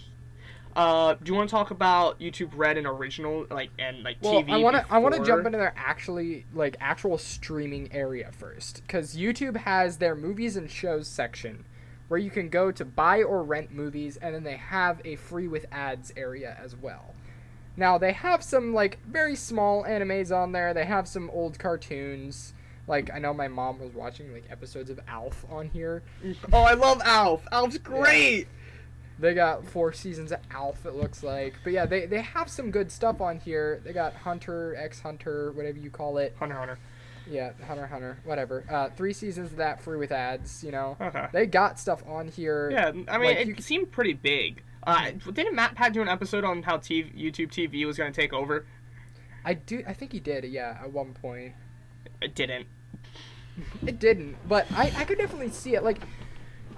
Uh, 0.75 1.15
do 1.15 1.31
you 1.31 1.35
want 1.35 1.49
to 1.49 1.51
talk 1.51 1.71
about 1.71 2.19
YouTube 2.19 2.51
Red 2.55 2.77
and 2.77 2.87
original 2.87 3.45
like 3.49 3.71
and 3.77 4.03
like 4.03 4.17
Well, 4.21 4.43
TV? 4.43 4.51
I 4.51 4.57
want 4.57 4.75
to 4.75 4.85
I 4.89 4.97
want 4.99 5.15
to 5.15 5.23
jump 5.23 5.45
into 5.45 5.57
their 5.57 5.73
actually 5.75 6.45
like 6.53 6.77
actual 6.79 7.17
streaming 7.17 7.91
area 7.91 8.31
first 8.31 8.81
cuz 8.87 9.15
YouTube 9.15 9.57
has 9.57 9.97
their 9.97 10.15
movies 10.15 10.55
and 10.55 10.69
shows 10.69 11.07
section 11.07 11.65
where 12.07 12.19
you 12.19 12.29
can 12.29 12.49
go 12.49 12.71
to 12.71 12.83
buy 12.83 13.23
or 13.23 13.43
rent 13.43 13.71
movies 13.71 14.17
and 14.17 14.35
then 14.35 14.43
they 14.43 14.57
have 14.57 15.01
a 15.05 15.15
free 15.15 15.47
with 15.47 15.65
ads 15.71 16.11
area 16.17 16.57
as 16.61 16.75
well. 16.75 17.15
Now, 17.77 17.97
they 17.97 18.11
have 18.11 18.43
some 18.43 18.73
like 18.73 18.99
very 19.05 19.35
small 19.35 19.83
animes 19.83 20.35
on 20.35 20.51
there. 20.51 20.73
They 20.73 20.85
have 20.85 21.07
some 21.07 21.29
old 21.29 21.57
cartoons. 21.57 22.53
Like 22.87 23.09
I 23.13 23.19
know 23.19 23.33
my 23.33 23.47
mom 23.47 23.79
was 23.79 23.93
watching 23.93 24.33
like 24.33 24.43
episodes 24.49 24.89
of 24.89 24.99
Alf 25.07 25.45
on 25.49 25.69
here. 25.69 26.03
Oh, 26.51 26.63
I 26.63 26.73
love 26.73 27.01
Alf. 27.05 27.47
Alf's 27.51 27.77
great. 27.77 28.47
They 29.21 29.33
got 29.35 29.65
four 29.65 29.93
seasons 29.93 30.31
of 30.31 30.39
Alf, 30.51 30.85
it 30.85 30.95
looks 30.95 31.21
like. 31.23 31.53
But 31.63 31.73
yeah, 31.73 31.85
they, 31.85 32.07
they 32.07 32.21
have 32.21 32.49
some 32.49 32.71
good 32.71 32.91
stuff 32.91 33.21
on 33.21 33.39
here. 33.39 33.79
They 33.85 33.93
got 33.93 34.13
Hunter, 34.15 34.75
X 34.75 34.99
Hunter, 34.99 35.51
whatever 35.53 35.77
you 35.77 35.91
call 35.91 36.17
it. 36.17 36.35
Hunter 36.39 36.55
Hunter. 36.55 36.79
Yeah, 37.29 37.51
Hunter 37.67 37.85
Hunter, 37.85 38.17
whatever. 38.25 38.65
Uh, 38.69 38.89
three 38.89 39.13
seasons 39.13 39.51
of 39.51 39.57
that 39.57 39.79
free 39.81 39.97
with 39.97 40.11
ads. 40.11 40.63
You 40.63 40.71
know, 40.71 40.97
Okay. 40.99 41.27
they 41.31 41.45
got 41.45 41.79
stuff 41.79 42.03
on 42.07 42.27
here. 42.27 42.71
Yeah, 42.71 42.87
I 42.87 42.91
mean, 42.91 43.05
Like, 43.07 43.37
it 43.37 43.47
you 43.47 43.55
seemed 43.59 43.91
pretty 43.91 44.13
big. 44.13 44.63
Uh, 44.83 45.11
didn't 45.31 45.53
Matt 45.53 45.75
Pat 45.75 45.93
do 45.93 46.01
an 46.01 46.07
episode 46.09 46.43
on 46.43 46.63
how 46.63 46.77
TV, 46.77 47.13
YouTube 47.15 47.49
TV 47.51 47.85
was 47.85 47.97
going 47.97 48.11
to 48.11 48.19
take 48.19 48.33
over? 48.33 48.65
I 49.45 49.53
do. 49.53 49.83
I 49.87 49.93
think 49.93 50.11
he 50.13 50.19
did. 50.19 50.43
Yeah, 50.45 50.79
at 50.81 50.91
one 50.91 51.13
point. 51.13 51.53
It 52.21 52.33
didn't. 52.33 52.65
It 53.85 53.99
didn't, 53.99 54.37
but 54.47 54.65
I 54.71 54.91
I 54.97 55.03
could 55.05 55.19
definitely 55.19 55.49
see 55.49 55.75
it. 55.75 55.83
Like, 55.83 55.99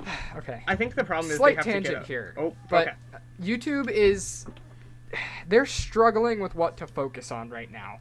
okay. 0.38 0.64
I 0.68 0.76
think 0.76 0.96
the 0.96 1.04
problem 1.04 1.32
is 1.32 1.38
Slight 1.38 1.52
they 1.52 1.56
have 1.56 1.66
to 1.66 1.72
tangent 1.72 2.06
here, 2.08 2.34
Oh, 2.38 2.56
but 2.70 2.90
okay. 2.90 2.98
YouTube 3.42 3.90
is 3.90 4.46
they're 5.48 5.66
struggling 5.66 6.40
with 6.40 6.56
what 6.56 6.78
to 6.78 6.88
focus 6.88 7.32
on 7.32 7.50
right 7.50 7.72
now. 7.72 8.00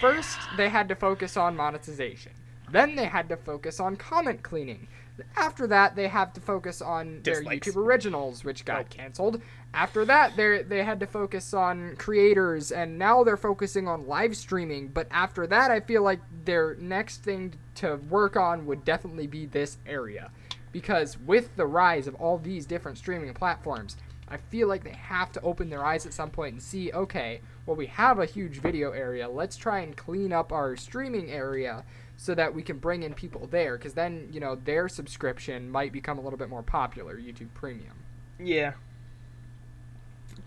First, 0.00 0.38
they 0.56 0.68
had 0.70 0.88
to 0.88 0.94
focus 0.94 1.36
on 1.36 1.54
monetization. 1.56 2.32
Then 2.70 2.96
they 2.96 3.04
had 3.04 3.28
to 3.28 3.36
focus 3.36 3.78
on 3.78 3.96
comment 3.96 4.42
cleaning. 4.42 4.88
After 5.36 5.66
that, 5.68 5.96
they 5.96 6.08
have 6.08 6.32
to 6.34 6.40
focus 6.40 6.82
on 6.82 7.20
their 7.22 7.42
YouTube 7.42 7.76
originals, 7.76 8.44
which 8.44 8.64
got 8.64 8.80
Oh. 8.80 8.86
canceled. 8.90 9.40
After 9.72 10.04
that, 10.06 10.36
they 10.36 10.62
they 10.62 10.82
had 10.82 11.00
to 11.00 11.06
focus 11.06 11.54
on 11.54 11.96
creators, 11.96 12.72
and 12.72 12.98
now 12.98 13.22
they're 13.24 13.36
focusing 13.36 13.86
on 13.88 14.06
live 14.06 14.36
streaming. 14.36 14.88
But 14.88 15.06
after 15.10 15.46
that, 15.46 15.70
I 15.70 15.80
feel 15.80 16.02
like 16.02 16.20
their 16.44 16.74
next 16.76 17.22
thing 17.22 17.54
to 17.76 17.96
work 18.10 18.36
on 18.36 18.66
would 18.66 18.84
definitely 18.84 19.26
be 19.26 19.46
this 19.46 19.78
area, 19.86 20.30
because 20.76 21.16
with 21.20 21.56
the 21.56 21.64
rise 21.64 22.06
of 22.06 22.14
all 22.16 22.36
these 22.36 22.66
different 22.66 22.98
streaming 22.98 23.32
platforms, 23.32 23.96
I 24.28 24.36
feel 24.36 24.68
like 24.68 24.84
they 24.84 24.90
have 24.90 25.32
to 25.32 25.40
open 25.40 25.70
their 25.70 25.82
eyes 25.82 26.04
at 26.04 26.12
some 26.12 26.28
point 26.28 26.52
and 26.52 26.62
see, 26.62 26.92
okay, 26.92 27.40
well 27.64 27.76
we 27.76 27.86
have 27.86 28.18
a 28.18 28.26
huge 28.26 28.60
video 28.60 28.90
area. 28.90 29.26
Let's 29.26 29.56
try 29.56 29.78
and 29.80 29.96
clean 29.96 30.34
up 30.34 30.52
our 30.52 30.76
streaming 30.76 31.30
area 31.30 31.82
so 32.18 32.34
that 32.34 32.54
we 32.54 32.62
can 32.62 32.76
bring 32.76 33.04
in 33.04 33.14
people 33.14 33.46
there 33.46 33.78
because 33.78 33.94
then 33.94 34.28
you 34.30 34.38
know 34.38 34.54
their 34.54 34.86
subscription 34.86 35.70
might 35.70 35.92
become 35.92 36.18
a 36.18 36.20
little 36.20 36.38
bit 36.38 36.48
more 36.48 36.62
popular 36.62 37.16
youtube 37.16 37.52
premium 37.52 37.92
Yeah. 38.38 38.72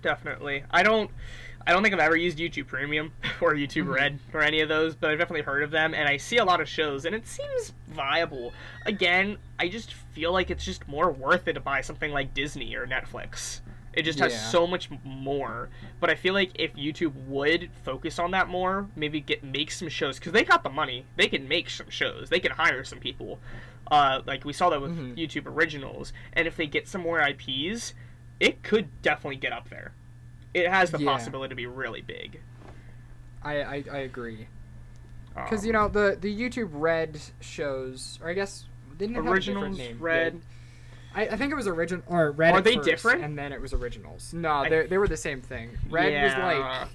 Definitely. 0.01 0.63
I 0.71 0.81
don't 0.81 1.11
I 1.67 1.71
don't 1.73 1.83
think 1.83 1.93
I've 1.93 1.99
ever 1.99 2.15
used 2.15 2.37
YouTube 2.39 2.67
Premium 2.67 3.11
or 3.41 3.53
YouTube 3.53 3.85
Mhm. 3.85 3.93
Red 3.93 4.19
or 4.33 4.41
any 4.41 4.61
of 4.61 4.69
those, 4.69 4.95
but 4.95 5.11
I've 5.11 5.19
definitely 5.19 5.43
heard 5.43 5.61
of 5.63 5.71
them 5.71 5.93
and 5.93 6.07
I 6.07 6.17
see 6.17 6.37
a 6.37 6.45
lot 6.45 6.61
of 6.61 6.67
shows 6.69 7.05
and 7.05 7.13
it 7.13 7.27
seems 7.27 7.73
viable. 7.89 8.53
Again, 8.85 9.37
I 9.59 9.67
just 9.67 9.93
feel 9.93 10.31
like 10.33 10.49
it's 10.49 10.65
just 10.65 10.87
more 10.87 11.11
worth 11.11 11.47
it 11.47 11.53
to 11.53 11.59
buy 11.59 11.81
something 11.81 12.11
like 12.11 12.33
Disney 12.33 12.75
or 12.75 12.87
Netflix. 12.87 13.61
It 13.93 14.03
just 14.03 14.19
has 14.19 14.31
Yeah. 14.31 14.39
so 14.49 14.67
much 14.67 14.89
more. 15.03 15.69
But 15.99 16.09
I 16.09 16.15
feel 16.15 16.33
like 16.33 16.51
if 16.55 16.73
YouTube 16.75 17.13
would 17.27 17.69
focus 17.83 18.19
on 18.19 18.31
that 18.31 18.47
more, 18.47 18.87
maybe 18.95 19.19
get 19.19 19.43
make 19.43 19.71
some 19.71 19.89
shows 19.89 20.17
because 20.19 20.31
they 20.31 20.43
got 20.43 20.63
the 20.63 20.69
money. 20.69 21.05
They 21.17 21.27
can 21.27 21.47
make 21.47 21.69
some 21.69 21.89
shows. 21.89 22.29
They 22.29 22.39
can 22.39 22.51
hire 22.51 22.83
some 22.83 22.99
people. 22.99 23.39
Uh, 23.91 24.21
like 24.25 24.45
we 24.45 24.53
saw 24.53 24.69
that 24.69 24.81
with 24.81 24.91
Mhm. 24.97 25.17
YouTube 25.17 25.47
Originals. 25.47 26.13
And 26.33 26.47
if 26.47 26.55
they 26.55 26.67
get 26.67 26.87
some 26.87 27.01
more 27.01 27.19
IPs, 27.19 27.93
it 28.39 28.61
could 28.63 29.01
definitely 29.01 29.37
get 29.37 29.51
up 29.51 29.69
there. 29.69 29.91
It 30.53 30.67
has 30.67 30.91
the 30.91 30.99
Yeah. 30.99 31.11
possibility 31.11 31.49
to 31.49 31.55
be 31.55 31.67
really 31.67 32.01
big. 32.01 32.41
i 33.43 33.61
i, 33.61 33.83
I 33.91 33.97
agree 33.99 34.47
Um, 35.35 35.43
because 35.43 35.65
you 35.65 35.71
know 35.73 35.87
the 35.87 36.17
the 36.19 36.33
youtube 36.35 36.69
red 36.73 37.19
shows 37.39 38.19
or 38.21 38.29
i 38.29 38.33
guess 38.33 38.65
didn't 38.97 39.15
it 39.15 39.23
have 39.23 39.33
a 39.33 39.39
different 39.39 39.57
Originals, 39.63 39.77
name 39.77 39.97
Red. 39.99 40.33
Yeah. 40.33 40.39
I, 41.15 41.27
I 41.29 41.37
think 41.37 41.51
it 41.51 41.55
was 41.55 41.65
original 41.67 42.03
or 42.07 42.31
red 42.31 42.53
Are 42.53 42.61
they 42.61 42.75
first, 42.75 42.89
different? 42.89 43.23
and 43.23 43.37
then 43.37 43.53
it 43.53 43.61
was 43.61 43.71
originals 43.73 44.33
no 44.33 44.67
they 44.69 44.87
they 44.87 44.97
were 44.97 45.07
the 45.07 45.15
same 45.17 45.41
thing 45.41 45.77
red 45.89 46.23
was 46.23 46.33
like 46.33 46.57
Yeah. 46.57 46.87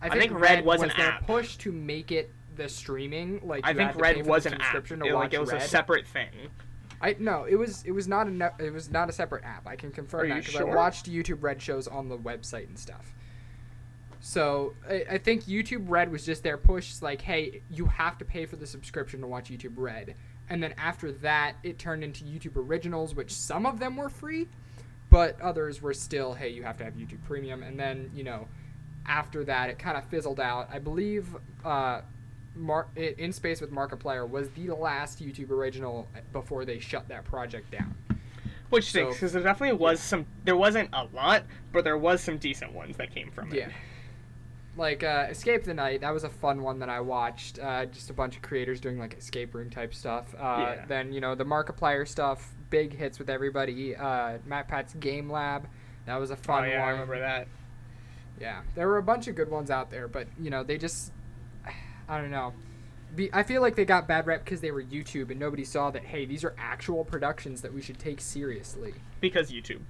i 0.00 0.06
I 0.06 0.08
think, 0.08 0.20
think 0.22 0.32
red, 0.40 0.40
Red 0.56 0.64
was 0.64 0.80
was, 0.80 0.90
an 0.90 0.96
their 0.96 1.08
app. 1.12 1.26
push 1.26 1.56
to 1.58 1.70
make 1.70 2.10
it 2.10 2.32
the 2.56 2.68
streaming 2.68 3.40
like 3.44 3.64
I 3.64 3.68
think 3.72 3.80
had 3.92 3.92
to 3.92 3.98
pay 4.02 4.14
Red 4.16 4.26
was 4.26 4.44
an 4.46 4.54
app. 4.60 4.84
to 4.86 4.94
It, 4.94 5.00
watch 5.00 5.12
like 5.14 5.34
it 5.34 5.40
was 5.40 5.52
red. 5.52 5.62
a 5.62 5.68
separate 5.68 6.06
thing. 6.06 6.30
I 7.02 7.16
no, 7.18 7.44
it 7.44 7.56
was 7.56 7.82
it 7.84 7.90
was 7.90 8.06
not 8.06 8.28
a 8.28 8.30
ne- 8.30 8.64
it 8.64 8.72
was 8.72 8.90
not 8.90 9.08
a 9.08 9.12
separate 9.12 9.44
app. 9.44 9.66
I 9.66 9.74
can 9.74 9.90
confirm 9.90 10.22
Are 10.22 10.28
that 10.28 10.36
because 10.36 10.54
sure? 10.54 10.70
I 10.70 10.74
watched 10.74 11.10
YouTube 11.10 11.42
Red 11.42 11.60
shows 11.60 11.88
on 11.88 12.08
the 12.08 12.16
website 12.16 12.68
and 12.68 12.78
stuff. 12.78 13.12
So 14.20 14.74
I, 14.88 15.04
I 15.10 15.18
think 15.18 15.44
YouTube 15.44 15.90
Red 15.90 16.12
was 16.12 16.24
just 16.24 16.44
their 16.44 16.56
push, 16.56 17.02
like, 17.02 17.20
hey, 17.20 17.62
you 17.68 17.86
have 17.86 18.18
to 18.18 18.24
pay 18.24 18.46
for 18.46 18.54
the 18.54 18.68
subscription 18.68 19.20
to 19.20 19.26
watch 19.26 19.50
YouTube 19.50 19.74
Red, 19.74 20.14
and 20.48 20.62
then 20.62 20.74
after 20.78 21.10
that, 21.10 21.56
it 21.64 21.80
turned 21.80 22.04
into 22.04 22.22
YouTube 22.24 22.56
Originals, 22.56 23.16
which 23.16 23.32
some 23.32 23.66
of 23.66 23.80
them 23.80 23.96
were 23.96 24.08
free, 24.08 24.46
but 25.10 25.40
others 25.40 25.82
were 25.82 25.94
still, 25.94 26.34
hey, 26.34 26.50
you 26.50 26.62
have 26.62 26.76
to 26.78 26.84
have 26.84 26.94
YouTube 26.94 27.24
Premium, 27.26 27.64
and 27.64 27.78
then 27.78 28.12
you 28.14 28.22
know, 28.22 28.46
after 29.06 29.42
that, 29.44 29.70
it 29.70 29.78
kind 29.78 29.96
of 29.96 30.04
fizzled 30.04 30.38
out. 30.38 30.68
I 30.72 30.78
believe. 30.78 31.36
Uh, 31.64 32.02
Mar- 32.54 32.88
in 32.96 33.32
space 33.32 33.60
with 33.62 33.70
markiplier 33.72 34.28
was 34.28 34.50
the 34.50 34.68
last 34.70 35.22
youtube 35.24 35.50
original 35.50 36.06
before 36.32 36.64
they 36.66 36.78
shut 36.78 37.08
that 37.08 37.24
project 37.24 37.70
down 37.70 37.94
Which 38.68 38.84
So- 38.84 38.90
stinks 38.90 39.16
because 39.16 39.32
there 39.32 39.42
definitely 39.42 39.76
was 39.78 40.00
some. 40.00 40.26
There 40.44 40.56
wasn't 40.56 40.90
a 40.92 41.04
lot, 41.14 41.44
but 41.72 41.84
there 41.84 41.96
was 41.98 42.22
some 42.22 42.36
decent 42.38 42.72
ones 42.72 42.96
that 42.98 43.14
came 43.14 43.30
from 43.30 43.52
it. 43.52 43.56
yeah 43.56 43.68
like 44.76 45.02
uh, 45.04 45.26
escape 45.28 45.64
the 45.64 45.74
night 45.74 46.00
that 46.00 46.10
was 46.14 46.24
a 46.24 46.30
fun 46.30 46.62
one 46.62 46.78
that 46.78 46.88
i 46.88 46.98
watched 46.98 47.58
uh, 47.58 47.84
just 47.86 48.08
a 48.08 48.12
bunch 48.14 48.36
of 48.36 48.42
creators 48.42 48.80
doing 48.80 48.98
like 48.98 49.12
escape 49.18 49.54
room 49.54 49.68
type 49.68 49.92
stuff 49.92 50.34
uh, 50.38 50.74
Yeah. 50.76 50.84
then 50.86 51.12
you 51.12 51.20
know 51.20 51.34
the 51.34 51.44
markiplier 51.44 52.08
stuff 52.08 52.54
big 52.70 52.96
hits 52.96 53.18
with 53.18 53.28
everybody 53.28 53.94
uh, 53.94 54.38
matt 54.46 54.68
pat's 54.68 54.94
game 54.94 55.28
lab 55.30 55.66
that 56.06 56.16
was 56.16 56.30
a 56.30 56.34
Oh 56.34 56.36
fun 56.36 56.68
yeah, 56.70 56.78
one 56.80 56.88
I 56.88 56.90
remember 56.92 57.18
that. 57.20 57.48
yeah 58.40 58.62
there 58.74 58.88
were 58.88 58.96
a 58.96 59.02
bunch 59.02 59.28
of 59.28 59.34
good 59.34 59.50
ones 59.50 59.70
out 59.70 59.90
there 59.90 60.08
but 60.08 60.26
you 60.40 60.48
know 60.48 60.62
they 60.64 60.78
just 60.78 61.12
i 62.08 62.20
don't 62.20 62.30
know 62.30 62.52
Be, 63.16 63.30
i 63.32 63.42
feel 63.42 63.60
like 63.62 63.76
they 63.76 63.84
got 63.84 64.06
bad 64.08 64.26
rep 64.26 64.44
because 64.44 64.60
they 64.60 64.70
were 64.70 64.82
youtube 64.82 65.30
and 65.30 65.38
nobody 65.40 65.64
saw 65.64 65.90
that 65.90 66.04
hey 66.04 66.24
these 66.24 66.44
are 66.44 66.54
actual 66.58 67.04
productions 67.04 67.60
that 67.62 67.72
we 67.72 67.80
should 67.82 67.98
take 67.98 68.20
seriously 68.20 68.94
Because 69.20 69.50
YouTube. 69.50 69.80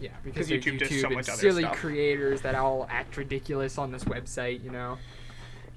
Yeah, 0.00 0.10
because 0.24 0.48
YouTube 0.48 0.74
youtube, 0.74 0.78
does 0.88 1.00
so 1.00 1.06
and 1.06 1.14
much 1.16 1.28
other 1.28 1.38
silly 1.38 1.62
stuff. 1.62 1.76
creators 1.76 2.40
that 2.42 2.54
all 2.56 2.86
act 2.90 3.16
ridiculous 3.16 3.78
on 3.78 3.92
this 3.92 4.04
website 4.04 4.62
you 4.64 4.70
know 4.70 4.98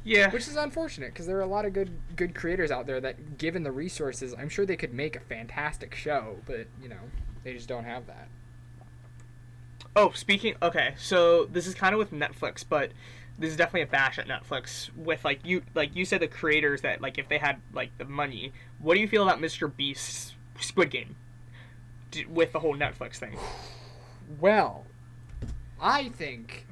Yeah. 0.03 0.31
which 0.31 0.47
is 0.47 0.55
unfortunate 0.55 1.13
because 1.13 1.27
there 1.27 1.37
are 1.37 1.41
a 1.41 1.45
lot 1.47 1.65
of 1.65 1.73
good 1.73 1.91
good 2.15 2.33
creators 2.33 2.71
out 2.71 2.87
there 2.87 2.99
that 3.01 3.37
given 3.37 3.63
the 3.63 3.71
resources 3.71 4.33
i'm 4.37 4.49
sure 4.49 4.65
they 4.65 4.75
could 4.77 4.93
make 4.93 5.15
a 5.15 5.19
fantastic 5.19 5.93
show 5.93 6.37
but 6.45 6.67
you 6.81 6.89
know 6.89 6.99
they 7.43 7.53
just 7.53 7.67
don't 7.67 7.85
have 7.85 8.07
that 8.07 8.27
Oh, 9.97 10.11
speaking. 10.11 10.55
Okay, 10.61 10.93
so 10.97 11.45
this 11.45 11.65
is 11.67 11.73
kind 11.73 11.93
of 11.93 11.99
with 11.99 12.11
Netflix, 12.11 12.65
but 12.67 12.91
this 13.37 13.51
is 13.51 13.57
definitely 13.57 13.81
a 13.81 13.87
bash 13.87 14.17
at 14.17 14.27
Netflix 14.27 14.95
with 14.95 15.23
like 15.25 15.45
you 15.45 15.61
like 15.73 15.95
you 15.95 16.05
said 16.05 16.21
the 16.21 16.27
creators 16.27 16.81
that 16.81 17.01
like 17.01 17.17
if 17.17 17.27
they 17.27 17.37
had 17.37 17.61
like 17.73 17.95
the 17.97 18.05
money. 18.05 18.53
What 18.79 18.95
do 18.95 18.99
you 18.99 19.07
feel 19.07 19.23
about 19.23 19.39
Mr. 19.39 19.73
Beast's 19.73 20.33
Squid 20.59 20.89
Game? 20.89 21.15
D- 22.11 22.25
With 22.25 22.51
the 22.53 22.59
whole 22.59 22.75
Netflix 22.75 23.15
thing. 23.15 23.37
Well, 24.39 24.85
I 25.79 26.09
think 26.09 26.65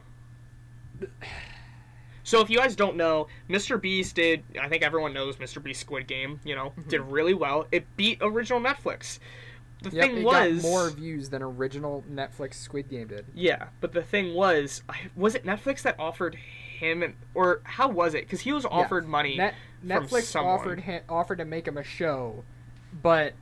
So 2.23 2.39
if 2.39 2.49
you 2.49 2.57
guys 2.57 2.75
don't 2.75 2.95
know, 2.95 3.27
Mr. 3.49 3.79
Beast 3.79 4.15
did 4.15 4.43
I 4.59 4.69
think 4.69 4.83
everyone 4.83 5.13
knows 5.13 5.35
Mr. 5.37 5.61
Beast 5.61 5.81
Squid 5.81 6.07
Game, 6.07 6.39
you 6.45 6.55
know, 6.55 6.73
did 6.87 7.01
mm-hmm. 7.01 7.11
really 7.11 7.33
well. 7.33 7.67
It 7.71 7.85
beat 7.97 8.19
original 8.21 8.61
Netflix. 8.61 9.19
The 9.83 9.89
yep, 9.91 10.05
thing 10.05 10.23
was 10.23 10.61
got 10.61 10.69
more 10.69 10.89
views 10.89 11.29
than 11.29 11.43
original 11.43 12.03
Netflix 12.11 12.55
Squid 12.55 12.89
Game 12.89 13.07
did. 13.07 13.25
Yeah, 13.33 13.67
but 13.81 13.91
the 13.91 14.01
thing 14.01 14.33
was, 14.33 14.81
was 15.15 15.35
it 15.35 15.45
Netflix 15.45 15.81
that 15.81 15.99
offered 15.99 16.35
him, 16.35 17.03
an, 17.03 17.15
or 17.33 17.61
how 17.63 17.89
was 17.89 18.13
it? 18.13 18.21
Because 18.21 18.41
he 18.41 18.53
was 18.53 18.65
offered 18.65 19.07
money. 19.07 19.35
Net, 19.35 19.55
Netflix 19.85 20.23
someone. 20.23 20.53
offered 20.53 20.79
him, 20.79 21.03
offered 21.09 21.37
to 21.39 21.45
make 21.45 21.67
him 21.67 21.77
a 21.77 21.83
show, 21.83 22.43
but 23.01 23.33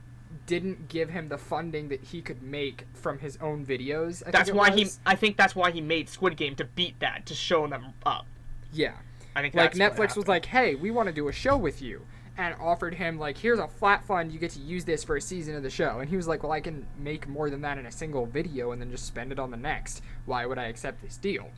didn't 0.46 0.88
give 0.88 1.10
him 1.10 1.28
the 1.28 1.38
funding 1.38 1.88
that 1.88 2.02
he 2.02 2.20
could 2.20 2.42
make 2.42 2.86
from 2.92 3.18
his 3.18 3.36
own 3.40 3.64
videos. 3.64 4.22
I 4.26 4.32
that's 4.32 4.50
why 4.50 4.70
he. 4.72 4.88
I 5.06 5.14
think 5.14 5.36
that's 5.36 5.54
why 5.54 5.70
he 5.70 5.80
made 5.80 6.08
Squid 6.08 6.36
Game 6.36 6.56
to 6.56 6.64
beat 6.64 6.98
that, 7.00 7.26
to 7.26 7.34
show 7.34 7.66
them 7.66 7.94
up. 8.04 8.26
Yeah. 8.72 8.94
I 9.34 9.42
think 9.42 9.54
like 9.54 9.74
Netflix 9.74 10.16
was 10.16 10.28
like, 10.28 10.46
"Hey, 10.46 10.74
we 10.74 10.90
want 10.90 11.06
to 11.06 11.12
do 11.12 11.28
a 11.28 11.32
show 11.32 11.56
with 11.56 11.80
you," 11.80 12.04
and 12.42 12.60
offered 12.60 12.94
him 12.94 13.18
like, 13.18 13.38
"Here's 13.38 13.58
a 13.58 13.68
flat 13.68 14.04
fund. 14.04 14.32
You 14.32 14.38
get 14.38 14.50
to 14.52 14.60
use 14.60 14.84
this 14.84 15.04
for 15.04 15.16
a 15.16 15.20
season 15.20 15.54
of 15.54 15.62
the 15.62 15.70
show." 15.70 16.00
And 16.00 16.08
he 16.08 16.16
was 16.16 16.26
like, 16.26 16.42
"Well, 16.42 16.52
I 16.52 16.60
can 16.60 16.86
make 16.98 17.28
more 17.28 17.50
than 17.50 17.60
that 17.62 17.78
in 17.78 17.86
a 17.86 17.92
single 17.92 18.26
video 18.26 18.72
and 18.72 18.80
then 18.80 18.90
just 18.90 19.06
spend 19.06 19.32
it 19.32 19.38
on 19.38 19.50
the 19.50 19.56
next. 19.56 20.02
Why 20.26 20.46
would 20.46 20.58
I 20.58 20.64
accept 20.64 21.02
this 21.02 21.16
deal?" 21.16 21.50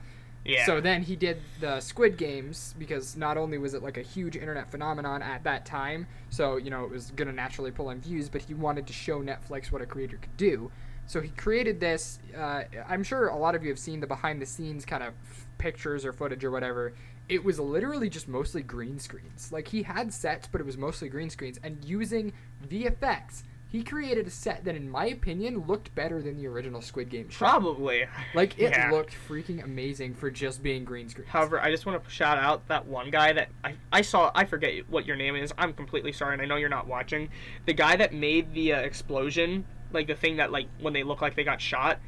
yeah. 0.45 0.67
So 0.67 0.81
then 0.81 1.03
he 1.03 1.17
did 1.17 1.41
the 1.61 1.81
Squid 1.81 2.17
Games 2.17 2.75
because 2.79 3.17
not 3.17 3.37
only 3.37 3.57
was 3.57 3.73
it 3.75 3.83
like 3.83 3.97
a 3.97 4.03
huge 4.03 4.37
internet 4.37 4.71
phenomenon 4.71 5.23
at 5.23 5.43
that 5.45 5.65
time, 5.65 6.07
so 6.29 6.57
you 6.57 6.71
know 6.71 6.85
it 6.85 6.91
was 6.91 7.11
gonna 7.13 7.33
naturally 7.33 7.71
pull 7.71 7.91
in 7.91 8.01
views, 8.01 8.29
but 8.29 8.43
he 8.43 8.55
wanted 8.55 8.87
to 8.87 8.93
show 8.93 9.23
Netflix 9.23 9.73
what 9.73 9.81
a 9.81 9.87
creator 9.87 10.19
could 10.19 10.37
do. 10.37 10.71
So 11.07 11.21
he 11.21 11.31
created 11.31 11.81
this. 11.81 12.19
Uh, 12.37 12.65
I'm 12.89 13.03
sure 13.03 13.29
a 13.29 13.37
lot 13.37 13.55
of 13.55 13.63
you 13.63 13.71
have 13.71 13.79
seen 13.79 14.01
the 14.01 14.07
behind 14.07 14.41
the 14.41 14.47
scenes 14.47 14.85
kind 14.85 15.03
of 15.03 15.15
pictures 15.59 16.05
or 16.05 16.13
footage 16.13 16.45
or 16.45 16.51
whatever. 16.51 16.95
It 17.29 17.43
was 17.45 17.59
literally 17.59 18.11
just 18.11 18.29
mostly 18.29 18.63
green 18.63 18.99
screens. 18.99 19.51
Like 19.51 19.69
he 19.69 19.83
had 19.83 20.13
sets, 20.13 20.47
but 20.47 20.61
it 20.61 20.65
was 20.65 20.77
mostly 20.77 21.09
green 21.09 21.31
screens. 21.31 21.59
And 21.63 21.83
using 21.85 22.33
VFX, 22.69 23.45
he 23.69 23.83
created 23.83 24.27
a 24.27 24.31
set 24.31 24.65
that, 24.67 24.77
in 24.77 24.89
my 24.89 25.07
opinion, 25.07 25.65
looked 25.67 25.93
better 25.95 26.23
than 26.23 26.37
the 26.37 26.47
original 26.47 26.81
Squid 26.81 27.09
Game 27.09 27.29
show. 27.29 27.39
Probably. 27.39 28.05
Like 28.35 28.59
it 28.59 28.71
Yeah. 28.71 28.91
looked 28.91 29.17
freaking 29.29 29.65
amazing 29.65 30.15
for 30.15 30.31
just 30.31 30.63
being 30.63 30.85
green 30.85 31.09
screens. 31.09 31.29
However, 31.31 31.59
I 31.61 31.71
just 31.71 31.87
want 31.87 32.03
to 32.05 32.11
shout 32.11 32.39
out 32.39 32.69
that 32.69 32.87
one 32.87 33.11
guy 33.11 33.33
that 33.33 33.49
I, 33.65 33.75
I 33.93 34.03
saw. 34.03 34.31
I 34.35 34.45
forget 34.45 34.89
what 34.91 35.07
your 35.07 35.17
name 35.17 35.35
is. 35.35 35.53
I'm 35.59 35.73
completely 35.73 36.13
sorry, 36.13 36.35
and 36.35 36.43
I 36.43 36.45
know 36.45 36.57
you're 36.57 36.69
not 36.69 36.87
watching. 36.87 37.31
The 37.67 37.73
guy 37.73 37.97
that 37.97 38.13
made 38.15 38.53
the 38.53 38.75
uh, 38.75 38.81
explosion, 38.81 39.65
like 39.93 40.07
the 40.07 40.15
thing 40.15 40.37
that 40.37 40.53
like 40.53 40.69
when 40.81 40.93
they 40.93 41.03
look 41.03 41.21
like 41.23 41.35
they 41.35 41.45
got 41.45 41.61
shot. 41.61 41.99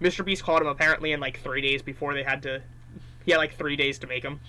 Mr. 0.00 0.24
Beast 0.24 0.42
called 0.42 0.60
him 0.60 0.66
apparently 0.66 1.12
in 1.12 1.20
like 1.20 1.38
three 1.40 1.60
days 1.60 1.80
before 1.80 2.14
they 2.14 2.24
had 2.24 2.42
to. 2.42 2.60
He 3.24 3.32
had 3.32 3.38
like 3.38 3.56
three 3.56 3.76
days 3.76 3.98
to 4.00 4.06
make 4.06 4.22
them, 4.22 4.40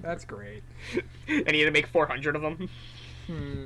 That's 0.00 0.24
great. 0.24 0.62
and 1.28 1.50
he 1.50 1.60
had 1.60 1.66
to 1.66 1.70
make 1.70 1.86
400 1.88 2.36
of 2.36 2.42
them. 2.42 2.68
Hmm. 3.26 3.64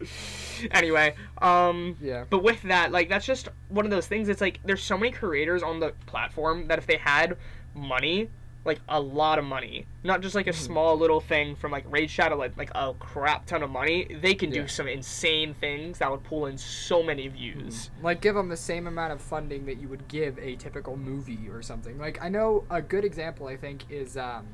anyway, 0.70 1.14
um, 1.42 1.96
Yeah. 2.00 2.24
but 2.30 2.42
with 2.42 2.62
that, 2.62 2.92
like 2.92 3.08
that's 3.08 3.26
just 3.26 3.48
one 3.68 3.84
of 3.84 3.90
those 3.90 4.06
things. 4.06 4.28
It's 4.28 4.40
like 4.40 4.60
there's 4.64 4.82
so 4.82 4.96
many 4.96 5.10
creators 5.12 5.62
on 5.62 5.80
the 5.80 5.92
platform 6.06 6.68
that 6.68 6.78
if 6.78 6.86
they 6.86 6.96
had 6.96 7.36
money, 7.74 8.30
like 8.64 8.80
a 8.88 9.00
lot 9.00 9.38
of 9.38 9.44
money, 9.44 9.86
not 10.04 10.20
just 10.20 10.34
like 10.34 10.44
Hmm. 10.44 10.50
a 10.50 10.52
small 10.52 10.96
little 10.98 11.20
thing 11.20 11.56
from 11.56 11.72
like 11.72 11.84
Raid 11.90 12.10
Shadow, 12.10 12.36
like, 12.36 12.56
like 12.58 12.70
a 12.74 12.92
crap 12.98 13.46
ton 13.46 13.62
of 13.62 13.70
money, 13.70 14.04
they 14.20 14.34
can 14.34 14.52
Yeah. 14.52 14.62
do 14.62 14.68
some 14.68 14.86
insane 14.86 15.54
things 15.54 15.98
that 15.98 16.10
would 16.10 16.22
pull 16.24 16.44
in 16.46 16.58
so 16.58 17.02
many 17.02 17.26
views. 17.28 17.90
Like 18.02 18.20
give 18.20 18.34
them 18.34 18.48
the 18.50 18.56
same 18.58 18.86
amount 18.86 19.12
of 19.14 19.20
funding 19.22 19.64
that 19.66 19.78
you 19.80 19.88
would 19.88 20.08
give 20.08 20.38
a 20.38 20.56
typical 20.56 20.96
movie 20.96 21.48
or 21.50 21.62
something. 21.62 21.98
Like 21.98 22.22
I 22.22 22.28
know 22.28 22.64
a 22.70 22.82
good 22.82 23.04
example 23.04 23.46
I 23.46 23.56
think 23.56 23.84
is 23.90 24.16
um, 24.18 24.46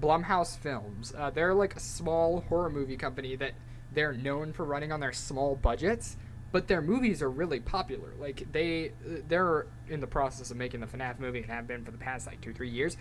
Blumhouse 0.00 0.58
Films. 0.58 1.14
Uh, 1.16 1.30
they're 1.30 1.54
like 1.54 1.76
a 1.76 1.80
small 1.80 2.40
horror 2.48 2.70
movie 2.70 2.96
company 2.96 3.36
that 3.36 3.52
they're 3.92 4.12
known 4.12 4.52
for 4.52 4.64
running 4.64 4.90
on 4.90 4.98
their 4.98 5.12
small 5.12 5.54
budgets, 5.54 6.16
but 6.54 6.68
their 6.68 6.80
movies 6.80 7.20
are 7.20 7.28
really 7.28 7.58
popular. 7.58 8.14
Like 8.16 8.46
they 8.52 8.92
they're 9.26 9.66
in 9.88 10.00
the 10.00 10.06
process 10.06 10.52
of 10.52 10.56
making 10.56 10.78
the 10.78 10.86
FNAF 10.86 11.18
movie 11.18 11.40
and 11.40 11.50
have 11.50 11.66
been 11.66 11.84
for 11.84 11.90
the 11.90 11.98
past 11.98 12.28
like 12.28 12.40
two 12.40 12.52
three 12.52 12.68
years. 12.70 12.96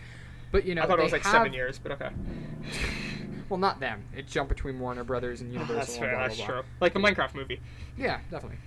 But 0.52 0.66
you 0.66 0.74
know 0.74 0.82
I 0.82 0.88
thought 0.88 0.98
it 0.98 1.04
was 1.04 1.12
like 1.12 1.22
have- 1.22 1.32
seven 1.34 1.54
years, 1.54 1.78
but 1.80 1.92
okay. 1.94 2.10
Well, 3.50 3.60
not 3.60 3.80
them. 3.80 4.06
It 4.16 4.26
jumped 4.26 4.50
between 4.50 4.80
Warner 4.80 5.04
Brothers 5.04 5.42
and 5.42 5.52
oh, 5.52 5.54
Universal. 5.62 5.76
that's 5.76 5.98
fair. 5.98 6.10
blah, 6.10 6.18
blah, 6.18 6.28
That's 6.28 6.38
blah. 6.38 6.48
true. 6.48 6.62
Like 6.80 6.94
the 6.94 7.00
Minecraft 7.00 7.36
movie. 7.36 7.60
Yeah, 7.98 8.20
definitely. 8.32 8.58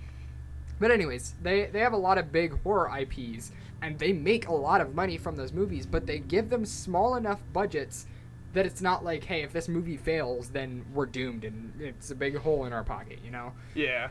But 0.79 0.91
anyways, 0.91 1.33
they 1.41 1.65
they 1.65 1.79
have 1.79 1.91
a 1.91 1.97
lot 1.97 2.17
of 2.17 2.31
big 2.31 2.61
horror 2.61 2.89
IPs 2.97 3.51
and 3.81 3.99
they 3.99 4.13
make 4.13 4.47
a 4.47 4.53
lot 4.53 4.79
of 4.79 4.95
money 4.95 5.17
from 5.17 5.35
those 5.35 5.51
movies, 5.51 5.85
but 5.85 6.05
they 6.05 6.19
give 6.19 6.49
them 6.49 6.63
small 6.63 7.15
enough 7.15 7.41
budgets 7.51 8.05
that 8.53 8.65
it's 8.65 8.81
not 8.81 9.03
like, 9.03 9.25
hey, 9.25 9.41
if 9.41 9.51
this 9.51 9.67
movie 9.67 9.97
fails, 9.97 10.49
then 10.49 10.85
we're 10.93 11.07
doomed 11.07 11.43
and 11.43 11.73
it's 11.81 12.11
a 12.11 12.15
big 12.15 12.37
hole 12.37 12.63
in 12.63 12.71
our 12.71 12.83
pocket, 12.85 13.19
you 13.25 13.31
know? 13.31 13.51
Yeah. 13.75 14.07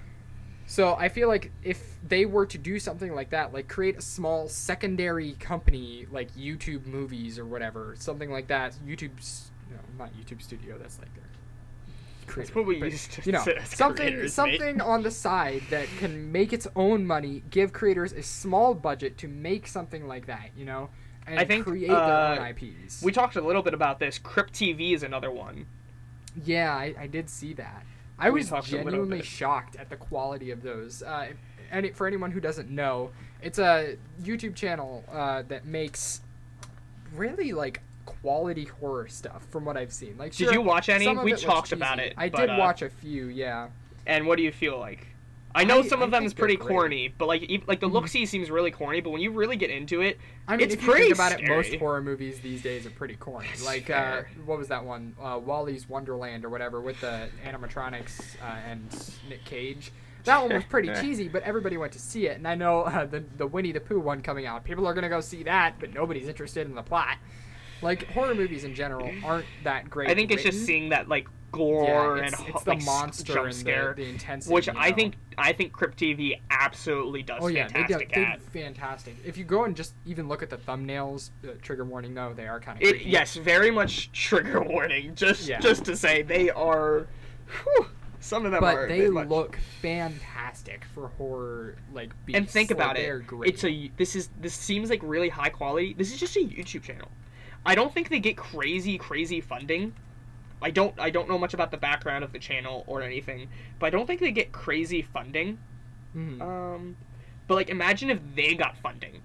So 0.67 0.95
I 0.95 1.09
feel 1.09 1.29
like 1.29 1.53
if 1.63 1.97
they 2.07 2.27
were 2.27 2.47
to 2.47 2.59
do 2.59 2.79
something 2.79 3.15
like 3.15 3.31
that, 3.31 3.53
like 3.55 3.69
create 3.69 3.97
a 3.97 4.03
small 4.03 4.49
secondary 4.49 5.33
company 5.35 6.07
like 6.11 6.35
YouTube 6.35 6.87
Movies 6.87 7.39
or 7.39 7.47
whatever, 7.47 7.95
something 7.99 8.31
like 8.31 8.49
that, 8.49 8.75
YouTube's 8.87 9.51
no, 9.71 9.77
not 9.99 10.11
YouTube 10.17 10.43
Studio, 10.43 10.77
that's 10.79 10.99
like 10.99 11.09
their 11.15 11.25
That's 12.37 12.55
what 12.55 12.67
we 12.67 12.81
but, 12.81 12.91
used 12.91 13.13
to 13.13 13.23
you 13.25 13.33
know 13.33 13.43
say 13.43 13.55
as 13.57 13.69
something 13.69 14.17
mate. 14.23 14.31
something 14.31 14.81
on 14.81 15.03
the 15.03 15.11
side 15.11 15.63
that 15.71 15.87
can 15.99 16.33
make 16.33 16.53
its 16.53 16.67
own 16.75 17.07
money 17.07 17.43
give 17.51 17.73
creators 17.73 18.13
a 18.13 18.23
small 18.23 18.75
budget 18.75 19.17
to 19.19 19.29
make 19.29 19.67
something 19.69 20.07
like 20.09 20.27
that 20.27 20.51
you 20.57 20.65
know 20.65 20.91
and 21.29 21.39
I 21.41 21.45
think, 21.45 21.65
create 21.67 21.91
uh, 21.91 22.35
their 22.35 22.41
own 22.41 22.55
ips 22.55 23.03
We 23.03 23.11
talked 23.13 23.35
a 23.37 23.41
little 23.41 23.63
bit 23.63 23.75
about 23.75 23.99
this. 23.99 24.17
Crypt 24.19 24.53
TV 24.53 24.95
is 24.95 25.03
another 25.03 25.31
one. 25.31 25.67
yeah 26.45 26.75
I, 26.75 26.95
I 26.99 27.07
did 27.07 27.29
see 27.31 27.53
that 27.55 27.85
i 28.19 28.31
was 28.31 28.49
talked 28.49 28.69
a 28.69 28.77
little 28.77 28.91
genuinely 28.91 29.23
shocked 29.23 29.77
at 29.77 29.91
the 29.91 29.97
quality 29.97 30.51
of 30.51 30.63
those. 30.63 31.03
Uh, 31.03 31.29
it, 31.73 31.97
for 31.97 32.07
anyone 32.07 32.31
who 32.31 32.41
doesn't 32.41 32.71
know 32.71 33.11
it's 33.43 33.59
a 33.59 33.97
youtube 34.23 34.55
channel 34.55 35.05
uh, 35.13 35.43
that 35.49 35.67
makes 35.67 36.21
really 37.15 37.53
like 37.53 37.83
quality 38.07 38.65
horror 38.65 39.09
stuff 39.09 39.45
from 39.51 39.65
what 39.65 39.77
i've 39.77 39.93
seen. 39.93 40.17
Like 40.17 40.35
Did 40.35 40.53
you 40.53 40.63
watch 40.63 40.89
any? 40.89 41.15
We 41.17 41.35
talked 41.35 41.73
about 41.73 41.99
it, 41.99 42.15
i 42.17 42.29
but, 42.29 42.41
did 42.41 42.51
uh, 42.51 42.57
watch 42.59 42.83
a 42.83 42.89
few 42.89 43.27
yeah. 43.27 43.69
And 44.07 44.27
what 44.27 44.37
do 44.37 44.45
you 44.45 44.53
feel 44.53 44.79
like? 44.79 45.09
I 45.57 45.65
know 45.65 45.79
I- 45.81 45.87
some 45.87 46.01
I 46.03 46.05
of 46.05 46.11
them 46.11 46.25
is 46.25 46.35
pretty 46.35 46.57
corny, 46.57 47.09
but 47.09 47.27
like 47.27 47.51
ev- 47.51 47.67
like 47.67 47.81
the 47.81 47.87
look 47.87 48.09
see 48.09 48.27
seems 48.27 48.51
really 48.51 48.71
corny. 48.71 49.01
But 49.01 49.11
when 49.11 49.21
you 49.23 49.31
really 49.31 49.57
get 49.57 49.71
into 49.71 50.03
it, 50.03 50.19
I 50.47 50.57
mean, 50.57 50.65
it's 50.65 50.75
if 50.75 50.83
you 50.83 50.89
pretty 50.89 51.05
think 51.07 51.15
about 51.15 51.33
it, 51.41 51.49
most 51.49 51.75
horror 51.77 52.03
movies 52.03 52.41
these 52.41 52.63
days 52.63 52.87
are 52.87 52.91
pretty 52.91 53.17
corny. 53.17 53.49
That's 53.49 53.65
like, 53.65 53.91
uh, 53.91 54.23
what 54.45 54.59
was 54.59 54.69
that 54.69 54.85
one? 54.85 55.17
Uh, 55.21 55.41
Wally's 55.43 55.89
Wonderland 55.89 56.45
or 56.45 56.49
whatever 56.51 56.81
with 56.81 57.01
the 57.01 57.29
animatronics 57.45 58.37
uh, 58.43 58.57
and 58.69 58.87
Nick 59.29 59.45
Cage. 59.45 59.93
That 60.25 60.43
one 60.43 60.53
was 60.55 60.65
pretty 60.65 60.89
cheesy, 61.01 61.29
but 61.29 61.43
everybody 61.45 61.77
went 61.77 61.93
to 61.93 61.99
see 62.01 62.27
it. 62.27 62.37
And 62.37 62.47
I 62.47 62.55
know 62.55 62.83
uh, 62.83 63.07
the 63.07 63.25
the 63.37 63.47
Winnie 63.47 63.73
the 63.73 63.81
Pooh 63.81 64.01
one 64.01 64.21
coming 64.23 64.47
out. 64.47 64.65
People 64.65 64.87
are 64.87 64.95
gonna 64.95 65.09
go 65.09 65.21
see 65.21 65.43
that, 65.45 65.77
but 65.81 65.95
nobody's 65.95 66.29
interested 66.29 66.67
in 66.67 66.75
the 66.75 66.83
plot. 66.83 67.17
Like 67.83 68.07
horror 68.09 68.35
movies 68.35 68.65
in 68.65 68.75
general 68.75 69.11
aren't 69.25 69.47
that 69.65 69.89
great. 69.91 70.09
I 70.11 70.15
think 70.15 70.31
it's 70.31 70.43
just 70.43 70.65
seeing 70.65 70.89
that 70.91 71.09
like 71.09 71.29
yeah, 71.59 72.25
it's, 72.25 72.39
and 72.39 72.49
it's 72.49 72.65
the 72.65 72.71
like, 72.71 72.85
monster 72.85 73.35
jump 73.35 73.53
scare, 73.53 73.95
the, 73.97 74.05
the 74.05 74.11
intensity. 74.11 74.55
which 74.55 74.67
you 74.67 74.73
I 74.77 74.93
think 74.93 75.15
I 75.39 75.53
think 75.53 75.73
Crypt 75.73 75.99
TV 75.99 76.41
absolutely 76.51 77.23
does 77.23 77.39
Oh 77.43 77.49
yeah, 77.49 77.67
they 77.69 77.73
fantastic 77.75 78.13
they 78.15 78.25
at. 78.25 78.43
fantastic. 78.43 79.17
If 79.25 79.37
you 79.37 79.45
go 79.45 79.65
and 79.65 79.77
just 79.77 79.95
even 80.07 80.29
look 80.29 80.43
at 80.43 80.51
the 80.51 80.57
thumbnails, 80.57 81.31
uh, 81.45 81.53
trigger 81.63 81.85
warning 81.85 82.15
though, 82.15 82.33
they 82.35 82.47
are 82.49 82.61
kind 82.61 82.81
of 82.83 82.89
It, 82.89 83.03
yes, 83.03 83.37
very 83.37 83.71
much 83.71 84.11
trigger 84.13 84.63
warning. 84.63 85.15
Just 85.15 85.49
Yeah. 85.49 85.61
just 85.61 85.85
to 85.87 85.97
say 85.97 86.23
they 86.23 86.51
are. 86.51 87.07
whew, 87.65 87.87
some 88.21 88.45
of 88.47 88.53
them 88.53 88.65
are. 88.65 88.87
but 88.87 88.93
a 88.93 88.99
they 88.99 89.09
look 89.09 89.57
fantastic 89.83 90.85
for 90.95 91.09
horror 91.17 91.77
like 91.93 92.11
beasts. 92.25 92.39
and 92.39 92.49
think 92.51 92.71
Like, 92.71 92.79
about 92.79 92.97
they're 92.97 93.19
it. 93.19 93.27
great. 93.27 93.55
It's 93.55 93.65
a 93.65 93.91
this 93.97 94.17
is 94.17 94.31
this 94.41 94.55
seems 94.55 94.91
like 94.91 95.01
really 95.03 95.29
high 95.29 95.49
quality. 95.51 95.95
This 95.97 96.13
is 96.13 96.19
just 96.21 96.37
a 96.37 96.41
YouTube 96.41 96.83
channel. 96.83 97.09
I 97.65 97.75
don't 97.75 97.93
think 97.93 98.09
they 98.09 98.21
get 98.21 98.37
crazy 98.37 98.97
crazy 98.99 99.41
funding. 99.41 99.93
I 100.63 100.71
don't 100.71 100.99
I 100.99 101.11
don't 101.11 101.29
know 101.29 101.39
much 101.39 101.55
about 101.55 101.71
the 101.71 101.77
background 101.77 102.25
of 102.25 102.33
the 102.33 102.39
channel 102.39 102.85
or 102.87 103.03
anything, 103.03 103.49
but 103.79 103.87
I 103.87 103.91
don't 103.91 104.07
think 104.07 104.21
they 104.21 104.33
get 104.33 104.53
crazy 104.53 105.03
funding. 105.03 105.59
Mhm. 106.17 106.41
Um, 106.41 106.97
but 107.47 107.55
like 107.57 107.69
imagine 107.69 108.11
if 108.11 108.21
they 108.35 108.55
got 108.55 108.77
funding. 108.79 109.21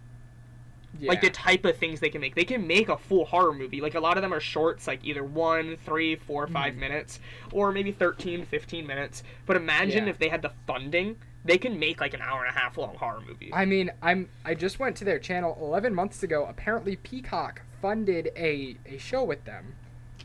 Like 1.00 1.22
the 1.22 1.30
type 1.32 1.66
of 1.66 1.78
things 1.78 2.00
they 2.00 2.10
can 2.10 2.22
make. 2.22 2.36
They 2.36 2.44
can 2.44 2.68
make 2.68 2.88
a 2.90 2.98
full 2.98 3.26
horror 3.26 3.54
movie. 3.54 3.82
Like 3.82 3.96
a 3.96 4.00
lot 4.00 4.18
of 4.18 4.22
them 4.22 4.34
are 4.34 4.40
shorts, 4.42 4.86
like 4.88 5.04
either 5.04 5.24
one, 5.24 5.78
three, 5.78 6.16
four, 6.16 6.46
five 6.48 6.76
Mhm. 6.76 6.80
minutes, 6.80 7.20
or 7.52 7.72
maybe 7.72 7.92
13, 7.92 8.46
15 8.46 8.86
minutes. 8.86 9.24
But 9.48 9.56
imagine 9.56 10.04
Yeah. 10.04 10.10
if 10.12 10.20
they 10.20 10.28
had 10.30 10.44
the 10.44 10.52
funding, 10.68 11.16
they 11.44 11.58
can 11.58 11.80
make 11.80 12.00
like 12.02 12.14
an 12.14 12.22
hour 12.22 12.46
and 12.46 12.56
a 12.56 12.60
half 12.60 12.78
long 12.78 12.96
horror 12.98 13.22
movie. 13.26 13.50
I 13.52 13.66
mean, 13.66 13.90
I'm 14.04 14.30
I 14.46 14.54
just 14.54 14.78
went 14.80 14.96
to 14.98 15.06
their 15.06 15.18
channel 15.18 15.58
11 15.60 15.96
months 15.96 16.22
ago. 16.22 16.46
Apparently, 16.46 16.98
Peacock 16.98 17.62
funded 17.82 18.30
a, 18.36 18.76
a 18.86 18.98
show 19.00 19.24
with 19.24 19.46
them. 19.46 19.74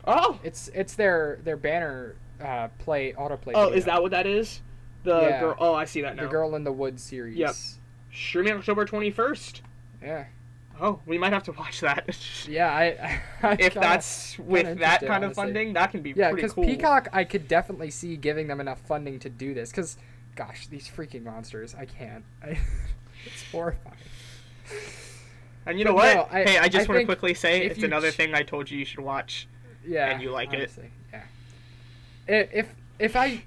Oh, 0.07 0.39
It's 0.43 0.69
it's 0.73 0.95
their 0.95 1.39
their 1.43 1.57
banner 1.57 2.15
uh, 2.41 2.69
play 2.79 3.13
autoplay. 3.13 3.51
oh, 3.55 3.65
video. 3.65 3.77
is 3.77 3.85
that 3.85 4.01
what 4.01 4.11
that 4.11 4.25
is? 4.25 4.61
The 5.03 5.21
Yeah. 5.21 5.39
girl. 5.41 5.55
Oh, 5.59 5.73
I 5.73 5.85
see 5.85 6.01
that 6.01 6.15
now. 6.15 6.23
the 6.23 6.29
Girl 6.29 6.55
in 6.55 6.63
the 6.63 6.71
Woods 6.71 7.03
series? 7.03 7.35
Yep. 7.37 7.55
Streaming 8.13 8.53
October 8.53 8.85
twenty 8.85 9.11
first. 9.11 9.61
Yeah. 10.01 10.25
Oh, 10.79 10.99
we 11.07 11.17
might 11.17 11.33
have 11.33 11.43
to 11.43 11.51
watch 11.53 11.81
that. 11.81 12.15
Yeah. 12.47 12.71
I. 12.73 13.21
I 13.47 13.51
if 13.53 13.59
kinda- 13.73 13.79
that's 13.81 14.37
with 14.39 14.79
that 14.79 15.01
kind 15.01 15.23
of 15.23 15.29
honestly. 15.29 15.43
funding, 15.43 15.73
that 15.73 15.91
can 15.91 16.01
be 16.01 16.13
Yeah, 16.15 16.31
because 16.31 16.53
cool. 16.53 16.63
Peacock, 16.65 17.09
I 17.11 17.23
could 17.23 17.47
definitely 17.47 17.89
see 17.89 18.15
giving 18.15 18.47
them 18.47 18.59
enough 18.61 18.79
funding 18.81 19.19
to 19.19 19.29
do 19.29 19.53
this. 19.53 19.71
Because, 19.71 19.97
gosh, 20.35 20.67
these 20.67 20.87
freaking 20.87 21.23
monsters, 21.23 21.73
I 21.75 21.85
can't. 21.85 22.23
I, 22.43 22.59
it's 23.25 23.43
horrifying. 23.51 23.95
And 25.65 25.77
you 25.79 25.83
know 25.85 25.93
what? 25.93 26.15
no, 26.15 26.27
I- 26.31 26.43
hey, 26.43 26.57
I 26.59 26.67
just 26.69 26.87
want 26.87 26.99
to 27.01 27.05
quickly 27.05 27.33
say 27.33 27.65
it's 27.65 27.83
another 27.83 28.11
ch- 28.11 28.15
thing 28.15 28.33
I 28.35 28.43
told 28.43 28.69
you 28.71 28.77
you 28.79 28.85
should 28.85 28.99
watch. 29.01 29.47
Yeah. 29.87 30.09
And 30.11 30.21
you 30.21 30.31
like 30.31 30.53
it. 30.53 30.71
Yeah. 31.11 31.23
If 32.27 32.67
if 32.99 33.15
I 33.15 33.43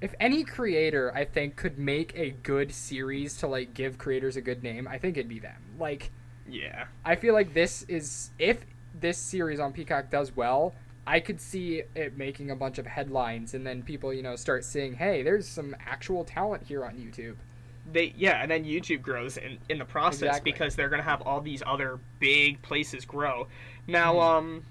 if 0.00 0.14
any 0.20 0.44
creator 0.44 1.12
I 1.14 1.24
think 1.24 1.56
could 1.56 1.78
make 1.78 2.12
a 2.16 2.30
good 2.42 2.72
series 2.72 3.36
to 3.38 3.46
like 3.46 3.74
give 3.74 3.98
creators 3.98 4.36
a 4.36 4.40
good 4.40 4.62
name, 4.62 4.86
I 4.88 4.98
think 4.98 5.16
it'd 5.16 5.28
be 5.28 5.38
them. 5.38 5.56
Like 5.78 6.10
Yeah. 6.48 6.86
I 7.04 7.16
feel 7.16 7.34
like 7.34 7.54
this 7.54 7.82
is 7.84 8.30
if 8.38 8.64
this 8.98 9.18
series 9.18 9.60
on 9.60 9.72
Peacock 9.72 10.10
does 10.10 10.36
well, 10.36 10.74
I 11.06 11.20
could 11.20 11.40
see 11.40 11.82
it 11.94 12.16
making 12.18 12.50
a 12.50 12.56
bunch 12.56 12.78
of 12.78 12.86
headlines 12.86 13.54
and 13.54 13.66
then 13.66 13.82
people, 13.82 14.12
you 14.12 14.22
know, 14.22 14.36
start 14.36 14.64
seeing, 14.64 14.94
"Hey, 14.94 15.22
there's 15.22 15.48
some 15.48 15.74
actual 15.86 16.24
talent 16.24 16.64
here 16.66 16.84
on 16.84 16.94
YouTube." 16.96 17.36
They 17.90 18.12
yeah, 18.16 18.42
and 18.42 18.50
then 18.50 18.64
YouTube 18.64 19.00
grows 19.00 19.36
in 19.38 19.58
in 19.70 19.78
the 19.78 19.84
process 19.86 20.22
Exactly. 20.28 20.52
because 20.52 20.76
they're 20.76 20.90
gonna 20.90 21.02
have 21.02 21.22
all 21.22 21.40
these 21.40 21.62
other 21.66 21.98
big 22.18 22.60
places 22.62 23.04
grow. 23.06 23.48
Now, 23.86 24.14
Mhm. 24.14 24.22
um, 24.22 24.64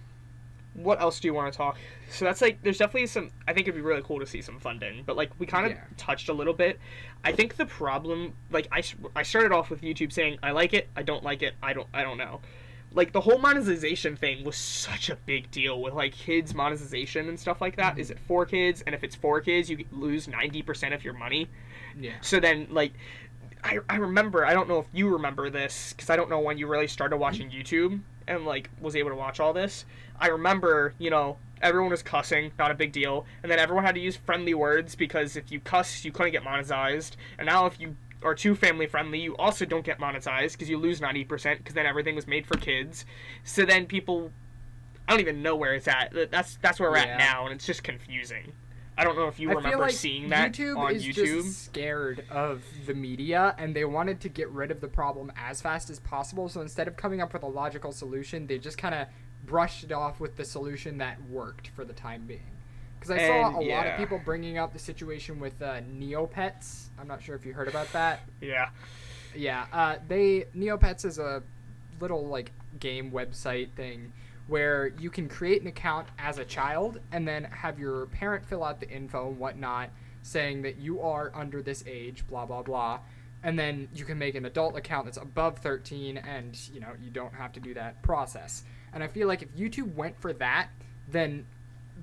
what 0.84 1.02
else 1.02 1.20
do 1.20 1.28
you 1.28 1.34
want 1.34 1.52
to 1.52 1.58
talk? 1.58 1.78
So 2.10 2.26
that's 2.26 2.42
like, 2.42 2.62
there's 2.64 2.78
definitely 2.78 3.08
some. 3.08 3.32
I 3.48 3.54
think 3.54 3.68
it'd 3.68 3.76
be 3.76 3.82
really 3.82 4.02
cool 4.02 4.20
to 4.20 4.26
see 4.26 4.42
some 4.42 4.60
funding, 4.60 5.04
but 5.06 5.16
like 5.16 5.32
we 5.40 5.46
kind 5.46 5.66
of 5.66 5.74
Yeah. 5.74 5.84
touched 5.98 6.30
a 6.30 6.34
little 6.34 6.54
bit. 6.54 6.80
I 7.24 7.32
think 7.32 7.56
the 7.58 7.66
problem, 7.66 8.34
like 8.52 8.68
I, 8.72 8.82
I 9.16 9.24
started 9.24 9.52
off 9.52 9.70
with 9.70 9.82
YouTube 9.82 10.12
saying 10.12 10.40
I 10.42 10.52
like 10.52 10.74
it, 10.74 10.90
I 10.96 11.04
don't 11.04 11.24
like 11.24 11.42
it, 11.42 11.54
I 11.62 11.74
don't, 11.74 11.88
I 11.94 12.04
don't 12.04 12.18
know. 12.18 12.42
Like 12.92 13.12
the 13.12 13.22
whole 13.22 13.38
monetization 13.38 14.16
thing 14.16 14.44
was 14.44 14.56
such 14.56 15.10
a 15.10 15.16
big 15.16 15.52
deal 15.52 15.80
with 15.82 15.94
like 15.94 16.14
kids 16.14 16.56
monetization 16.56 17.30
and 17.30 17.40
stuff 17.40 17.62
like 17.62 17.76
that. 17.76 17.96
Mhm. 17.96 18.00
Is 18.00 18.10
it 18.10 18.18
for 18.28 18.46
kids? 18.46 18.82
And 18.86 18.96
if 18.96 19.04
it's 19.04 19.16
for 19.16 19.42
kids, 19.42 19.70
you 19.70 19.86
lose 19.92 20.28
ninety 20.28 20.62
percent 20.64 20.94
of 20.96 21.04
your 21.04 21.14
money. 21.14 21.48
Yeah. 22.00 22.14
So 22.22 22.40
then, 22.40 22.68
like, 22.72 22.94
I, 23.64 23.80
I 23.90 23.98
remember, 23.98 24.46
I 24.46 24.54
don't 24.54 24.70
know 24.70 24.80
if 24.80 24.86
you 24.94 25.10
remember 25.10 25.50
this, 25.50 25.94
because 25.94 26.10
I 26.10 26.16
don't 26.16 26.30
know 26.30 26.40
when 26.40 26.58
you 26.58 26.66
really 26.68 26.88
started 26.88 27.18
watching 27.18 27.52
YouTube 27.52 28.00
and, 28.30 28.46
like, 28.46 28.70
was 28.80 28.96
able 28.96 29.10
to 29.10 29.16
watch 29.16 29.40
all 29.40 29.52
this. 29.52 29.86
I 30.20 30.28
remember, 30.28 30.94
you 31.00 31.10
know, 31.10 31.38
everyone 31.62 31.92
was 31.92 32.02
cussing, 32.04 32.52
not 32.58 32.72
a 32.72 32.74
big 32.74 32.92
deal. 32.92 33.26
And 33.44 33.52
then 33.52 33.60
everyone 33.60 33.84
had 33.84 33.96
to 33.96 34.02
use 34.02 34.16
friendly 34.16 34.54
words 34.54 34.96
because 34.96 35.36
if 35.36 35.52
you 35.52 35.60
cuss, 35.60 36.06
you 36.06 36.12
couldn't 36.12 36.32
get 36.32 36.44
monetized. 36.44 37.18
And 37.38 37.46
now 37.48 37.66
if 37.66 37.80
you 37.80 37.96
are 38.24 38.36
too 38.36 38.56
family 38.56 38.86
friendly, 38.86 39.20
you 39.20 39.36
also 39.38 39.66
don't 39.66 39.84
get 39.86 40.00
monetized 40.00 40.54
because 40.54 40.70
you 40.70 40.78
lose 40.78 41.00
90% 41.02 41.58
because 41.58 41.74
then 41.74 41.86
everything 41.86 42.16
was 42.16 42.28
made 42.28 42.46
for 42.46 42.58
kids. 42.58 43.06
So 43.44 43.66
then 43.66 43.86
people. 43.86 44.32
I 45.08 45.14
don't 45.14 45.22
even 45.22 45.42
know 45.42 45.56
where 45.56 45.74
it's 45.74 45.88
at. 45.88 46.14
That's 46.30 46.58
that's 46.62 46.80
where 46.80 46.92
we're 46.92 46.98
Yeah. 46.98 47.06
at 47.06 47.18
now, 47.18 47.46
and 47.46 47.56
it's 47.56 47.66
just 47.66 47.82
confusing. 47.82 48.52
I 49.00 49.06
don't 49.06 49.16
know 49.16 49.28
if 49.28 49.40
you 49.40 49.50
I 49.50 49.54
remember 49.54 49.78
like 49.78 49.94
seeing 49.94 50.28
that 50.30 50.52
YouTube 50.52 50.78
on 50.78 50.94
is 50.94 51.06
YouTube. 51.06 51.44
just 51.44 51.66
scared 51.66 52.26
of 52.30 52.62
the 52.86 52.94
media, 52.94 53.56
and 53.58 53.74
they 53.74 53.86
wanted 53.86 54.20
to 54.22 54.30
get 54.30 54.50
rid 54.50 54.72
of 54.72 54.82
the 54.82 54.90
problem 54.90 55.32
as 55.38 55.62
fast 55.62 55.90
as 55.90 56.00
possible. 56.00 56.50
So 56.50 56.60
instead 56.60 56.90
of 56.90 56.98
coming 56.98 57.22
up 57.22 57.32
with 57.32 57.44
a 57.44 57.48
logical 57.48 57.94
solution, 57.94 58.46
they 58.46 58.58
just 58.58 58.78
kind 58.78 58.94
of 58.94 59.08
brushed 59.46 59.86
it 59.86 59.94
off 59.94 60.20
with 60.20 60.36
the 60.36 60.44
solution 60.44 60.98
that 60.98 61.18
worked 61.30 61.70
for 61.70 61.86
the 61.86 61.94
time 61.94 62.26
being. 62.28 62.42
Because 63.00 63.12
I 63.12 63.26
saw 63.26 63.48
And, 63.48 63.56
a 63.70 63.74
lot 63.74 63.88
of 63.88 63.98
people 63.98 64.20
bringing 64.26 64.58
up 64.58 64.74
the 64.74 64.80
situation 64.80 65.40
with 65.40 65.62
uh, 65.62 65.80
Neopets. 65.82 66.88
I'm 67.00 67.08
not 67.08 67.24
sure 67.24 67.36
if 67.36 67.46
you 67.46 67.54
heard 67.54 67.70
about 67.70 67.92
that. 67.94 68.20
Yeah. 68.42 68.70
Yeah, 69.34 69.68
uh, 69.72 69.96
they 70.10 70.48
Neopets 70.54 71.06
is 71.06 71.20
a 71.20 71.42
little 72.02 72.28
like 72.28 72.52
game 72.80 73.12
website 73.12 73.72
thing 73.76 74.12
where 74.50 74.88
you 75.00 75.10
can 75.10 75.30
create 75.30 75.62
an 75.62 75.68
account 75.68 76.08
as 76.18 76.40
a 76.40 76.46
child 76.46 77.00
and 77.12 77.28
then 77.28 77.44
have 77.46 77.80
your 77.80 78.08
parent 78.08 78.44
fill 78.46 78.64
out 78.64 78.80
the 78.80 78.90
info 78.90 79.30
and 79.30 79.40
whatnot, 79.40 79.92
saying 80.24 80.64
that 80.64 80.78
you 80.78 81.00
are 81.02 81.32
under 81.34 81.62
this 81.62 81.84
age, 81.88 82.28
blah 82.28 82.46
blah 82.46 82.64
blah, 82.64 83.00
and 83.44 83.58
then 83.58 83.88
you 83.94 84.04
can 84.04 84.18
make 84.18 84.36
an 84.36 84.46
adult 84.46 84.76
account 84.76 85.06
that's 85.06 85.18
above 85.18 85.60
13, 85.60 86.18
and 86.18 86.60
you 86.74 86.80
know 86.80 86.90
you 87.02 87.10
don't 87.10 87.34
have 87.34 87.54
to 87.54 87.60
do 87.60 87.74
that 87.76 88.02
process. 88.02 88.64
And 88.92 89.04
I 89.04 89.08
feel 89.08 89.28
like 89.28 89.44
if 89.44 89.56
YouTube 89.56 89.94
went 89.94 90.20
for 90.20 90.34
that, 90.34 90.70
then 91.08 91.46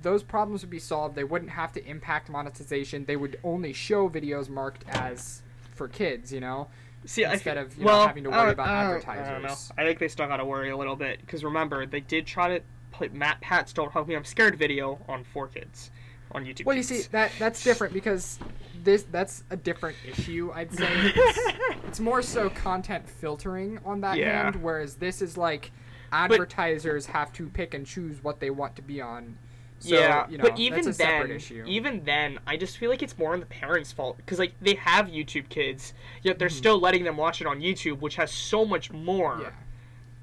those 0.01 0.23
problems 0.23 0.61
would 0.61 0.69
be 0.69 0.79
solved. 0.79 1.15
They 1.15 1.23
wouldn't 1.23 1.51
have 1.51 1.73
to 1.73 1.85
impact 1.85 2.29
monetization. 2.29 3.05
They 3.05 3.17
would 3.17 3.39
only 3.43 3.73
show 3.73 4.09
videos 4.09 4.47
marked 4.47 4.85
as 4.89 5.41
for 5.75 5.87
kids, 5.87 6.31
you 6.31 6.39
know. 6.39 6.69
See, 7.07 7.25
I 7.25 7.33
Instead 7.33 7.55
feel- 7.55 7.63
of, 7.65 7.77
you 7.77 7.83
know, 7.83 7.85
well, 7.87 8.07
having 8.07 8.23
to 8.25 8.29
I 8.29 8.37
worry 8.37 8.45
don't- 8.45 8.53
about 8.53 8.67
I 8.67 8.83
don't- 8.83 9.07
I 9.07 9.15
don't 9.15 9.25
know. 9.25 9.33
advertisers. 9.47 9.71
I 9.77 9.83
think 9.85 9.99
they 9.99 10.07
still 10.09 10.27
got 10.27 10.37
to 10.37 10.45
worry 10.45 10.69
a 10.69 10.77
little 10.77 10.95
bit 10.95 11.19
because 11.21 11.43
remember 11.43 11.85
they 11.85 12.01
did 12.01 12.25
try 12.27 12.49
to 12.57 12.63
put 12.91 13.13
Matt 13.13 13.41
Pat's 13.41 13.73
"Don't 13.73 13.91
Hug 13.91 14.07
Me 14.07 14.15
I'm 14.15 14.25
Scared" 14.25 14.55
video 14.57 14.99
on 15.07 15.23
for 15.23 15.47
kids 15.47 15.89
on 16.33 16.45
YouTube. 16.45 16.65
Well, 16.65 16.75
you 16.75 16.83
see, 16.83 17.01
that 17.11 17.31
that's 17.39 17.63
different 17.63 17.93
because 17.93 18.37
this 18.83 19.03
that's 19.11 19.43
a 19.49 19.55
different 19.55 19.95
issue. 20.07 20.51
I'd 20.53 20.73
say 20.73 20.87
it's, 21.15 21.39
it's 21.87 21.99
more 21.99 22.21
so 22.21 22.49
content 22.49 23.07
filtering 23.09 23.79
on 23.85 24.01
that 24.01 24.17
Yeah. 24.17 24.43
hand, 24.43 24.57
whereas 24.57 24.95
this 24.95 25.21
is 25.21 25.37
like 25.37 25.71
advertisers 26.11 27.05
have 27.07 27.31
to 27.33 27.47
pick 27.47 27.73
and 27.73 27.85
choose 27.85 28.23
what 28.23 28.39
they 28.39 28.49
want 28.49 28.75
to 28.75 28.81
be 28.81 29.01
on. 29.01 29.37
So, 29.79 29.95
yeah, 29.95 30.27
you 30.27 30.37
know, 30.37 30.43
but 30.43 30.57
even 30.57 30.91
then, 30.93 31.39
even 31.67 32.03
then, 32.03 32.39
I 32.47 32.57
just 32.57 32.77
feel 32.77 32.89
like 32.89 33.03
it's 33.03 33.17
more 33.17 33.33
on 33.33 33.39
the 33.39 33.45
parents' 33.45 33.91
fault 33.91 34.17
because 34.17 34.39
like 34.39 34.53
they 34.59 34.73
have 34.73 35.07
YouTube 35.07 35.49
Kids, 35.49 35.93
yet 36.23 36.39
they're 36.39 36.47
Mhm. 36.47 36.51
still 36.51 36.79
letting 36.79 37.03
them 37.03 37.15
watch 37.15 37.41
it 37.41 37.47
on 37.47 37.61
YouTube, 37.61 37.99
which 37.99 38.15
has 38.15 38.31
so 38.31 38.65
much 38.65 38.91
more. 38.91 39.37
yeah, 39.41 39.49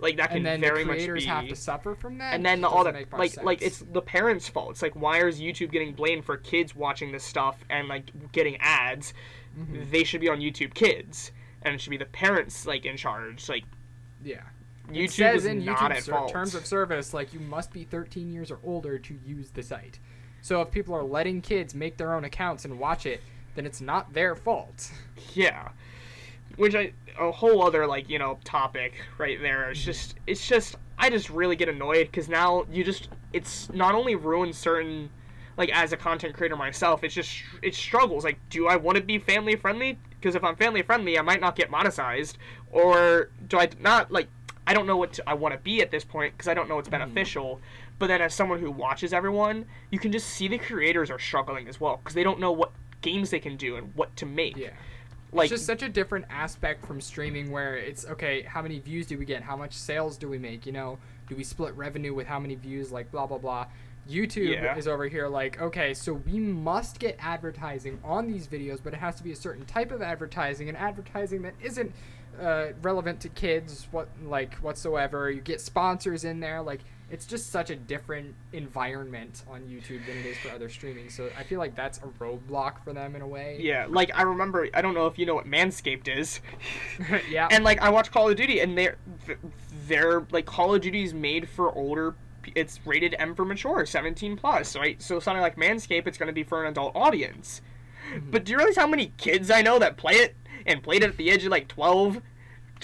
Like 0.01 0.17
that 0.17 0.29
can 0.31 0.39
and 0.39 0.47
then 0.47 0.61
very 0.61 0.83
the 0.83 0.87
much 0.93 1.07
be. 1.21 1.25
have 1.27 1.49
to 1.49 1.55
suffer 1.55 1.95
from 1.95 2.19
that. 2.19 2.35
and 2.35 2.45
then 2.45 2.63
the, 2.63 2.69
all 2.69 2.83
the 2.83 2.93
make 2.93 3.13
much 3.13 3.19
like 3.37 3.45
like 3.45 3.63
it's 3.63 3.79
the 3.79 4.03
parents' 4.03 4.49
fault. 4.49 4.73
It's 4.73 4.83
like 4.83 4.97
why 4.97 5.25
is 5.25 5.41
YouTube 5.41 5.71
getting 5.71 5.93
blamed 5.93 6.25
for 6.25 6.37
kids 6.37 6.75
watching 6.75 7.13
this 7.13 7.23
stuff 7.23 7.57
and 7.71 7.87
like 7.87 8.11
getting 8.33 8.57
ads? 8.57 9.15
Mhm. 9.57 9.89
They 9.89 10.03
should 10.03 10.21
be 10.21 10.29
on 10.29 10.41
YouTube 10.41 10.75
Kids, 10.75 11.31
and 11.63 11.73
it 11.77 11.81
should 11.81 11.91
be 11.91 11.97
the 11.97 12.07
parents 12.07 12.67
like 12.67 12.85
in 12.85 12.97
charge. 12.97 13.49
Like 13.49 13.63
yeah. 14.25 14.43
YouTube 14.91 15.05
it 15.05 15.11
says 15.13 15.47
in 15.47 15.63
YouTube 15.63 16.03
ser- 16.03 16.27
terms 16.29 16.55
of 16.55 16.67
service 16.67 17.15
like 17.15 17.33
you 17.33 17.41
must 17.41 17.73
be 17.73 17.85
13 17.85 18.31
years 18.31 18.51
or 18.51 18.59
older 18.65 18.99
to 18.99 19.19
use 19.25 19.51
the 19.51 19.63
site. 19.63 19.99
So 20.43 20.61
if 20.61 20.71
people 20.71 20.95
are 20.95 21.03
letting 21.03 21.41
kids 21.41 21.75
make 21.75 21.97
their 21.97 22.15
own 22.15 22.25
accounts 22.25 22.65
and 22.65 22.79
watch 22.79 23.07
it, 23.07 23.23
then 23.55 23.65
it's 23.65 23.81
not 23.81 24.13
their 24.13 24.35
fault. 24.35 24.91
Yeah. 25.35 25.71
Which 26.57 26.75
I 26.75 26.93
a 27.19 27.33
whole 27.33 27.63
other 27.63 27.87
like, 27.87 28.09
you 28.09 28.19
know, 28.19 28.39
topic 28.45 28.93
right 29.19 29.41
there. 29.41 29.71
It's 29.71 29.81
mm-hmm. 29.81 29.87
just 29.87 30.15
it's 30.27 30.47
just 30.47 30.77
I 30.99 31.11
just 31.11 31.31
really 31.31 31.57
get 31.57 31.69
annoyed 31.69 32.13
cuz 32.13 32.29
now 32.29 32.67
you 32.71 32.85
just 32.85 33.09
it's 33.33 33.73
not 33.73 33.95
only 33.95 34.15
ruins 34.15 34.57
certain 34.59 35.11
like 35.57 35.71
as 35.71 35.93
a 35.93 35.97
content 35.97 36.35
creator 36.35 36.57
myself, 36.57 37.03
it's 37.03 37.15
just 37.15 37.43
it 37.63 37.75
struggles 37.75 38.23
like 38.23 38.39
do 38.51 38.69
I 38.69 38.77
want 38.77 38.97
to 38.97 39.03
be 39.03 39.19
family 39.19 39.57
friendly? 39.57 39.99
Because 40.11 40.35
if 40.35 40.45
I'm 40.45 40.57
family 40.57 40.83
friendly, 40.83 41.19
I 41.19 41.23
might 41.23 41.41
not 41.41 41.57
get 41.57 41.71
monetized 41.71 42.35
or 42.71 43.31
do 43.49 43.59
I 43.59 43.69
not 43.81 44.13
like 44.13 44.29
I 44.67 44.75
don't 44.75 44.87
know 44.87 44.97
what 44.97 45.15
to, 45.15 45.29
I 45.29 45.35
want 45.35 45.55
to 45.55 45.61
be 45.61 45.83
at 45.83 45.91
this 45.91 46.05
point 46.05 46.35
because 46.35 46.49
I 46.49 46.55
don't 46.55 46.69
know 46.69 46.77
what's 46.77 46.89
mm-hmm. 46.89 47.01
beneficial. 47.01 47.61
But 47.99 48.09
then 48.09 48.23
as 48.23 48.35
someone 48.35 48.61
who 48.61 48.71
watches 48.71 49.13
everyone, 49.13 49.67
you 49.91 49.99
can 49.99 50.11
just 50.11 50.29
see 50.29 50.49
the 50.49 50.59
creators 50.59 51.11
are 51.11 51.19
struggling 51.19 51.69
as 51.69 51.81
well 51.81 51.99
because 51.99 52.15
they 52.15 52.25
don't 52.25 52.41
know 52.41 52.53
what 52.53 52.73
games 53.03 53.31
they 53.31 53.41
can 53.41 53.57
do 53.57 53.77
and 53.77 53.95
what 53.95 54.17
to 54.17 54.27
make. 54.27 54.57
Yeah. 54.57 54.71
Like 55.35 55.47
it's 55.47 55.61
just 55.61 55.67
such 55.67 55.83
a 55.83 55.89
different 55.89 56.27
aspect 56.31 56.87
from 56.87 57.01
streaming 57.01 57.51
where 57.51 57.77
it's 57.77 58.07
okay 58.07 58.43
how 58.43 58.63
many 58.63 58.79
views 58.79 59.07
do 59.07 59.19
we 59.19 59.25
get 59.25 59.43
how 59.43 59.57
much 59.57 59.73
sales 59.73 60.17
do 60.17 60.29
we 60.29 60.39
make 60.39 60.65
you 60.65 60.71
know 60.71 60.99
do 61.29 61.35
we 61.35 61.43
split 61.43 61.75
revenue 61.75 62.15
with 62.15 62.29
how 62.29 62.39
many 62.39 62.55
views 62.55 62.93
like 62.93 63.11
blah 63.11 63.27
blah 63.27 63.39
blah 63.39 63.67
youtube 64.09 64.63
Yeah. 64.63 64.77
is 64.77 64.87
over 64.87 65.09
here 65.09 65.27
like 65.27 65.61
okay 65.61 65.93
so 65.93 66.13
we 66.13 66.39
must 66.39 67.01
get 67.01 67.17
advertising 67.19 67.99
on 68.05 68.29
these 68.29 68.47
videos 68.47 68.79
but 68.83 68.93
it 68.93 69.01
has 69.01 69.17
to 69.17 69.25
be 69.25 69.33
a 69.33 69.37
certain 69.37 69.65
type 69.65 69.91
of 69.91 70.03
advertising 70.03 70.69
and 70.69 70.79
advertising 70.79 71.43
that 71.43 71.55
isn't 71.61 71.93
uh, 72.41 72.67
relevant 72.83 73.21
to 73.21 73.29
kids 73.29 73.87
what 73.91 74.09
like 74.25 74.55
whatsoever 74.57 75.31
you 75.31 75.41
get 75.41 75.61
sponsors 75.61 76.25
in 76.25 76.41
there 76.41 76.61
like 76.63 76.81
it's 77.11 77.27
just 77.27 77.51
such 77.51 77.71
a 77.71 77.77
different 77.77 78.35
environment 78.53 79.43
on 79.49 79.61
youtube 79.63 80.05
than 80.07 80.17
it 80.19 80.27
is 80.27 80.37
for 80.39 80.51
other 80.51 80.69
streaming 80.69 81.09
so 81.11 81.29
i 81.39 81.43
feel 81.43 81.59
like 81.59 81.75
that's 81.75 81.99
a 81.99 82.09
roadblock 82.23 82.83
for 82.83 82.93
them 82.93 83.15
in 83.15 83.23
a 83.23 83.27
way 83.27 83.59
Yeah, 83.61 83.87
like 83.89 84.11
I 84.15 84.23
remember. 84.23 84.69
I 84.75 84.83
don't 84.83 84.95
know 84.95 85.07
if 85.07 85.19
you 85.19 85.27
know 85.27 85.35
what 85.35 85.47
Manscaped 85.47 86.09
is, 86.09 86.41
yeah 87.31 87.49
and 87.51 87.65
like 87.65 87.81
I 87.81 87.91
watch 87.91 88.11
Call 88.11 88.29
of 88.29 88.37
Duty, 88.37 88.61
and 88.61 88.77
they're 88.77 88.97
they're 89.87 90.27
like 90.31 90.47
Call 90.47 90.75
of 90.75 90.81
Duty 90.81 91.03
is 91.03 91.15
made 91.15 91.49
for 91.49 91.73
older. 91.73 92.15
It's 92.55 92.79
rated 92.85 93.15
M 93.19 93.35
for 93.35 93.45
mature, 93.45 93.87
17 93.87 94.37
plus, 94.37 94.77
right? 94.77 95.01
So 95.01 95.19
something 95.19 95.41
like 95.41 95.57
Manscaped, 95.57 96.07
it's 96.07 96.19
going 96.19 96.27
to 96.27 96.33
be 96.33 96.43
for 96.43 96.63
an 96.65 96.71
adult 96.71 96.95
audience. 96.95 97.63
Mm-hmm. 98.13 98.31
But 98.31 98.45
do 98.45 98.53
you 98.53 98.59
realize 98.59 98.77
how 98.77 98.87
many 98.87 99.13
kids 99.17 99.51
I 99.51 99.63
know 99.63 99.79
that 99.79 99.97
play 99.97 100.15
it 100.15 100.37
and 100.67 100.83
played 100.83 101.03
it 101.03 101.11
at 101.11 101.17
the 101.17 101.31
age 101.31 101.45
of 101.45 101.51
like 101.51 101.69
12, 101.69 102.21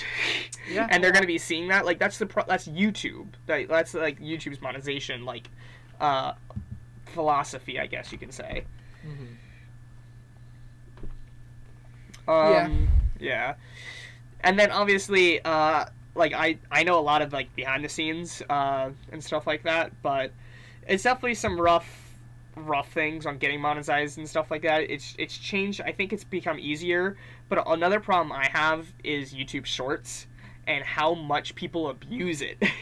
Yeah. 0.71 0.87
and 0.91 1.03
they're 1.03 1.13
gonna 1.13 1.27
be 1.27 1.39
seeing 1.39 1.69
that. 1.69 1.85
Like 1.85 1.99
that's 1.99 2.19
the 2.19 2.27
pro- 2.27 2.45
that's 2.47 2.67
YouTube. 2.69 3.29
Like, 3.49 3.69
that's 3.69 3.95
like 3.95 4.21
YouTube's 4.21 4.61
monetization 4.61 5.25
like 5.25 5.49
uh, 6.01 6.33
philosophy, 7.07 7.79
I 7.81 7.87
guess 7.87 8.13
you 8.13 8.19
can 8.19 8.31
say. 8.31 8.65
Mhm. 9.07 9.37
Um, 12.29 12.89
yeah. 13.19 13.55
And 14.43 14.59
then 14.59 14.71
obviously, 14.71 15.41
uh, 15.45 15.87
like 16.15 16.33
I 16.33 16.59
I 16.71 16.83
know 16.85 16.99
a 16.99 17.03
lot 17.03 17.23
of 17.23 17.33
like 17.33 17.55
behind 17.55 17.85
the 17.85 17.89
scenes 17.89 18.43
uh, 18.49 18.91
and 19.13 19.23
stuff 19.23 19.47
like 19.47 19.63
that, 19.65 19.93
but 20.03 20.33
it's 20.87 21.03
definitely 21.03 21.35
some 21.35 21.61
rough 21.61 22.00
rough 22.67 22.93
things 22.93 23.27
on 23.27 23.39
getting 23.39 23.61
monetized 23.61 24.17
and 24.19 24.29
stuff 24.29 24.51
like 24.51 24.63
that. 24.63 24.91
It's 24.91 25.15
it's 25.19 25.37
changed. 25.37 25.81
I 25.81 25.93
think 25.93 26.13
it's 26.13 26.25
become 26.25 26.59
easier. 26.59 27.17
But 27.49 27.63
another 27.67 28.01
problem 28.01 28.33
I 28.33 28.49
have 28.53 28.87
is 29.05 29.33
YouTube 29.35 29.67
Shorts 29.67 30.27
and 30.67 30.85
how 30.85 31.15
much 31.15 31.55
people 31.55 31.89
abuse 31.89 32.43
it. 32.43 32.63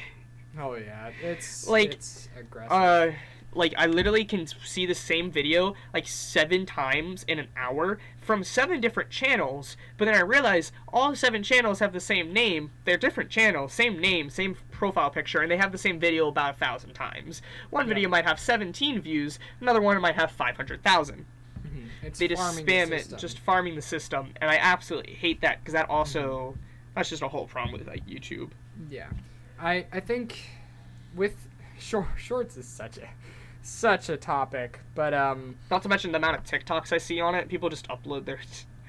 Oh 0.61 0.75
yeah, 0.75 1.11
it's 1.23 1.69
Like, 1.69 1.93
it's 1.93 2.29
aggressive. 2.37 2.73
uh, 2.73 3.11
like 3.55 3.75
I 3.79 3.87
literally 3.87 4.25
can 4.25 4.45
see 4.65 4.87
the 4.87 4.95
same 4.95 5.31
video 5.31 5.75
like 5.95 6.09
seven 6.09 6.67
times 6.67 7.25
in 7.29 7.39
an 7.39 7.47
hour 7.57 7.99
from 8.21 8.43
seven 8.43 8.81
different 8.81 9.09
channels, 9.11 9.77
but 9.97 10.07
then 10.07 10.15
I 10.17 10.21
realize 10.21 10.73
all 10.93 11.15
seven 11.15 11.45
channels 11.45 11.79
have 11.79 11.93
the 11.93 12.01
same 12.01 12.33
name. 12.33 12.73
They're 12.85 12.97
different 12.97 13.31
channels, 13.31 13.73
same 13.73 14.01
name, 14.01 14.31
same 14.31 14.57
profile 14.79 15.11
picture, 15.11 15.41
and 15.41 15.51
they 15.51 15.57
have 15.57 15.73
the 15.73 15.79
same 15.79 15.99
video 15.99 16.29
about 16.29 16.55
a 16.55 16.59
thousand 16.59 16.95
times. 16.95 17.43
One 17.71 17.87
Yeah. 17.87 17.95
video 17.95 18.09
might 18.09 18.25
have 18.25 18.39
17 18.39 19.01
views, 19.01 19.39
another 19.61 19.81
one 19.81 20.01
might 20.01 20.15
have 20.15 20.31
500,000. 20.31 21.27
Mhm. 21.67 22.17
They 22.17 22.29
just 22.29 22.41
farming 22.41 22.65
the 22.65 22.73
spam 22.73 22.93
it, 22.93 23.19
just 23.19 23.39
farming 23.41 23.75
the 23.75 23.83
system, 23.83 24.33
and 24.41 24.49
I 24.51 24.57
absolutely 24.57 25.15
hate 25.15 25.41
that 25.41 25.59
because 25.59 25.75
that 25.75 25.91
also 25.91 26.57
that's 26.95 27.11
just 27.11 27.23
a 27.23 27.29
whole 27.29 27.47
problem 27.47 27.73
with 27.73 27.87
like 27.89 28.07
YouTube. 28.07 28.51
Yeah, 28.89 29.09
I 29.61 29.87
I 29.93 29.99
think 30.01 30.49
with 31.15 31.49
short, 31.79 32.07
shorts 32.17 32.57
is 32.57 32.67
such 32.69 32.99
a 32.99 33.09
such 33.63 34.09
a 34.09 34.17
topic, 34.17 34.79
but 34.95 35.13
um 35.13 35.57
Not 35.71 35.83
to 35.83 35.89
mention 35.89 36.13
the 36.13 36.19
amount 36.19 36.37
of 36.37 36.45
TikToks 36.45 36.93
I 36.93 36.99
see 36.99 37.21
on 37.21 37.35
it. 37.35 37.49
People 37.49 37.69
just 37.69 37.89
upload 37.89 38.25
their 38.25 38.39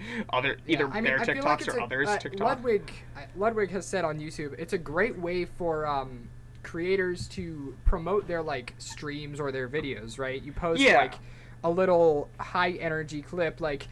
other 0.32 0.58
yeah, 0.66 0.78
either 0.78 0.88
I 0.88 0.94
mean, 0.96 1.04
their 1.06 1.20
TikToks 1.20 1.44
like 1.44 1.68
or 1.68 1.78
a- 1.78 1.84
others' 1.84 2.10
uh, 2.10 2.18
TikToks. 2.18 2.40
Ludwig 2.40 2.92
uh, 3.16 3.22
Ludwig 3.36 3.72
has 3.72 3.86
said 3.86 4.06
on 4.06 4.20
YouTube, 4.20 4.56
it's 4.58 4.74
a 4.74 4.78
great 4.78 5.18
way 5.18 5.46
for 5.46 5.86
um 5.86 6.30
creators 6.64 7.28
to 7.30 7.76
promote 7.86 8.28
their 8.28 8.42
like 8.42 8.74
streams 8.78 9.40
or 9.40 9.52
their 9.52 9.68
videos, 9.70 10.20
right? 10.20 10.42
You 10.42 10.52
post 10.52 10.82
Yeah. 10.82 10.98
like 10.98 11.16
a 11.64 11.70
little 11.70 12.30
high 12.40 12.72
energy 12.72 13.22
clip 13.22 13.60
like 13.60 13.88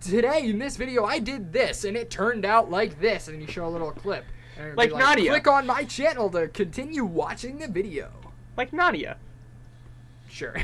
today 0.00 0.48
in 0.48 0.58
this 0.58 0.76
video 0.76 1.04
I 1.04 1.18
did 1.18 1.52
this 1.52 1.84
and 1.84 1.96
it 1.96 2.10
turned 2.10 2.44
out 2.44 2.70
like 2.70 3.00
this 3.00 3.28
and 3.28 3.40
you 3.40 3.46
show 3.46 3.66
a 3.66 3.70
little 3.70 3.92
clip. 3.92 4.24
Be 4.56 4.72
Like 4.76 4.92
Nadia. 4.92 5.30
Click 5.30 5.48
on 5.48 5.66
my 5.66 5.84
channel 5.84 6.30
to 6.30 6.48
continue 6.48 7.04
watching 7.04 7.58
the 7.58 7.68
video. 7.68 8.10
Like 8.56 8.72
Nadia. 8.72 9.16
Sure. 10.28 10.54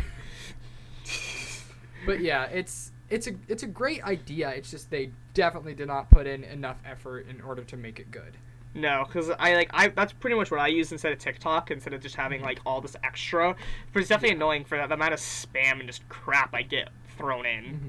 but 2.06 2.20
yeah, 2.20 2.44
it's 2.46 2.89
it's 3.10 3.26
a 3.26 3.32
it's 3.48 3.62
a 3.62 3.66
great 3.66 4.02
idea. 4.04 4.50
It's 4.50 4.70
just 4.70 4.90
they 4.90 5.10
definitely 5.34 5.74
did 5.74 5.88
not 5.88 6.10
put 6.10 6.26
in 6.26 6.44
enough 6.44 6.80
effort 6.84 7.26
in 7.28 7.40
order 7.40 7.62
to 7.64 7.76
make 7.76 7.98
it 7.98 8.10
good. 8.10 8.36
No, 8.72 9.04
because 9.06 9.30
I 9.30 9.54
like 9.54 9.70
I 9.74 9.88
that's 9.88 10.12
pretty 10.12 10.36
much 10.36 10.50
what 10.50 10.60
I 10.60 10.68
use 10.68 10.92
instead 10.92 11.12
of 11.12 11.18
TikTok 11.18 11.70
instead 11.70 11.92
of 11.92 12.00
just 12.00 12.14
having 12.14 12.40
like 12.40 12.60
all 12.64 12.80
this 12.80 12.96
extra. 13.02 13.56
But 13.92 14.00
it's 14.00 14.08
definitely 14.08 14.36
annoying 14.36 14.64
for 14.64 14.78
that 14.78 14.88
the 14.88 14.94
amount 14.94 15.12
of 15.14 15.20
spam 15.20 15.80
and 15.80 15.86
just 15.86 16.08
crap 16.08 16.54
I 16.54 16.62
get 16.62 16.90
thrown 17.16 17.46
in. 17.46 17.64
Mm-hmm. 17.64 17.88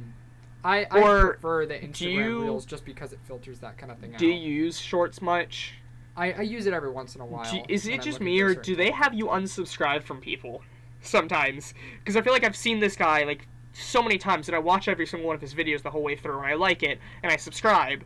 I, 0.63 0.88
I 0.91 1.01
Or 1.01 1.28
prefer 1.34 1.65
the 1.65 1.74
Instagram 1.76 2.13
you- 2.13 2.41
Reels 2.43 2.65
just 2.65 2.86
because 2.86 3.13
it 3.13 3.19
filters 3.24 3.59
that 3.59 3.78
kind 3.78 3.91
of 3.91 3.99
thing 3.99 4.13
out. 4.13 4.19
Do 4.19 4.28
you 4.28 4.34
use 4.34 4.80
Shorts 4.80 5.22
much? 5.22 5.74
I, 6.15 6.34
I 6.34 6.41
use 6.41 6.65
it 6.65 6.74
every 6.74 6.91
once 6.91 7.15
in 7.15 7.22
a 7.22 7.26
while. 7.26 7.49
Do, 7.51 7.61
is 7.69 7.88
it 7.88 8.01
just 8.01 8.19
me 8.19 8.41
or 8.41 8.53
do 8.53 8.76
they 8.76 8.91
have 8.91 9.13
you 9.13 9.28
unsubscribe 9.28 10.03
from 10.03 10.19
people? 10.19 10.61
Sometimes, 11.03 11.74
because 11.99 12.15
I 12.15 12.22
feel 12.22 12.32
like 12.34 12.43
I've 12.43 12.55
seen 12.55 12.80
this 12.80 12.95
guy 12.95 13.24
like 13.24 13.47
so 13.74 14.01
many 14.01 14.17
times 14.17 14.45
that 14.47 14.55
I 14.55 14.59
watch 14.59 14.88
every 14.88 15.05
single 15.05 15.28
one 15.28 15.36
of 15.36 15.41
his 15.41 15.53
videos 15.53 15.82
the 15.82 15.89
whole 15.91 16.03
way 16.03 16.15
through 16.15 16.38
and 16.38 16.45
I 16.45 16.53
like 16.55 16.84
it 16.84 16.99
and 17.24 17.32
I 17.32 17.36
subscribe. 17.38 18.03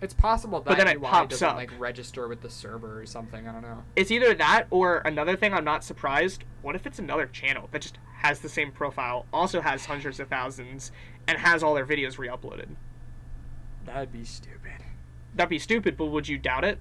It's 0.00 0.14
possible 0.14 0.60
that 0.60 0.66
But 0.68 0.78
then 0.78 0.86
it 0.88 0.98
UI 0.98 1.08
pops 1.08 1.30
doesn't 1.30 1.48
up. 1.48 1.56
like 1.56 1.70
register 1.78 2.28
with 2.28 2.40
the 2.40 2.50
server 2.50 3.00
or 3.00 3.06
something. 3.06 3.48
I 3.48 3.52
don't 3.52 3.62
know. 3.62 3.82
It's 3.96 4.10
either 4.12 4.32
that 4.34 4.66
or 4.70 4.98
another 4.98 5.36
thing 5.36 5.52
I'm 5.52 5.64
not 5.64 5.82
surprised. 5.82 6.44
What 6.62 6.76
if 6.76 6.86
it's 6.86 6.98
another 7.00 7.26
channel 7.26 7.68
that 7.72 7.82
just 7.82 7.98
has 8.18 8.38
the 8.40 8.48
same 8.48 8.70
profile, 8.70 9.26
also 9.32 9.60
has 9.60 9.84
hundreds 9.86 10.20
of 10.20 10.28
thousands, 10.28 10.92
and 11.26 11.36
has 11.38 11.62
all 11.64 11.74
their 11.74 11.86
videos 11.86 12.16
re-uploaded? 12.18 12.68
That'd 13.86 14.12
be 14.12 14.24
stupid. 14.24 14.84
That'd 15.34 15.50
be 15.50 15.58
stupid, 15.58 15.96
but 15.96 16.06
would 16.06 16.28
you 16.28 16.38
doubt 16.38 16.64
it? 16.64 16.78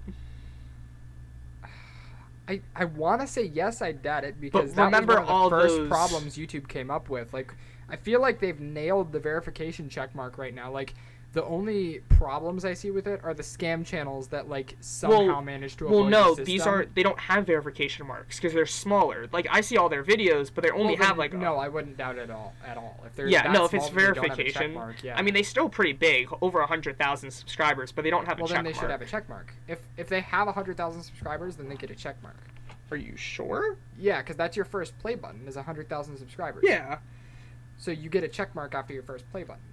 I, 2.48 2.62
I 2.76 2.86
want 2.86 3.22
to 3.22 3.28
say 3.28 3.44
yes, 3.44 3.82
I 3.82 3.92
doubt 3.92 4.24
it 4.24 4.40
because 4.40 4.74
that 4.74 4.86
remember 4.86 5.20
was 5.20 5.28
one 5.28 5.30
all 5.30 5.46
of 5.48 5.52
the 5.52 5.58
first 5.60 5.76
those- 5.76 5.88
problems 5.90 6.38
YouTube 6.38 6.68
came 6.68 6.90
up 6.90 7.10
with. 7.10 7.34
Like, 7.34 7.54
I 7.90 7.96
feel 7.96 8.22
like 8.22 8.40
they've 8.40 8.60
nailed 8.60 9.12
the 9.12 9.20
verification 9.20 9.90
checkmark 9.90 10.38
right 10.38 10.54
now. 10.54 10.72
Like, 10.72 10.94
the 11.34 11.44
only 11.44 12.00
problems 12.10 12.66
I 12.66 12.74
see 12.74 12.90
with 12.90 13.06
it 13.06 13.20
are 13.24 13.34
the 13.34 13.44
scam 13.44 13.86
channels 13.86 14.30
that 14.30 14.50
like 14.50 14.76
somehow 14.80 15.26
Well- 15.28 15.42
manage 15.42 15.76
to 15.78 15.84
Well, 15.86 15.94
avoid 16.00 16.12
Well, 16.12 16.24
no, 16.30 16.36
the 16.36 16.44
these 16.46 16.66
are 16.66 16.86
they 16.86 17.04
don't 17.04 17.20
have 17.20 17.46
verification 17.46 18.08
marks 18.08 18.38
because 18.38 18.54
they're 18.54 18.66
smaller. 18.66 19.28
Like 19.32 19.46
I 19.52 19.62
see 19.62 19.78
all 19.78 19.88
their 19.90 20.04
videos, 20.04 20.50
but 20.54 20.64
they 20.64 20.72
only 20.72 20.96
Well, 20.98 21.06
have 21.08 21.18
like 21.18 21.34
no, 21.34 21.58
I 21.58 21.68
wouldn't 21.68 21.98
doubt 21.98 22.18
it 22.18 22.32
all 22.32 22.54
at 22.66 22.78
all. 22.78 23.00
If 23.06 23.16
they're 23.16 23.28
yeah, 23.28 23.52
no, 23.52 23.66
if 23.66 23.74
it's 23.74 23.88
small, 23.88 23.96
then 24.00 24.08
they 24.08 24.14
don't 24.14 24.30
have 24.30 24.40
a 24.40 24.44
verification. 24.44 24.74
checkmark, 24.74 25.04
yeah. 25.04 25.18
I 25.18 25.22
mean, 25.22 25.34
they're 25.34 25.44
still 25.44 25.70
pretty 25.70 25.94
big, 25.94 26.30
over 26.42 26.60
a 26.62 26.66
hundred 26.66 26.98
thousand 26.98 27.30
subscribers, 27.32 27.92
but 27.92 28.04
they 28.04 28.10
don't 28.10 28.26
have 28.26 28.40
well 28.40 28.46
a 28.46 28.50
check 28.50 28.58
then 28.58 28.64
they 28.66 28.72
mark. 28.72 28.82
should 28.82 28.90
have 28.92 29.02
a 29.02 29.06
check 29.06 29.30
mark. 29.30 29.54
If 29.68 29.80
if 29.98 30.08
they 30.08 30.22
have 30.22 30.48
hundred 30.48 30.78
thousand 30.78 31.04
subscribers, 31.04 31.58
then 31.58 31.68
they 31.70 31.76
get 31.76 31.92
a 31.92 31.96
check 31.96 32.16
mark. 32.24 32.38
Are 32.90 32.98
you 32.98 33.16
sure? 33.18 33.76
Yeah, 34.00 34.22
because 34.22 34.38
that's 34.38 34.56
your 34.56 34.66
first 34.66 34.98
play 34.98 35.16
button 35.16 35.46
is 35.48 35.56
hundred 35.58 35.88
thousand 35.90 36.18
subscribers. 36.18 36.64
Yeah. 36.66 37.00
So 37.78 37.92
you 37.92 38.10
get 38.10 38.24
a 38.24 38.28
check 38.28 38.56
mark 38.56 38.76
after 38.76 38.94
your 38.94 39.04
first 39.04 39.30
play 39.30 39.44
button. 39.44 39.64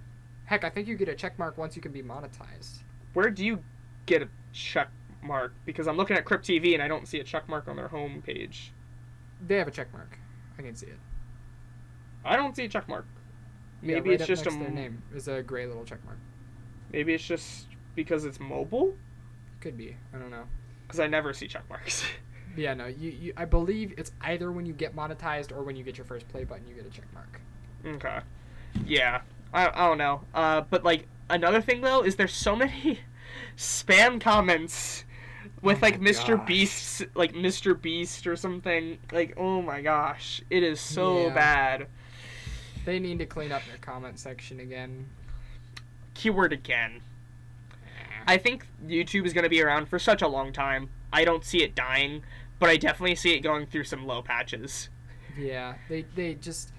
Heck, 0.45 0.63
I 0.63 0.69
think 0.69 0.87
you 0.87 0.95
get 0.95 1.09
a 1.09 1.15
check 1.15 1.37
mark 1.39 1.57
once 1.57 1.75
you 1.75 1.81
can 1.81 1.91
be 1.91 2.03
monetized. 2.03 2.83
Where 3.13 3.29
do 3.29 3.43
you 3.43 3.63
get 4.05 4.21
a 4.21 4.29
check 4.53 4.89
mark? 5.23 5.53
Because 5.65 5.87
I'm 5.87 5.97
looking 5.97 6.15
at 6.15 6.25
Crypt 6.25 6.45
TV 6.45 6.73
and 6.73 6.83
I 6.83 6.87
don't 6.87 7.07
see 7.07 7.19
a 7.19 7.23
check 7.23 7.49
mark 7.49 7.67
on 7.67 7.75
their 7.75 7.87
home 7.87 8.21
page. 8.25 8.71
They 9.45 9.57
have 9.57 9.67
a 9.67 9.71
check 9.71 9.91
mark. 9.91 10.17
I 10.57 10.61
can 10.61 10.75
see 10.75 10.87
it. 10.87 10.99
I 12.23 12.35
don't 12.35 12.55
see 12.55 12.65
a 12.65 12.69
check 12.69 12.87
mark. 12.87 13.05
Yeah, 13.81 13.95
Maybe 13.95 14.11
right 14.11 14.19
it's 14.19 14.27
just 14.27 14.43
a 14.43 14.49
next 14.49 14.57
to 14.57 14.63
their 14.63 14.71
name 14.71 15.01
is 15.13 15.27
a 15.27 15.41
gray 15.41 15.65
little 15.65 15.83
check 15.83 16.03
mark. 16.05 16.17
Maybe 16.91 17.13
it's 17.13 17.25
just 17.25 17.67
because 17.95 18.25
it's 18.25 18.39
mobile. 18.39 18.95
Could 19.61 19.77
be. 19.77 19.97
I 20.13 20.17
don't 20.17 20.31
know. 20.31 20.45
Because 20.87 20.99
I 20.99 21.07
never 21.07 21.33
see 21.33 21.47
check 21.47 21.67
marks. 21.69 22.03
Yeah, 22.57 22.73
no. 22.73 22.85
You, 22.85 23.09
you 23.11 23.33
I 23.35 23.43
believe 23.43 23.93
it's 23.97 24.13
either 24.21 24.49
when 24.49 24.65
you 24.65 24.71
get 24.71 24.95
monetized 24.95 25.51
or 25.51 25.63
when 25.63 25.75
you 25.75 25.83
get 25.83 25.97
your 25.97 26.05
first 26.05 26.25
play 26.29 26.45
button, 26.45 26.65
you 26.65 26.73
get 26.73 26.85
a 26.85 26.89
check 26.89 27.11
mark. 27.13 27.41
Okay. 27.85 28.19
Yeah. 28.85 29.21
I, 29.53 29.67
I 29.67 29.87
don't 29.87 29.97
know. 29.97 30.21
Uh, 30.33 30.61
but 30.69 30.83
like 30.83 31.07
another 31.29 31.61
thing 31.61 31.81
though 31.81 32.03
is 32.03 32.15
there's 32.15 32.33
so 32.33 32.55
many 32.55 32.99
spam 33.57 34.19
comments 34.19 35.03
with 35.61 35.77
Oh 35.77 35.81
like 35.81 35.99
Mr. 35.99 36.37
gosh. 36.37 36.47
Beast, 36.47 37.03
like 37.15 37.33
Mr. 37.33 37.79
Beast 37.79 38.27
or 38.27 38.35
something. 38.35 38.97
Like 39.11 39.33
oh 39.37 39.61
my 39.61 39.81
gosh, 39.81 40.41
it 40.49 40.63
is 40.63 40.79
so 40.79 41.27
Yeah. 41.27 41.33
bad. 41.33 41.87
They 42.85 42.99
need 42.99 43.17
to 43.19 43.25
clean 43.25 43.51
up 43.51 43.63
their 43.67 43.77
comment 43.77 44.19
section 44.19 44.59
again. 44.59 45.07
Keyword 46.13 46.53
again. 46.53 47.01
I 48.27 48.37
think 48.37 48.65
YouTube 48.85 49.25
is 49.25 49.33
going 49.33 49.43
to 49.43 49.49
be 49.49 49.61
around 49.61 49.87
for 49.87 49.99
such 49.99 50.21
a 50.21 50.27
long 50.27 50.51
time. 50.51 50.89
I 51.13 51.25
don't 51.25 51.43
see 51.43 51.61
it 51.63 51.75
dying, 51.75 52.23
but 52.59 52.69
I 52.69 52.77
definitely 52.77 53.15
see 53.15 53.33
it 53.33 53.39
going 53.39 53.67
through 53.67 53.83
some 53.83 54.05
low 54.05 54.21
patches. 54.21 54.89
Yeah, 55.37 55.75
they 55.89 56.05
they 56.15 56.35
just 56.35 56.71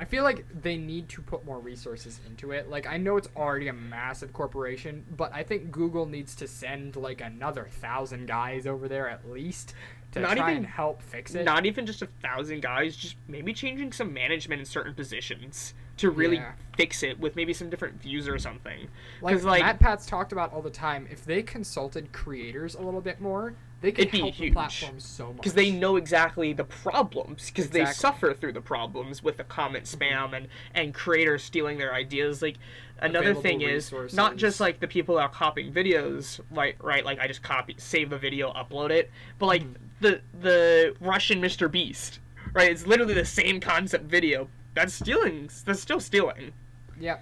I 0.00 0.04
feel 0.04 0.22
like 0.22 0.44
they 0.62 0.76
need 0.76 1.08
to 1.10 1.22
put 1.22 1.44
more 1.44 1.58
resources 1.58 2.20
into 2.26 2.52
it. 2.52 2.68
Like 2.70 2.86
I 2.86 2.96
know 2.98 3.16
it's 3.16 3.28
already 3.36 3.68
a 3.68 3.72
massive 3.72 4.32
corporation, 4.32 5.04
but 5.16 5.32
I 5.34 5.42
think 5.42 5.70
Google 5.70 6.06
needs 6.06 6.34
to 6.36 6.46
send 6.46 6.96
like 6.96 7.20
another 7.20 7.66
thousand 7.68 8.26
guys 8.26 8.66
over 8.66 8.88
there 8.88 9.08
at 9.08 9.28
least 9.28 9.74
to 10.12 10.20
Not 10.20 10.36
try 10.36 10.50
even- 10.52 10.64
and 10.64 10.66
help 10.66 11.02
fix 11.02 11.34
it. 11.34 11.44
Not 11.44 11.66
even 11.66 11.84
just 11.84 12.00
a 12.02 12.06
thousand 12.22 12.62
guys, 12.62 12.96
just 12.96 13.16
maybe 13.26 13.52
changing 13.52 13.92
some 13.92 14.12
management 14.14 14.60
in 14.60 14.64
certain 14.66 14.94
positions 14.94 15.74
to 15.98 16.10
really 16.10 16.36
Yeah. 16.36 16.52
fix 16.76 17.02
it 17.02 17.18
with 17.18 17.34
maybe 17.34 17.52
some 17.52 17.68
different 17.68 18.00
views 18.00 18.28
or 18.28 18.38
something. 18.38 18.88
like, 19.20 19.42
like, 19.42 19.62
Matt 19.62 19.80
Pat's 19.80 20.06
talked 20.06 20.30
about 20.32 20.52
all 20.52 20.62
the 20.62 20.70
time. 20.70 21.08
If 21.10 21.24
they 21.24 21.42
consulted 21.42 22.12
creators 22.12 22.74
a 22.76 22.80
little 22.80 23.00
bit 23.00 23.20
more, 23.20 23.54
they 23.80 23.92
could 23.92 24.00
It'd 24.06 24.12
be 24.12 24.18
help 24.18 24.34
huge. 24.34 24.50
the 24.50 24.54
platform 24.54 24.98
so 25.00 25.26
much. 25.28 25.36
because 25.36 25.54
they 25.54 25.70
know 25.70 25.96
exactly 25.96 26.52
the 26.52 26.64
problems 26.64 27.46
because 27.50 27.70
they 27.70 27.84
suffer 27.86 28.34
through 28.34 28.52
the 28.52 28.60
problems 28.60 29.22
with 29.22 29.36
the 29.36 29.44
comment 29.44 29.84
spam 29.84 30.36
and 30.36 30.48
and 30.74 30.92
creators 30.94 31.42
stealing 31.44 31.78
their 31.78 31.94
ideas 31.94 32.42
like 32.42 32.56
another 33.00 33.30
Available 33.30 33.42
thing 33.42 33.60
is 33.60 33.92
not 34.12 34.36
just 34.36 34.58
like 34.58 34.80
the 34.80 34.88
people 34.88 35.14
that 35.16 35.22
are 35.22 35.28
copying 35.28 35.72
videos 35.72 36.40
like 36.50 36.82
right 36.82 37.04
like 37.04 37.20
i 37.20 37.28
just 37.28 37.42
copy 37.42 37.76
save 37.78 38.10
the 38.10 38.18
video 38.18 38.52
upload 38.52 38.90
it 38.90 39.10
but 39.38 39.46
like 39.46 39.62
Mhm. 39.62 39.74
the 40.00 40.20
the 40.40 40.96
russian 41.00 41.40
mr 41.40 41.70
beast 41.70 42.18
right 42.54 42.70
it's 42.72 42.86
literally 42.86 43.14
the 43.14 43.24
same 43.24 43.60
concept 43.60 44.04
video 44.06 44.48
that's 44.74 44.94
stealing 44.94 45.48
that's 45.64 45.80
still 45.80 46.00
stealing 46.00 46.52
Yeah. 46.98 47.18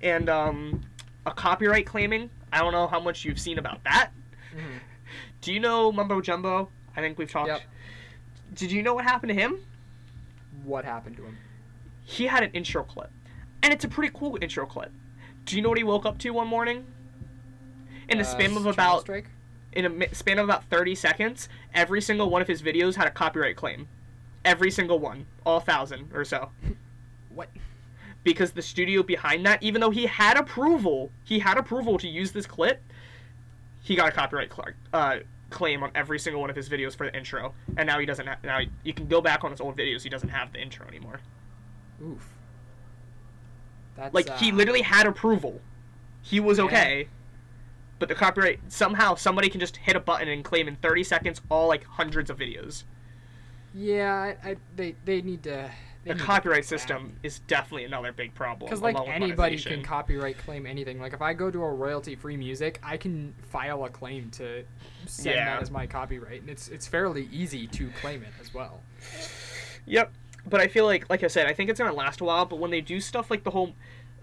and 0.00 0.30
um 0.30 0.80
a 1.26 1.32
copyright 1.32 1.84
claiming 1.84 2.30
i 2.52 2.58
don't 2.60 2.72
know 2.72 2.86
how 2.86 3.00
much 3.00 3.24
you've 3.26 3.38
seen 3.40 3.58
about 3.58 3.84
that 3.84 4.10
Mhm. 4.56 4.80
Do 5.40 5.52
you 5.52 5.60
know 5.60 5.90
Mumbo 5.92 6.20
Jumbo? 6.20 6.68
I 6.96 7.00
think 7.00 7.18
we've 7.18 7.30
talked. 7.30 7.48
Yep. 7.48 7.60
Did 8.54 8.72
you 8.72 8.82
know 8.82 8.94
what 8.94 9.04
happened 9.04 9.28
to 9.28 9.34
him? 9.34 9.58
What 10.64 10.84
happened 10.84 11.16
to 11.16 11.24
him? 11.24 11.38
He 12.04 12.26
had 12.26 12.42
an 12.42 12.50
intro 12.52 12.82
clip, 12.82 13.10
and 13.62 13.72
it's 13.72 13.84
a 13.84 13.88
pretty 13.88 14.12
cool 14.14 14.36
intro 14.40 14.66
clip. 14.66 14.90
Do 15.44 15.56
you 15.56 15.62
know 15.62 15.68
what 15.68 15.78
he 15.78 15.84
woke 15.84 16.04
up 16.04 16.18
to 16.18 16.30
one 16.30 16.48
morning? 16.48 16.84
In 18.08 18.18
the 18.18 18.24
Uh, 18.24 18.26
span 18.26 18.56
of 18.56 18.66
about 18.66 19.02
strike? 19.02 19.26
in 19.72 20.02
a 20.02 20.14
span 20.14 20.38
of 20.38 20.44
about 20.44 20.64
30 20.64 20.94
seconds, 20.96 21.48
every 21.72 22.00
single 22.02 22.28
one 22.28 22.42
of 22.42 22.48
his 22.48 22.60
videos 22.60 22.96
had 22.96 23.06
a 23.06 23.10
copyright 23.10 23.56
claim. 23.56 23.86
Every 24.44 24.70
single 24.70 24.98
one, 24.98 25.26
all 25.46 25.60
thousand 25.60 26.10
or 26.12 26.24
so. 26.24 26.50
What? 27.30 27.48
Because 28.24 28.50
the 28.50 28.60
studio 28.62 29.04
behind 29.04 29.46
that, 29.46 29.62
even 29.62 29.80
though 29.80 29.90
he 29.90 30.06
had 30.06 30.36
approval, 30.36 31.12
he 31.22 31.38
had 31.38 31.56
approval 31.56 31.96
to 31.98 32.08
use 32.08 32.32
this 32.32 32.44
clip, 32.44 32.82
he 33.80 33.96
got 33.96 34.08
a 34.08 34.12
copyright 34.12 34.52
cl- 34.52 34.68
uh, 34.92 35.16
claim 35.50 35.82
on 35.82 35.90
every 35.94 36.18
single 36.18 36.40
one 36.40 36.50
of 36.50 36.56
his 36.56 36.68
videos 36.68 36.96
for 36.96 37.06
the 37.06 37.16
intro, 37.16 37.54
and 37.76 37.86
now 37.86 37.98
he 37.98 38.06
doesn't. 38.06 38.26
Ha- 38.26 38.38
now 38.44 38.60
you 38.84 38.92
can 38.94 39.06
go 39.08 39.20
back 39.20 39.42
on 39.44 39.50
his 39.50 39.60
old 39.60 39.76
videos. 39.76 40.02
He 40.02 40.08
doesn't 40.08 40.28
have 40.28 40.52
the 40.52 40.60
intro 40.60 40.86
anymore. 40.86 41.20
Oof. 42.02 42.28
That's 43.96 44.14
Like 44.14 44.36
he 44.38 44.50
uh, 44.52 44.54
literally 44.54 44.82
had 44.82 45.06
approval. 45.06 45.60
He 46.22 46.40
was 46.40 46.58
Yeah. 46.58 46.64
okay. 46.64 47.08
But 47.98 48.08
the 48.08 48.14
copyright 48.14 48.60
somehow 48.68 49.14
somebody 49.14 49.50
can 49.50 49.60
just 49.60 49.76
hit 49.76 49.94
a 49.96 50.00
button 50.00 50.28
and 50.28 50.42
claim 50.42 50.68
in 50.68 50.76
30 50.76 51.04
seconds 51.04 51.40
all 51.50 51.68
like 51.68 51.84
hundreds 51.84 52.30
of 52.30 52.38
videos. 52.38 52.84
Yeah, 53.74 54.14
I, 54.44 54.50
I, 54.50 54.56
they 54.74 54.94
they 55.04 55.20
need 55.22 55.42
to. 55.44 55.70
The 56.04 56.14
copyright 56.14 56.64
system 56.64 57.14
is 57.22 57.40
definitely 57.40 57.84
another 57.84 58.10
big 58.10 58.34
problem. 58.34 58.68
Because 58.68 58.80
like 58.80 58.96
anybody 59.06 59.58
can 59.58 59.82
copyright 59.82 60.38
claim 60.38 60.64
anything. 60.64 60.98
Like 60.98 61.12
if 61.12 61.20
I 61.20 61.34
go 61.34 61.50
to 61.50 61.62
a 61.62 61.70
royalty-free 61.72 62.38
music, 62.38 62.80
I 62.82 62.96
can 62.96 63.34
file 63.50 63.84
a 63.84 63.90
claim 63.90 64.30
to 64.32 64.64
send 65.06 65.36
Yeah. 65.36 65.44
that 65.56 65.62
as 65.62 65.70
my 65.70 65.86
copyright, 65.86 66.40
and 66.40 66.48
it's 66.48 66.68
it's 66.68 66.86
fairly 66.86 67.28
easy 67.30 67.66
to 67.66 67.90
claim 68.00 68.22
it 68.22 68.32
as 68.40 68.54
well. 68.54 68.80
Yep. 69.86 70.12
But 70.48 70.60
I 70.62 70.68
feel 70.68 70.86
like, 70.86 71.10
like 71.10 71.22
I 71.22 71.26
said, 71.26 71.46
I 71.46 71.52
think 71.52 71.68
it's 71.68 71.78
gonna 71.78 71.92
last 71.92 72.22
a 72.22 72.24
while. 72.24 72.46
But 72.46 72.60
when 72.60 72.70
they 72.70 72.80
do 72.80 72.98
stuff 72.98 73.30
like 73.30 73.44
the 73.44 73.50
whole, 73.50 73.74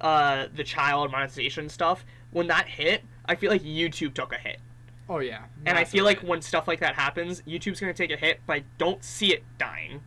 uh, 0.02 0.48
the 0.56 0.64
child 0.64 1.12
monetization 1.12 1.70
stuff, 1.70 2.06
when 2.32 2.48
that 2.48 2.68
hit, 2.68 3.04
I 3.26 3.36
feel 3.36 3.52
like 3.52 3.62
YouTube 3.62 4.16
took 4.16 4.34
a 4.34 4.38
hit. 4.38 4.60
Oh 5.08 5.20
yeah. 5.20 5.44
And 5.66 5.78
I 5.78 5.84
feel 5.84 6.06
like 6.06 6.22
when 6.22 6.42
stuff 6.42 6.68
like 6.68 6.80
that 6.80 6.96
happens, 6.96 7.42
YouTube's 7.44 7.80
gonna 7.80 7.94
take 7.94 8.12
a 8.12 8.18
hit. 8.18 8.42
But 8.48 8.54
I 8.54 8.64
don't 8.80 9.04
see 9.04 9.32
it 9.32 9.44
dying 9.60 10.02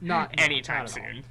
not 0.00 0.34
anytime 0.38 0.80
not 0.80 0.90
soon. 0.90 1.24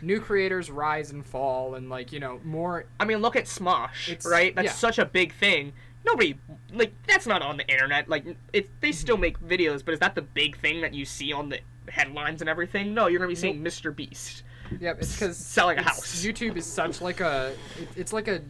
New 0.00 0.20
creators 0.20 0.70
rise 0.70 1.10
and 1.10 1.24
fall, 1.24 1.74
and 1.74 1.88
like 1.88 2.12
you 2.12 2.20
know 2.20 2.40
more. 2.44 2.86
I 3.00 3.04
mean, 3.04 3.18
look 3.18 3.36
at 3.36 3.44
Smosh, 3.44 4.08
It's- 4.08 4.26
right? 4.26 4.54
That's 4.54 4.66
yeah. 4.66 4.72
such 4.72 4.98
a 4.98 5.04
big 5.04 5.34
thing. 5.34 5.72
Nobody 6.04 6.36
like 6.72 6.92
that's 7.06 7.26
not 7.26 7.42
on 7.42 7.56
the 7.56 7.66
internet. 7.68 8.08
Like 8.08 8.26
it, 8.52 8.68
they 8.80 8.88
mm-hmm. 8.88 8.92
still 8.92 9.16
make 9.16 9.38
videos, 9.40 9.84
but 9.84 9.94
is 9.94 10.00
that 10.00 10.14
the 10.14 10.22
big 10.22 10.58
thing 10.58 10.80
that 10.80 10.94
you 10.94 11.04
see 11.04 11.32
on 11.32 11.48
the 11.48 11.60
headlines 11.88 12.40
and 12.42 12.50
everything? 12.50 12.92
No, 12.94 13.06
you're 13.06 13.20
gonna 13.20 13.28
be 13.28 13.34
seeing 13.34 13.62
Mr. 13.62 13.94
Beast. 13.94 14.42
Yep, 14.80 14.98
it's 15.00 15.12
because 15.12 15.36
Selling 15.36 15.78
a 15.78 15.82
house. 15.82 16.24
YouTube 16.24 16.56
is 16.56 16.66
such 16.66 17.00
like 17.00 17.20
a. 17.20 17.54
It, 17.78 17.88
it's 17.96 18.12
like 18.12 18.28
a. 18.28 18.40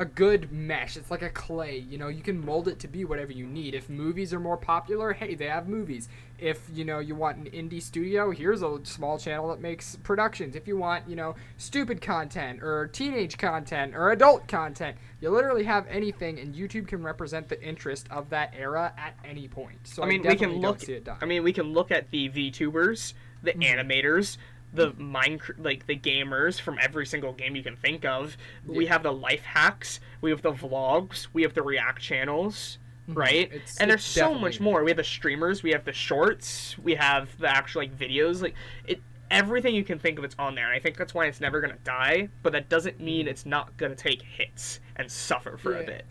A 0.00 0.04
good 0.06 0.50
mesh. 0.50 0.96
It's 0.96 1.10
like 1.10 1.20
a 1.20 1.28
clay. 1.28 1.76
You 1.76 1.98
know, 1.98 2.08
you 2.08 2.22
can 2.22 2.42
mold 2.42 2.68
it 2.68 2.78
to 2.78 2.88
be 2.88 3.04
whatever 3.04 3.32
you 3.32 3.46
need. 3.46 3.74
If 3.74 3.90
movies 3.90 4.32
are 4.32 4.40
more 4.40 4.56
popular, 4.56 5.12
hey, 5.12 5.34
they 5.34 5.44
have 5.44 5.68
movies. 5.68 6.08
If 6.38 6.58
you 6.72 6.86
know 6.86 7.00
you 7.00 7.14
want 7.14 7.36
an 7.36 7.44
indie 7.52 7.82
studio, 7.82 8.30
here's 8.30 8.62
a 8.62 8.78
small 8.84 9.18
channel 9.18 9.48
that 9.50 9.60
makes 9.60 9.96
productions. 9.96 10.56
If 10.56 10.66
you 10.66 10.78
want, 10.78 11.06
you 11.06 11.16
know, 11.16 11.34
stupid 11.58 12.00
content 12.00 12.62
or 12.62 12.86
teenage 12.86 13.36
content 13.36 13.94
or 13.94 14.10
adult 14.10 14.48
content, 14.48 14.96
you 15.20 15.28
literally 15.28 15.64
have 15.64 15.86
anything, 15.86 16.38
and 16.38 16.54
YouTube 16.54 16.88
can 16.88 17.02
represent 17.02 17.50
the 17.50 17.62
interest 17.62 18.06
of 18.10 18.30
that 18.30 18.54
era 18.56 18.94
at 18.96 19.14
any 19.22 19.48
point. 19.48 19.86
So 19.86 20.02
I 20.02 20.06
mean, 20.06 20.22
we 20.22 20.34
can 20.34 20.62
look. 20.62 20.80
see 20.80 20.94
it 20.94 21.04
die. 21.04 21.18
I 21.20 21.26
mean, 21.26 21.42
we 21.44 21.52
can 21.52 21.74
look 21.74 21.90
at 21.90 22.10
the 22.10 22.30
VTubers, 22.30 23.12
the 23.42 23.52
Mm-hmm. 23.52 23.62
animators, 23.62 24.38
the 24.72 24.92
Minecraft, 24.92 25.64
like 25.64 25.86
the 25.86 25.96
gamers 25.96 26.60
from 26.60 26.78
every 26.80 27.04
single 27.06 27.32
game 27.32 27.56
you 27.56 27.62
can 27.62 27.76
think 27.76 28.04
of. 28.04 28.36
We 28.66 28.86
have 28.86 29.02
the 29.02 29.12
life 29.12 29.42
hacks. 29.42 30.00
We 30.20 30.30
have 30.30 30.42
the 30.42 30.52
vlogs. 30.52 31.26
We 31.32 31.42
have 31.42 31.54
the 31.54 31.62
React 31.62 32.00
channels. 32.00 32.78
Right, 33.08 33.46
Mm-hmm. 33.48 33.54
It's- 33.56 33.76
and 33.80 33.90
there's 33.90 34.04
so 34.04 34.20
definitely- 34.20 34.42
much 34.42 34.60
more. 34.60 34.84
We 34.84 34.90
have 34.92 34.96
the 34.96 35.02
streamers, 35.04 35.64
we 35.64 35.70
have 35.72 35.84
the 35.84 35.92
shorts, 35.92 36.78
we 36.78 36.94
have 36.94 37.36
the 37.38 37.48
actual 37.48 37.82
like 37.82 37.98
videos. 37.98 38.40
Like 38.40 38.54
it, 38.86 39.00
everything 39.32 39.74
you 39.74 39.82
can 39.82 39.98
think 39.98 40.16
of, 40.18 40.24
it's 40.24 40.36
on 40.38 40.54
there. 40.54 40.66
And 40.66 40.74
I 40.76 40.78
think 40.78 40.96
that's 40.96 41.12
why 41.12 41.26
it's 41.26 41.40
never 41.40 41.60
gonna 41.60 41.74
die. 41.82 42.28
But 42.44 42.52
that 42.52 42.68
doesn't 42.68 43.00
mean 43.00 43.26
it's 43.26 43.44
not 43.44 43.76
gonna 43.76 43.96
take 43.96 44.22
hits 44.22 44.78
and 44.94 45.10
suffer 45.10 45.56
for 45.56 45.76
a 45.76 45.84
bit. 45.84 46.04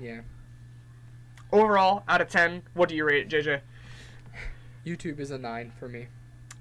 yeah. 0.00 0.20
Overall, 1.50 2.04
out 2.08 2.20
of 2.20 2.28
ten, 2.28 2.62
what 2.74 2.88
do 2.88 2.94
you 2.94 3.04
rate 3.04 3.26
it, 3.26 3.28
JJ? 3.44 3.60
YouTube 4.86 5.18
is 5.18 5.30
a 5.32 5.38
nine 5.38 5.72
for 5.80 5.88
me. 5.88 6.06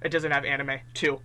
It 0.02 0.10
doesn't 0.10 0.32
have 0.32 0.46
anime. 0.46 0.80
Two. 0.94 1.22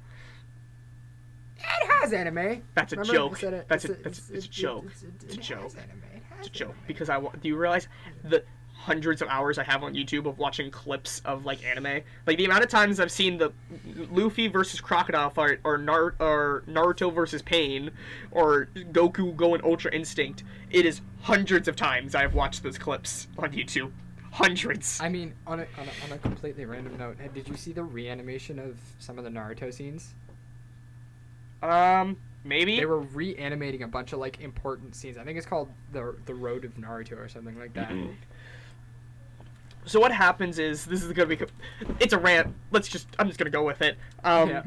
It 1.59 1.89
has 2.01 2.13
anime. 2.13 2.63
That's 2.75 2.93
a 2.93 2.97
Remember 2.97 3.13
joke. 3.37 3.39
That's 3.69 3.85
a 3.85 3.93
it's 3.93 4.03
that's 4.03 4.31
it's 4.31 4.47
a 4.47 4.49
joke. 4.49 4.85
it's- 4.87 5.03
it- 5.03 5.25
It's 5.25 5.35
a 5.35 5.37
joke. 5.39 5.63
has 5.63 5.75
anime. 5.77 6.03
It 6.15 6.23
It's 6.39 6.49
a 6.49 6.51
joke 6.51 6.75
because 6.87 7.09
I 7.09 7.21
do 7.21 7.49
you 7.49 7.57
realize 7.57 7.87
the 8.25 8.43
hundreds 8.75 9.23
of 9.23 9.29
hours 9.29 9.59
I 9.59 9.63
have 9.63 9.85
on 9.85 9.95
YouTube 9.95 10.27
of 10.27 10.39
watching 10.39 10.69
clips 10.73 11.21
of 11.25 11.45
like 11.45 11.65
anime? 11.65 12.03
Like 12.27 12.37
the 12.39 12.45
amount 12.47 12.65
of 12.65 12.71
times 12.71 12.99
I've 12.99 13.13
seen 13.13 13.39
the 13.39 13.53
Luffy 14.11 14.49
versus 14.49 14.81
Crocodile 14.81 15.31
fight, 15.31 15.61
or 15.63 15.79
Nar- 15.79 16.17
or 16.19 16.65
Naruto 16.67 17.15
versus 17.15 17.43
Pain, 17.43 17.93
or 18.33 18.67
Goku 18.75 19.37
going 19.37 19.61
Ultra 19.63 19.93
Instinct. 19.95 20.43
It 20.71 20.85
is 20.85 21.01
hundreds 21.21 21.69
of 21.69 21.77
times 21.77 22.17
I've 22.17 22.35
watched 22.35 22.65
those 22.65 22.77
clips 22.79 23.29
on 23.39 23.53
YouTube. 23.53 23.93
Hundreds. 24.33 24.99
I 25.01 25.11
mean, 25.11 25.35
on 25.47 25.61
a, 25.61 25.67
on 25.79 25.87
a 25.87 26.05
on 26.07 26.13
a 26.13 26.19
completely 26.19 26.65
random 26.65 26.97
note, 26.97 27.19
did 27.35 27.47
you 27.47 27.57
see 27.57 27.73
the 27.73 27.85
reanimation 27.85 28.59
of 28.59 28.79
some 28.99 29.19
of 29.19 29.25
the 29.25 29.31
Naruto 29.31 29.73
scenes? 29.73 30.15
Um, 31.63 32.17
maybe. 32.43 32.77
They 32.79 32.87
were 32.87 33.01
reanimating 33.01 33.83
a 33.83 33.89
bunch 33.89 34.15
of 34.15 34.19
like 34.19 34.41
important 34.41 34.97
scenes. 34.97 35.19
I 35.19 35.25
think 35.25 35.37
it's 35.37 35.47
called 35.47 35.69
the 35.93 36.17
the 36.25 36.35
Road 36.35 36.65
of 36.65 36.75
Naruto 36.77 37.19
or 37.19 37.29
something 37.29 37.59
like 37.59 37.75
that. 37.75 37.93
So 39.85 40.01
what 40.01 40.13
happens 40.13 40.59
is 40.59 40.87
this 40.87 41.03
is 41.03 41.13
gonna 41.13 41.37
be 41.37 41.39
it's 42.01 42.15
a 42.15 42.19
rant. 42.19 42.55
Let's 42.71 42.89
just 42.89 43.09
I'm 43.19 43.27
just 43.27 43.39
gonna 43.39 43.51
go 43.51 43.65
with 43.65 43.83
it. 43.83 43.99
Um, 44.25 44.49
Yeah. 44.49 44.63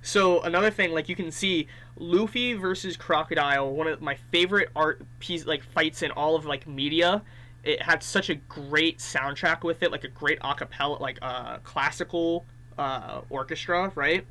So 0.00 0.42
another 0.42 0.70
thing, 0.70 0.92
like 0.92 1.08
you 1.08 1.16
can 1.16 1.32
see, 1.32 1.66
Luffy 1.96 2.54
versus 2.54 2.96
Crocodile, 2.96 3.72
one 3.72 3.88
of 3.88 4.00
my 4.00 4.14
favorite 4.30 4.68
art 4.76 5.02
piece 5.18 5.44
like 5.44 5.62
fights 5.64 6.02
in 6.02 6.12
all 6.12 6.36
of 6.36 6.46
like 6.46 6.68
media. 6.68 7.22
It 7.64 7.82
had 7.82 8.02
such 8.02 8.30
a 8.30 8.36
great 8.36 8.98
soundtrack 8.98 9.62
with 9.64 9.82
it, 9.82 9.90
like 9.90 10.04
a 10.04 10.08
great 10.08 10.40
acapella, 10.40 11.00
like 11.00 11.18
uh, 11.22 11.58
classical 11.58 12.46
uh, 12.78 13.22
orchestra, 13.30 13.92
right? 13.94 14.24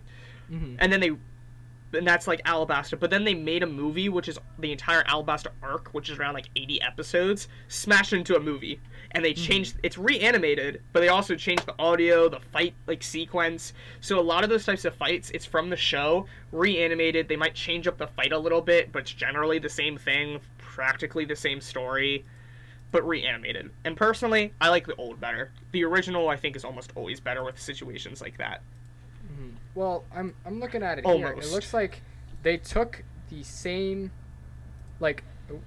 Mhm. 0.51 0.77
And 0.79 0.91
then 0.91 0.99
they, 1.01 1.11
and 1.97 2.07
that's 2.07 2.27
like 2.27 2.41
Alabasta. 2.43 2.99
But 2.99 3.09
then 3.09 3.23
they 3.25 3.33
made 3.33 3.63
a 3.63 3.67
movie, 3.67 4.09
which 4.09 4.27
is 4.27 4.39
the 4.59 4.71
entire 4.71 5.03
Alabasta 5.03 5.47
arc, 5.61 5.89
which 5.93 6.09
is 6.09 6.17
around 6.17 6.33
like 6.33 6.49
80 6.55 6.81
episodes, 6.81 7.47
smashed 7.67 8.13
into 8.13 8.35
a 8.35 8.39
movie. 8.39 8.79
And 9.11 9.23
they 9.23 9.33
changed. 9.33 9.75
It's 9.83 9.97
reanimated, 9.97 10.81
but 10.91 10.99
they 10.99 11.07
also 11.07 11.35
changed 11.35 11.65
the 11.65 11.75
audio, 11.79 12.27
the 12.29 12.39
fight 12.51 12.73
like 12.87 13.01
sequence. 13.03 13.73
So 14.01 14.19
a 14.19 14.21
lot 14.21 14.43
of 14.43 14.49
those 14.49 14.65
types 14.65 14.83
of 14.85 14.95
fights, 14.95 15.29
it's 15.31 15.45
from 15.45 15.69
the 15.69 15.77
show, 15.77 16.25
reanimated. 16.51 17.27
They 17.27 17.37
might 17.37 17.55
change 17.55 17.87
up 17.87 17.97
the 17.97 18.07
fight 18.07 18.31
a 18.33 18.37
little 18.37 18.61
bit, 18.61 18.91
but 18.91 19.03
it's 19.03 19.11
generally 19.11 19.59
the 19.59 19.69
same 19.69 19.97
thing, 19.97 20.39
practically 20.57 21.23
the 21.25 21.35
same 21.37 21.61
story, 21.61 22.25
but 22.91 23.05
reanimated. 23.07 23.71
And 23.83 23.95
personally, 23.97 24.53
I 24.61 24.69
like 24.69 24.87
the 24.87 24.95
old 24.95 25.19
better. 25.19 25.51
The 25.71 25.83
original, 25.83 26.29
I 26.29 26.37
think, 26.37 26.55
is 26.55 26.63
almost 26.63 26.91
always 26.95 27.19
better 27.19 27.43
with 27.43 27.59
situations 27.59 28.21
like 28.21 28.37
that. 28.37 28.61
Mhm. 29.31 29.53
Well, 29.75 30.05
I'm 30.15 30.33
I'm 30.45 30.59
looking 30.59 30.83
at 30.83 30.99
it 30.99 31.05
here. 31.17 31.27
It 31.47 31.51
looks 31.53 31.73
like 31.73 32.01
they 32.43 32.57
took 32.57 33.03
the 33.29 33.43
same, 33.43 34.11
like, 34.99 35.23
oh, 35.51 35.59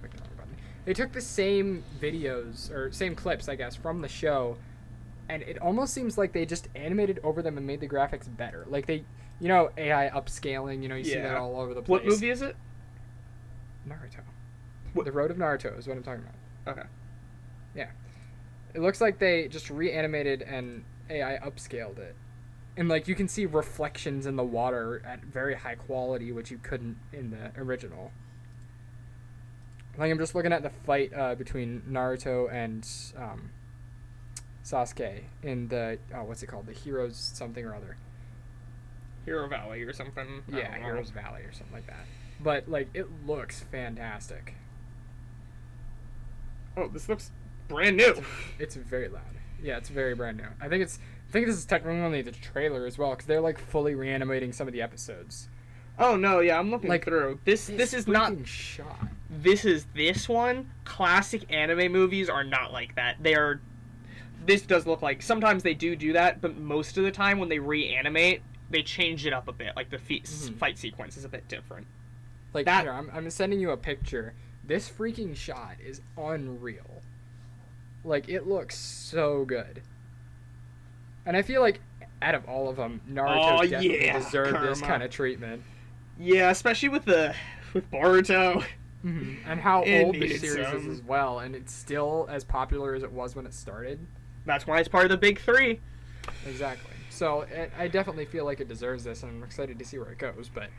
click 0.00 0.10
the 0.12 0.18
wrong 0.22 0.30
button. 0.36 0.56
They 0.84 0.92
took 0.94 1.12
the 1.12 1.20
same 1.20 1.84
videos 2.00 2.70
or 2.70 2.90
same 2.90 3.14
clips, 3.14 3.48
I 3.48 3.54
guess, 3.54 3.76
from 3.76 4.00
the 4.00 4.08
show, 4.08 4.56
and 5.28 5.42
it 5.42 5.58
almost 5.58 5.94
seems 5.94 6.18
like 6.18 6.32
they 6.32 6.44
just 6.46 6.68
animated 6.74 7.20
over 7.22 7.42
them 7.42 7.56
and 7.58 7.66
made 7.66 7.80
the 7.80 7.88
graphics 7.88 8.26
better. 8.36 8.66
Like 8.68 8.86
they, 8.86 9.04
you 9.38 9.46
know, 9.48 9.70
AI 9.76 10.10
upscaling. 10.10 10.82
You 10.82 10.88
know, 10.88 10.96
you 10.96 11.04
see 11.04 11.14
that 11.14 11.36
all 11.36 11.60
over 11.60 11.74
the 11.74 11.82
place. 11.82 11.88
What 12.00 12.04
movie 12.06 12.30
is 12.30 12.42
it? 12.42 12.56
Naruto. 13.88 14.20
What- 14.94 15.04
The 15.06 15.12
Road 15.12 15.30
of 15.30 15.36
Naruto 15.36 15.78
is 15.78 15.86
what 15.86 15.96
I'm 15.96 16.02
talking 16.02 16.22
about. 16.22 16.34
Okay. 16.66 16.82
Yeah. 17.74 17.90
It 18.74 18.80
looks 18.80 19.00
like 19.00 19.18
they 19.18 19.48
just 19.48 19.70
reanimated 19.70 20.42
and 20.42 20.84
AI 21.08 21.38
upscaled 21.38 21.98
it. 21.98 22.14
And 22.76 22.88
like 22.88 23.08
you 23.08 23.14
can 23.14 23.28
see 23.28 23.46
reflections 23.46 24.26
in 24.26 24.36
the 24.36 24.44
water 24.44 25.02
at 25.04 25.24
very 25.24 25.54
high 25.54 25.76
quality, 25.76 26.32
which 26.32 26.50
you 26.50 26.58
couldn't 26.58 26.98
in 27.12 27.30
the 27.30 27.52
original. 27.60 28.12
Like 29.96 30.10
I'm 30.10 30.18
just 30.18 30.34
looking 30.34 30.52
at 30.52 30.62
the 30.62 30.70
fight 30.70 31.12
uh, 31.14 31.34
between 31.34 31.82
Naruto 31.88 32.52
and 32.52 32.86
um, 33.16 33.50
Sasuke 34.62 35.22
in 35.42 35.68
the 35.68 35.98
oh 36.14 36.24
what's 36.24 36.42
it 36.42 36.48
called 36.48 36.66
the 36.66 36.74
Heroes 36.74 37.16
something 37.16 37.64
or 37.64 37.74
other 37.74 37.96
Hero 39.24 39.48
Valley 39.48 39.82
or 39.82 39.92
something. 39.92 40.42
I 40.52 40.58
yeah. 40.58 40.78
Heroes 40.78 41.10
Valley 41.10 41.42
or 41.42 41.52
something 41.52 41.74
like 41.74 41.86
that. 41.86 42.04
But 42.40 42.68
like 42.68 42.88
it 42.92 43.06
looks 43.26 43.60
fantastic. 43.60 44.54
Oh, 46.76 46.88
this 46.88 47.08
looks 47.08 47.30
brand 47.68 47.96
new. 47.96 48.22
It's 48.58 48.74
very 48.76 49.08
loud. 49.08 49.22
Yeah, 49.62 49.78
it's 49.78 49.88
very 49.88 50.14
brand 50.14 50.36
new. 50.36 50.44
I 50.60 50.68
think 50.68 50.82
it's. 50.82 50.98
I 51.28 51.32
think 51.32 51.46
this 51.46 51.56
is 51.56 51.64
technically 51.64 52.22
the 52.22 52.30
trailer 52.32 52.86
as 52.86 52.98
well, 52.98 53.10
because 53.10 53.26
they're 53.26 53.40
like 53.40 53.58
fully 53.58 53.94
reanimating 53.94 54.52
some 54.52 54.66
of 54.68 54.72
the 54.72 54.82
episodes. 54.82 55.48
Oh 55.98 56.14
no, 56.16 56.40
yeah, 56.40 56.58
I'm 56.58 56.70
looking 56.70 56.90
Like, 56.90 57.04
through. 57.04 57.40
This 57.44 57.66
this 57.66 57.94
is 57.94 58.06
not 58.06 58.46
shot. 58.46 59.08
this 59.30 59.64
is 59.64 59.86
this 59.94 60.28
one. 60.28 60.70
Classic 60.84 61.42
anime 61.52 61.90
movies 61.90 62.28
are 62.28 62.44
not 62.44 62.72
like 62.72 62.94
that. 62.96 63.16
They 63.22 63.34
are. 63.34 63.60
This 64.44 64.62
does 64.62 64.86
look 64.86 65.02
like 65.02 65.22
sometimes 65.22 65.62
they 65.62 65.74
do 65.74 65.96
do 65.96 66.12
that, 66.12 66.40
but 66.40 66.56
most 66.56 66.98
of 66.98 67.04
the 67.04 67.10
time 67.10 67.38
when 67.40 67.48
they 67.48 67.58
reanimate, 67.58 68.42
they 68.70 68.82
change 68.82 69.26
it 69.26 69.32
up 69.32 69.48
a 69.48 69.52
bit. 69.52 69.74
Like 69.74 69.90
the 69.90 69.98
fe- 69.98 70.20
Mhm. 70.20 70.56
fight 70.58 70.78
sequence 70.78 71.16
is 71.16 71.24
a 71.24 71.28
bit 71.28 71.48
different. 71.48 71.86
Like 72.54 72.66
That- 72.66 72.84
here, 72.84 72.92
I'm, 72.92 73.10
I'm 73.12 73.28
sending 73.30 73.58
you 73.58 73.70
a 73.70 73.76
picture. 73.76 74.34
This 74.66 74.90
freaking 74.90 75.36
shot 75.36 75.76
is 75.84 76.00
unreal. 76.16 77.02
Like 78.04 78.28
it 78.28 78.46
looks 78.46 78.76
so 78.76 79.44
good. 79.44 79.82
And 81.24 81.36
I 81.36 81.42
feel 81.42 81.60
like 81.60 81.80
out 82.22 82.34
of 82.34 82.48
all 82.48 82.68
of 82.68 82.76
them, 82.76 83.00
Naruto 83.10 83.58
Oh, 83.58 83.62
definitely 83.62 84.06
yeah, 84.06 84.18
deserved 84.18 84.62
this 84.62 84.80
kind 84.80 85.02
of 85.02 85.10
treatment. 85.10 85.62
Yeah, 86.18 86.50
especially 86.50 86.88
with 86.88 87.04
the 87.04 87.34
with 87.74 87.90
Boruto. 87.90 88.64
Mm-hmm. 89.04 89.48
And 89.48 89.60
how 89.60 89.82
It 89.86 90.04
old 90.04 90.14
the 90.16 90.36
series 90.38 90.66
some. 90.66 90.76
is 90.76 90.86
as 90.86 91.02
well, 91.02 91.40
and 91.40 91.54
it's 91.54 91.72
still 91.72 92.26
as 92.30 92.42
popular 92.44 92.94
as 92.94 93.02
it 93.02 93.12
was 93.12 93.36
when 93.36 93.46
it 93.46 93.54
started. 93.54 93.98
That's 94.46 94.66
why 94.66 94.78
it's 94.80 94.88
part 94.88 95.04
of 95.04 95.10
the 95.10 95.16
big 95.16 95.40
three. 95.40 95.80
Exactly. 96.46 96.92
So 97.10 97.42
it, 97.42 97.72
I 97.78 97.88
definitely 97.88 98.24
feel 98.24 98.44
like 98.44 98.60
it 98.60 98.68
deserves 98.68 99.04
this, 99.04 99.22
and 99.22 99.32
I'm 99.32 99.42
excited 99.42 99.78
to 99.78 99.84
see 99.84 99.98
where 99.98 100.10
it 100.10 100.18
goes. 100.18 100.50
But 100.52 100.70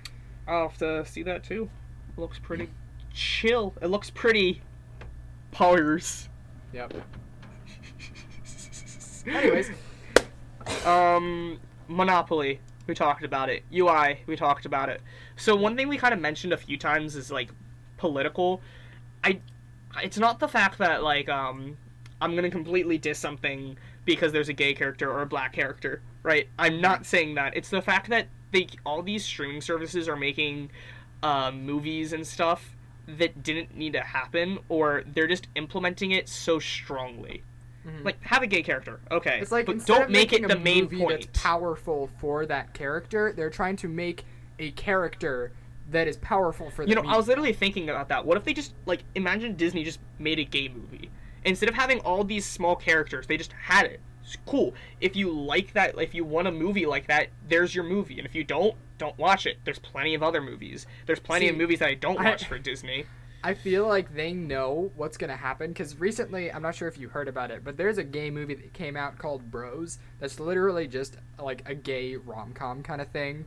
I'll 0.47 0.69
have 0.69 0.77
to 0.79 1.05
see 1.05 1.23
that 1.23 1.43
too. 1.43 1.69
looks 2.15 2.39
pretty 2.39 2.69
chill. 3.17 3.73
It 3.81 3.87
looks 3.87 4.09
pretty 4.11 4.61
pars. 5.51 6.29
yep. 6.71 6.93
Anyways, 9.27 9.71
Um, 10.85 11.59
Monopoly. 11.87 12.59
We 12.85 12.93
talked 12.93 13.23
about 13.25 13.49
it. 13.49 13.63
UI. 13.73 14.21
We 14.27 14.37
talked 14.37 14.65
about 14.65 14.87
it. 14.87 15.01
So 15.35 15.55
one 15.55 15.75
thing 15.75 15.89
we 15.89 15.97
kind 15.97 16.13
of 16.13 16.21
mentioned 16.21 16.53
a 16.53 16.57
few 16.57 16.77
times 16.77 17.15
is 17.15 17.31
like 17.31 17.49
political. 17.97 18.61
I. 19.23 19.41
It's 20.01 20.17
not 20.17 20.39
the 20.39 20.47
fact 20.47 20.77
that 20.77 21.03
like 21.03 21.27
um, 21.27 21.75
I'm 22.21 22.35
gonna 22.35 22.51
completely 22.51 22.97
diss 22.97 23.19
something 23.19 23.77
because 24.05 24.31
there's 24.31 24.47
a 24.49 24.53
gay 24.53 24.73
character 24.73 25.11
or 25.11 25.23
a 25.23 25.25
black 25.25 25.51
character, 25.51 26.01
right? 26.23 26.47
I'm 26.59 26.79
not 26.79 27.05
saying 27.05 27.35
that. 27.35 27.57
It's 27.57 27.69
the 27.69 27.81
fact 27.81 28.09
that 28.09 28.27
they 28.53 28.67
all 28.85 29.01
these 29.01 29.25
streaming 29.25 29.59
services 29.59 30.07
are 30.07 30.15
making 30.15 30.69
uh, 31.23 31.51
movies 31.51 32.13
and 32.13 32.25
stuff 32.25 32.76
that 33.07 33.41
didn't 33.43 33.75
need 33.75 33.93
to 33.93 34.01
happen, 34.01 34.59
or 34.69 35.03
they're 35.13 35.27
just 35.27 35.47
implementing 35.55 36.11
it 36.11 36.27
so 36.27 36.59
strongly. 36.59 37.43
Mhm. 37.85 38.03
Like 38.03 38.21
have 38.23 38.43
a 38.43 38.47
gay 38.47 38.61
character, 38.63 38.99
okay, 39.09 39.39
It's 39.41 39.51
like 39.51 39.65
but 39.65 39.85
don't 39.85 40.09
make 40.09 40.33
it 40.33 40.45
the 40.47 40.57
main 40.59 40.87
point. 40.89 41.21
that's 41.21 41.41
powerful 41.41 42.09
for 42.19 42.45
that 42.45 42.73
character. 42.73 43.31
They're 43.31 43.49
trying 43.49 43.77
to 43.77 43.87
make 43.87 44.25
a 44.59 44.71
character 44.71 45.51
that 45.89 46.05
is 46.07 46.17
powerful 46.17 46.69
for 46.69 46.83
the 46.83 46.89
You 46.89 46.95
know, 46.95 47.07
I 47.07 47.15
was 47.15 47.29
literally 47.29 47.53
thinking 47.53 47.89
about 47.89 48.09
that. 48.09 48.25
What 48.25 48.35
if 48.37 48.43
they 48.43 48.53
just 48.53 48.73
like 48.85 49.03
imagine 49.15 49.55
Disney 49.55 49.85
just 49.85 49.99
made 50.19 50.37
a 50.37 50.43
gay 50.43 50.67
movie 50.67 51.09
instead 51.45 51.69
of 51.69 51.75
having 51.75 51.99
all 52.01 52.25
these 52.25 52.45
small 52.45 52.75
characters? 52.75 53.25
They 53.27 53.37
just 53.37 53.53
had 53.53 53.85
it. 53.85 54.01
Cool. 54.45 54.73
If 54.99 55.15
you 55.15 55.31
like 55.31 55.73
that, 55.73 55.97
if 55.99 56.13
you 56.13 56.25
want 56.25 56.47
a 56.47 56.51
movie 56.51 56.85
like 56.85 57.07
that, 57.07 57.27
there's 57.47 57.73
your 57.73 57.83
movie. 57.83 58.17
And 58.17 58.25
if 58.25 58.35
you 58.35 58.43
don't, 58.43 58.75
don't 58.97 59.17
watch 59.17 59.45
it. 59.45 59.57
There's 59.63 59.79
plenty 59.79 60.15
of 60.15 60.23
other 60.23 60.41
movies. 60.41 60.85
There's 61.05 61.19
plenty 61.19 61.47
of 61.49 61.55
movies 61.55 61.79
that 61.79 61.89
I 61.89 61.93
don't 61.93 62.19
I- 62.19 62.23
watch 62.31 62.45
for 62.45 62.57
Disney. 62.59 63.05
I 63.43 63.53
feel 63.53 63.87
like 63.87 64.13
they 64.15 64.33
know 64.33 64.91
what's 64.95 65.15
gonna 65.15 65.37
happen 65.37 65.69
because 65.71 65.97
recently, 65.99 66.51
I'm 66.51 66.63
not 66.63 66.73
sure 66.75 66.87
if 66.87 66.97
you 66.97 67.07
heard 67.07 67.27
about 67.27 67.51
it, 67.51 67.63
but 67.63 67.77
there's 67.77 67.99
a 67.99 68.03
gay 68.03 68.31
movie 68.31 68.55
that 68.55 68.73
came 68.73 68.97
out 68.97 69.19
called 69.19 69.51
Bros. 69.51 69.99
That's 70.19 70.39
literally 70.39 70.87
just 70.87 71.17
like 71.39 71.61
a 71.69 71.75
gay 71.75 72.15
rom 72.15 72.53
com 72.53 72.81
kind 72.81 72.99
of 72.99 73.07
thing, 73.09 73.45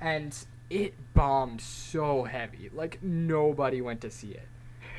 and 0.00 0.36
it 0.68 0.94
bombed 1.14 1.60
so 1.60 2.24
heavy. 2.24 2.70
Like 2.72 3.02
nobody 3.02 3.80
went 3.80 4.00
to 4.02 4.10
see 4.10 4.32
it. 4.32 4.48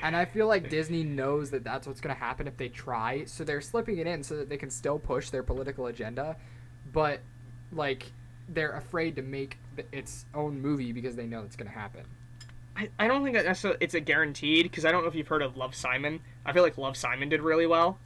And 0.02 0.16
I 0.16 0.26
feel 0.26 0.48
like 0.48 0.70
Disney 0.70 1.04
knows 1.04 1.52
that 1.52 1.64
that's 1.64 1.86
what's 1.86 2.02
going 2.02 2.16
to 2.16 2.20
happen 2.20 2.48
if 2.48 2.58
they 2.58 2.70
try, 2.70 3.24
so 3.26 3.44
they're 3.44 3.62
slipping 3.62 4.00
it 4.00 4.08
in 4.08 4.24
so 4.24 4.36
that 4.38 4.50
they 4.50 4.58
can 4.58 4.70
still 4.70 4.98
push 4.98 5.30
their 5.30 5.44
political 5.44 5.88
agenda, 5.88 6.36
but 6.92 7.20
like 7.72 8.12
they're 8.50 8.74
afraid 8.74 9.16
to 9.16 9.22
make 9.22 9.58
th- 9.76 9.88
its 9.92 10.26
own 10.34 10.60
movie 10.60 10.92
because 10.92 11.16
they 11.16 11.26
know 11.26 11.44
it's 11.44 11.56
going 11.56 11.72
to 11.72 11.78
happen. 11.78 12.04
I, 12.76 12.90
I 12.98 13.08
don't 13.08 13.24
think 13.24 13.36
that 13.36 13.46
necessarily 13.46 13.78
it's 13.82 13.94
a 13.94 14.00
guaranteed 14.00 14.64
because 14.64 14.86
I 14.86 14.92
don't 14.92 15.04
know 15.04 15.10
if 15.10 15.16
you've 15.16 15.28
heard 15.28 15.42
of 15.42 15.58
Love 15.58 15.76
Simon. 15.76 16.22
I 16.46 16.54
feel 16.54 16.64
like 16.64 16.78
Love 16.78 16.98
Simon 16.98 17.30
did 17.30 17.42
really 17.42 17.68
well. 17.68 18.00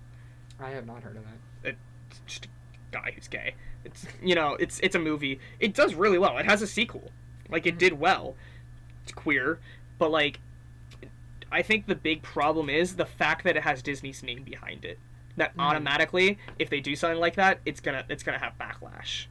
I 0.59 0.69
have 0.69 0.85
not 0.85 1.03
heard 1.03 1.17
of 1.17 1.23
that. 1.23 1.75
It's 2.09 2.19
just 2.25 2.45
a 2.45 2.47
guy 2.91 3.11
who's 3.13 3.27
gay. 3.27 3.55
It's 3.83 4.05
you 4.21 4.35
know, 4.35 4.55
it's 4.59 4.79
it's 4.81 4.95
a 4.95 4.99
movie. 4.99 5.39
It 5.59 5.73
does 5.73 5.93
really 5.93 6.17
well. 6.17 6.37
It 6.37 6.45
has 6.45 6.61
a 6.61 6.67
sequel. 6.67 7.11
Like 7.49 7.65
it 7.65 7.71
mm-hmm. 7.71 7.79
did 7.79 7.99
well. 7.99 8.35
It's 9.03 9.11
queer, 9.11 9.59
but 9.99 10.09
like 10.09 10.39
I 11.55 11.61
think 11.61 11.87
the 11.87 11.95
big 11.95 12.21
problem 12.21 12.69
is 12.69 12.97
the 12.97 13.05
fact 13.05 13.45
that 13.45 13.55
it 13.55 13.63
has 13.63 13.81
Disney's 13.81 14.21
name 14.21 14.43
behind 14.43 14.83
it. 14.83 14.99
That 15.37 15.55
Mhm. 15.55 15.61
automatically, 15.61 16.37
if 16.59 16.69
they 16.69 16.81
do 16.81 16.97
something 16.97 17.17
like 17.17 17.35
that, 17.35 17.61
it's 17.65 17.79
gonna 17.79 18.05
it's 18.09 18.23
gonna 18.23 18.39
have 18.39 18.57
backlash. 18.59 19.27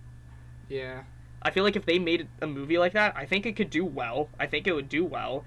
Yeah. 0.70 1.02
I 1.42 1.50
feel 1.50 1.64
like 1.64 1.76
if 1.76 1.84
they 1.84 1.98
made 1.98 2.26
a 2.40 2.46
movie 2.46 2.78
like 2.78 2.94
that, 2.94 3.14
I 3.14 3.26
think 3.26 3.44
it 3.44 3.56
could 3.56 3.68
do 3.68 3.84
well. 3.84 4.30
I 4.40 4.46
think 4.46 4.66
it 4.66 4.72
would 4.72 4.88
do 4.88 5.04
well 5.04 5.44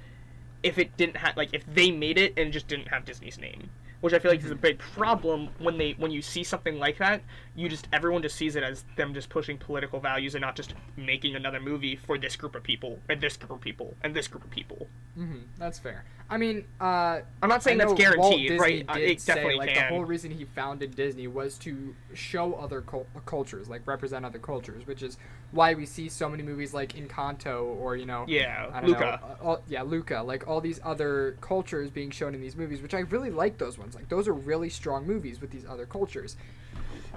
if 0.61 0.77
it 0.77 0.95
didn't 0.97 1.17
have 1.17 1.35
like 1.35 1.49
if 1.51 1.65
they 1.65 1.89
made 1.89 2.19
it 2.19 2.37
and 2.37 2.53
just 2.53 2.67
didn't 2.67 2.89
have 2.89 3.05
Disney's 3.05 3.39
name. 3.39 3.71
Which 4.01 4.13
I 4.13 4.19
feel 4.19 4.29
like 4.31 4.43
is 4.43 4.51
a 4.51 4.55
big 4.55 4.77
problem 4.77 5.49
when 5.57 5.77
they 5.77 5.93
when 5.97 6.11
you 6.11 6.21
see 6.21 6.43
something 6.43 6.77
like 6.77 6.97
that, 6.99 7.21
you 7.55 7.67
just 7.67 7.87
everyone 7.91 8.21
just 8.21 8.35
sees 8.35 8.55
it 8.55 8.63
as 8.63 8.85
them 8.95 9.13
just 9.13 9.29
pushing 9.29 9.57
political 9.57 9.99
values 9.99 10.35
and 10.35 10.41
not 10.41 10.55
just 10.55 10.73
making 10.95 11.35
another 11.35 11.59
movie 11.59 11.95
for 11.95 12.17
this 12.17 12.35
group 12.35 12.55
of 12.55 12.63
people 12.63 12.99
and 13.09 13.19
this 13.19 13.37
group 13.37 13.51
of 13.51 13.61
people 13.61 13.95
and 14.03 14.15
this 14.15 14.27
group 14.27 14.43
of 14.43 14.51
people. 14.51 14.87
hmm 15.15 15.39
That's 15.57 15.79
fair. 15.79 16.05
I 16.29 16.37
mean, 16.37 16.65
uh, 16.81 17.21
I'm 17.41 17.47
not 17.49 17.63
saying 17.63 17.77
that's 17.77 17.93
guaranteed, 17.93 18.51
right? 18.59 18.85
Uh, 18.87 18.95
It 18.99 19.25
definitely 19.25 19.55
like 19.55 19.73
can. 19.73 19.89
the 19.89 19.95
whole 19.95 20.03
reason 20.05 20.29
he 20.29 20.43
founded 20.43 20.95
Disney 20.95 21.27
was 21.27 21.57
to 21.59 21.95
show 22.13 22.53
other 22.55 22.81
cul- 22.81 23.07
cultures, 23.25 23.69
like 23.69 23.87
represent 23.87 24.25
other 24.25 24.37
cultures, 24.39 24.85
which 24.85 25.01
is 25.01 25.17
why 25.51 25.73
we 25.73 25.85
see 25.85 26.09
so 26.09 26.27
many 26.29 26.43
movies 26.43 26.73
like 26.73 26.93
Encanto 26.93 27.63
or 27.79 27.95
you 27.95 28.05
know, 28.05 28.25
yeah, 28.27 28.67
I 28.73 28.81
don't 28.81 28.89
Luca. 28.89 28.99
know, 28.99 29.27
uh, 29.27 29.35
all, 29.41 29.63
yeah, 29.69 29.83
Luca, 29.83 30.21
like 30.21 30.45
all 30.47 30.59
these 30.59 30.81
other 30.83 31.37
cultures 31.39 31.89
being 31.89 32.11
shown 32.11 32.35
in 32.35 32.41
these 32.41 32.57
movies, 32.57 32.81
which 32.81 32.93
I 32.93 32.99
really 32.99 33.29
like 33.31 33.57
those 33.57 33.77
ones. 33.77 33.86
Like 33.95 34.09
those 34.09 34.27
are 34.27 34.33
really 34.33 34.69
strong 34.69 35.05
movies 35.05 35.41
with 35.41 35.51
these 35.51 35.65
other 35.65 35.85
cultures. 35.85 36.35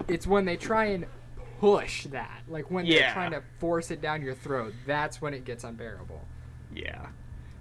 It's 0.09 0.27
when 0.27 0.45
they 0.45 0.57
try 0.57 0.87
and 0.87 1.07
push 1.61 2.05
that, 2.05 2.41
like 2.49 2.71
when 2.71 2.89
they're 2.89 3.13
trying 3.13 3.33
to 3.33 3.43
force 3.59 3.91
it 3.91 4.01
down 4.01 4.23
your 4.23 4.35
throat, 4.35 4.73
that's 4.87 5.21
when 5.21 5.35
it 5.35 5.45
gets 5.45 5.63
unbearable. 5.65 6.23
Yeah. 6.75 7.07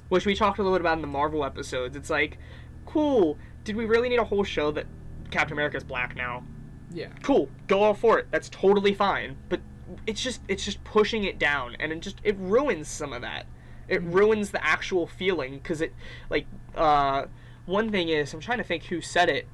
Which 0.07 0.25
we 0.25 0.35
talked 0.35 0.57
a 0.57 0.63
little 0.63 0.77
bit 0.77 0.81
about 0.81 0.97
in 0.97 1.01
the 1.01 1.07
Marvel 1.07 1.43
episodes. 1.43 1.95
It's 1.95 2.09
like, 2.09 2.37
cool. 2.85 3.37
Did 3.63 3.75
we 3.75 3.85
really 3.85 4.09
need 4.09 4.19
a 4.19 4.23
whole 4.23 4.43
show 4.43 4.71
that 4.71 4.85
Captain 5.31 5.53
America's 5.53 5.83
black 5.83 6.15
now? 6.15 6.43
Yeah. 6.93 7.09
Cool. 7.21 7.49
Go 7.67 7.83
all 7.83 7.93
for 7.93 8.19
it. 8.19 8.27
That's 8.31 8.49
totally 8.49 8.93
fine. 8.93 9.35
But 9.49 9.59
it's 10.07 10.21
just 10.21 10.41
it's 10.47 10.63
just 10.63 10.83
pushing 10.83 11.23
it 11.23 11.39
down 11.39 11.75
and 11.79 11.91
it 11.91 11.99
just 11.99 12.19
it 12.23 12.37
ruins 12.39 12.87
some 12.87 13.13
of 13.13 13.21
that. 13.21 13.45
It 13.87 14.01
ruins 14.03 14.51
the 14.51 14.63
actual 14.63 15.07
feeling 15.07 15.59
cuz 15.61 15.81
it 15.81 15.93
like 16.29 16.45
uh 16.75 17.25
one 17.69 17.91
thing 17.91 18.09
is 18.09 18.33
I'm 18.33 18.39
trying 18.39 18.57
to 18.57 18.63
think 18.63 18.83
who 18.85 18.99
said 19.01 19.29
it. 19.29 19.47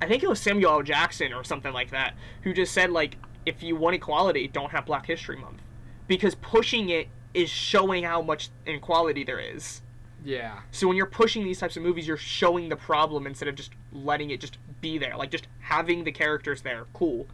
I 0.00 0.06
think 0.06 0.22
it 0.22 0.28
was 0.28 0.40
Samuel 0.40 0.72
L. 0.72 0.82
Jackson 0.82 1.32
or 1.32 1.42
something 1.44 1.72
like 1.72 1.90
that 1.90 2.14
who 2.42 2.52
just 2.52 2.72
said 2.72 2.90
like 2.90 3.16
if 3.46 3.62
you 3.62 3.76
want 3.76 3.94
equality, 3.96 4.46
don't 4.48 4.70
have 4.70 4.84
Black 4.84 5.06
History 5.06 5.36
Month 5.36 5.62
because 6.06 6.34
pushing 6.36 6.90
it 6.90 7.08
is 7.34 7.48
showing 7.48 8.04
how 8.04 8.20
much 8.20 8.50
inequality 8.66 9.24
there 9.24 9.38
is. 9.38 9.80
Yeah. 10.24 10.60
So 10.72 10.88
when 10.88 10.96
you're 10.96 11.06
pushing 11.06 11.44
these 11.44 11.58
types 11.60 11.76
of 11.76 11.82
movies, 11.82 12.06
you're 12.06 12.16
showing 12.16 12.68
the 12.68 12.76
problem 12.76 13.26
instead 13.26 13.48
of 13.48 13.54
just 13.54 13.72
letting 13.92 14.30
it 14.30 14.40
just 14.40 14.58
be 14.80 14.98
there. 14.98 15.16
Like 15.16 15.30
just 15.30 15.46
having 15.60 16.04
the 16.04 16.12
characters 16.12 16.62
there. 16.62 16.86
Cool. 16.92 17.26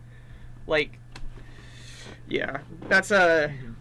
Like 0.66 0.98
yeah, 2.28 2.58
that's 2.88 3.10
a 3.10 3.50
s- 3.50 3.73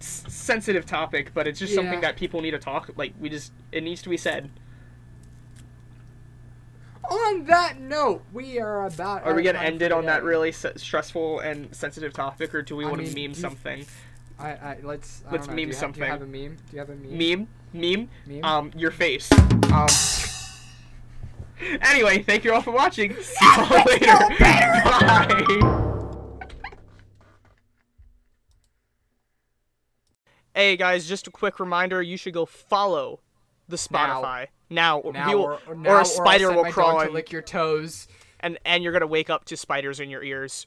sensitive 0.00 0.86
topic, 0.86 1.32
but 1.34 1.46
it's 1.46 1.58
just 1.58 1.72
Yeah. 1.72 1.76
something 1.76 2.00
that 2.00 2.16
people 2.16 2.40
need 2.40 2.52
to 2.52 2.58
talk 2.58 2.90
like 2.96 3.12
we 3.20 3.28
just 3.28 3.52
it 3.72 3.82
needs 3.82 4.02
to 4.02 4.08
be 4.08 4.16
said. 4.16 4.50
On 7.10 7.44
that 7.46 7.80
note, 7.80 8.22
we 8.32 8.60
are 8.60 8.86
about. 8.86 9.24
Are 9.24 9.34
we 9.34 9.42
to 9.42 9.60
end 9.60 9.82
it 9.82 9.90
on 9.90 10.06
that 10.06 10.22
really 10.22 10.50
s- 10.50 10.64
stressful 10.76 11.40
and 11.40 11.74
sensitive 11.74 12.12
topic 12.12 12.54
or 12.54 12.62
do 12.62 12.76
we 12.76 12.84
I 12.84 12.88
want 12.88 13.02
mean, 13.02 13.12
to 13.12 13.20
meme 13.22 13.34
something? 13.34 13.84
I, 14.38 14.50
I 14.52 14.76
let's. 14.82 15.22
I 15.28 15.32
Let's 15.32 15.48
meme 15.48 15.56
do 15.56 15.62
you 15.62 15.74
have, 15.74 15.92
Do 15.92 16.00
you 16.00 16.06
have 16.06 16.22
a 16.22 16.26
meme? 16.26 16.56
Do 16.56 16.72
you 16.72 16.78
have 16.78 16.90
a 16.90 16.94
meme? 16.94 17.18
Meme? 17.18 17.48
Meme? 17.72 18.08
Meme? 18.26 18.44
Um 18.44 18.70
your 18.76 18.90
face. 18.90 19.30
Um 19.72 19.86
Anyway, 21.82 22.22
thank 22.22 22.42
you 22.44 22.54
all 22.54 22.62
for 22.62 22.70
watching. 22.70 23.14
See 23.16 23.34
you 23.44 23.64
all 23.64 23.84
later. 23.86 24.06
Bye. 24.38 25.86
Hey 30.54 30.76
guys, 30.76 31.06
just 31.06 31.26
a 31.26 31.30
quick 31.30 31.60
reminder 31.60 32.02
you 32.02 32.16
should 32.16 32.34
go 32.34 32.44
follow 32.44 33.20
the 33.68 33.76
Spotify. 33.76 34.48
Now, 34.68 35.00
Now, 35.12 35.28
we 35.28 35.34
will, 35.34 35.42
or, 35.44 35.58
or, 35.66 35.74
now, 35.74 36.00
a 36.00 36.04
spider 36.04 36.48
or 36.48 36.52
I'll 36.52 36.64
will 36.64 36.72
crawl 36.72 37.04
to 37.04 37.10
lick 37.10 37.30
your 37.32 37.42
toes. 37.42 38.08
and 38.40 38.58
and 38.64 38.82
you're 38.82 38.92
gonna 38.92 39.06
wake 39.06 39.30
up 39.30 39.44
to 39.46 39.56
spiders 39.56 40.00
in 40.00 40.10
your 40.10 40.22
ears. 40.22 40.66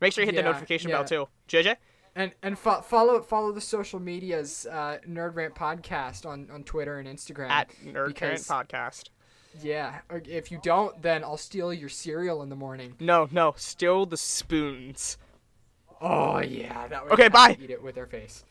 Make 0.00 0.12
sure 0.12 0.22
you 0.22 0.26
hit 0.26 0.36
the 0.36 0.42
notification 0.42 0.90
yeah. 0.90 0.96
bell 0.96 1.04
too, 1.04 1.28
JJ. 1.48 1.76
And 2.14 2.32
and 2.42 2.58
fo- 2.58 2.80
follow 2.80 3.20
follow 3.20 3.52
the 3.52 3.60
social 3.60 4.00
medias, 4.00 4.66
uh, 4.70 4.98
Nerd 5.08 5.34
Rant 5.34 5.54
Podcast 5.54 6.24
on, 6.26 6.48
on 6.52 6.62
Twitter 6.64 6.98
and 6.98 7.08
Instagram. 7.08 7.50
At 7.50 7.70
Nerd 7.84 8.08
because- 8.08 8.46
Podcast. 8.46 9.10
yeah, 9.62 10.00
if 10.10 10.50
you 10.52 10.60
don't, 10.62 11.00
then 11.02 11.24
I'll 11.24 11.36
steal 11.36 11.72
your 11.72 11.88
cereal 11.88 12.42
in 12.42 12.48
the 12.48 12.56
morning. 12.56 12.94
No, 13.00 13.28
no, 13.32 13.54
steal 13.56 14.06
the 14.06 14.16
spoons. 14.16 15.16
Oh 16.00 16.38
yeah, 16.38 16.86
that 16.86 17.02
Okay, 17.10 17.28
bye. 17.28 17.56
Eat 17.60 17.70
it 17.70 17.82
with 17.82 17.96
their 17.96 18.06
face. 18.06 18.44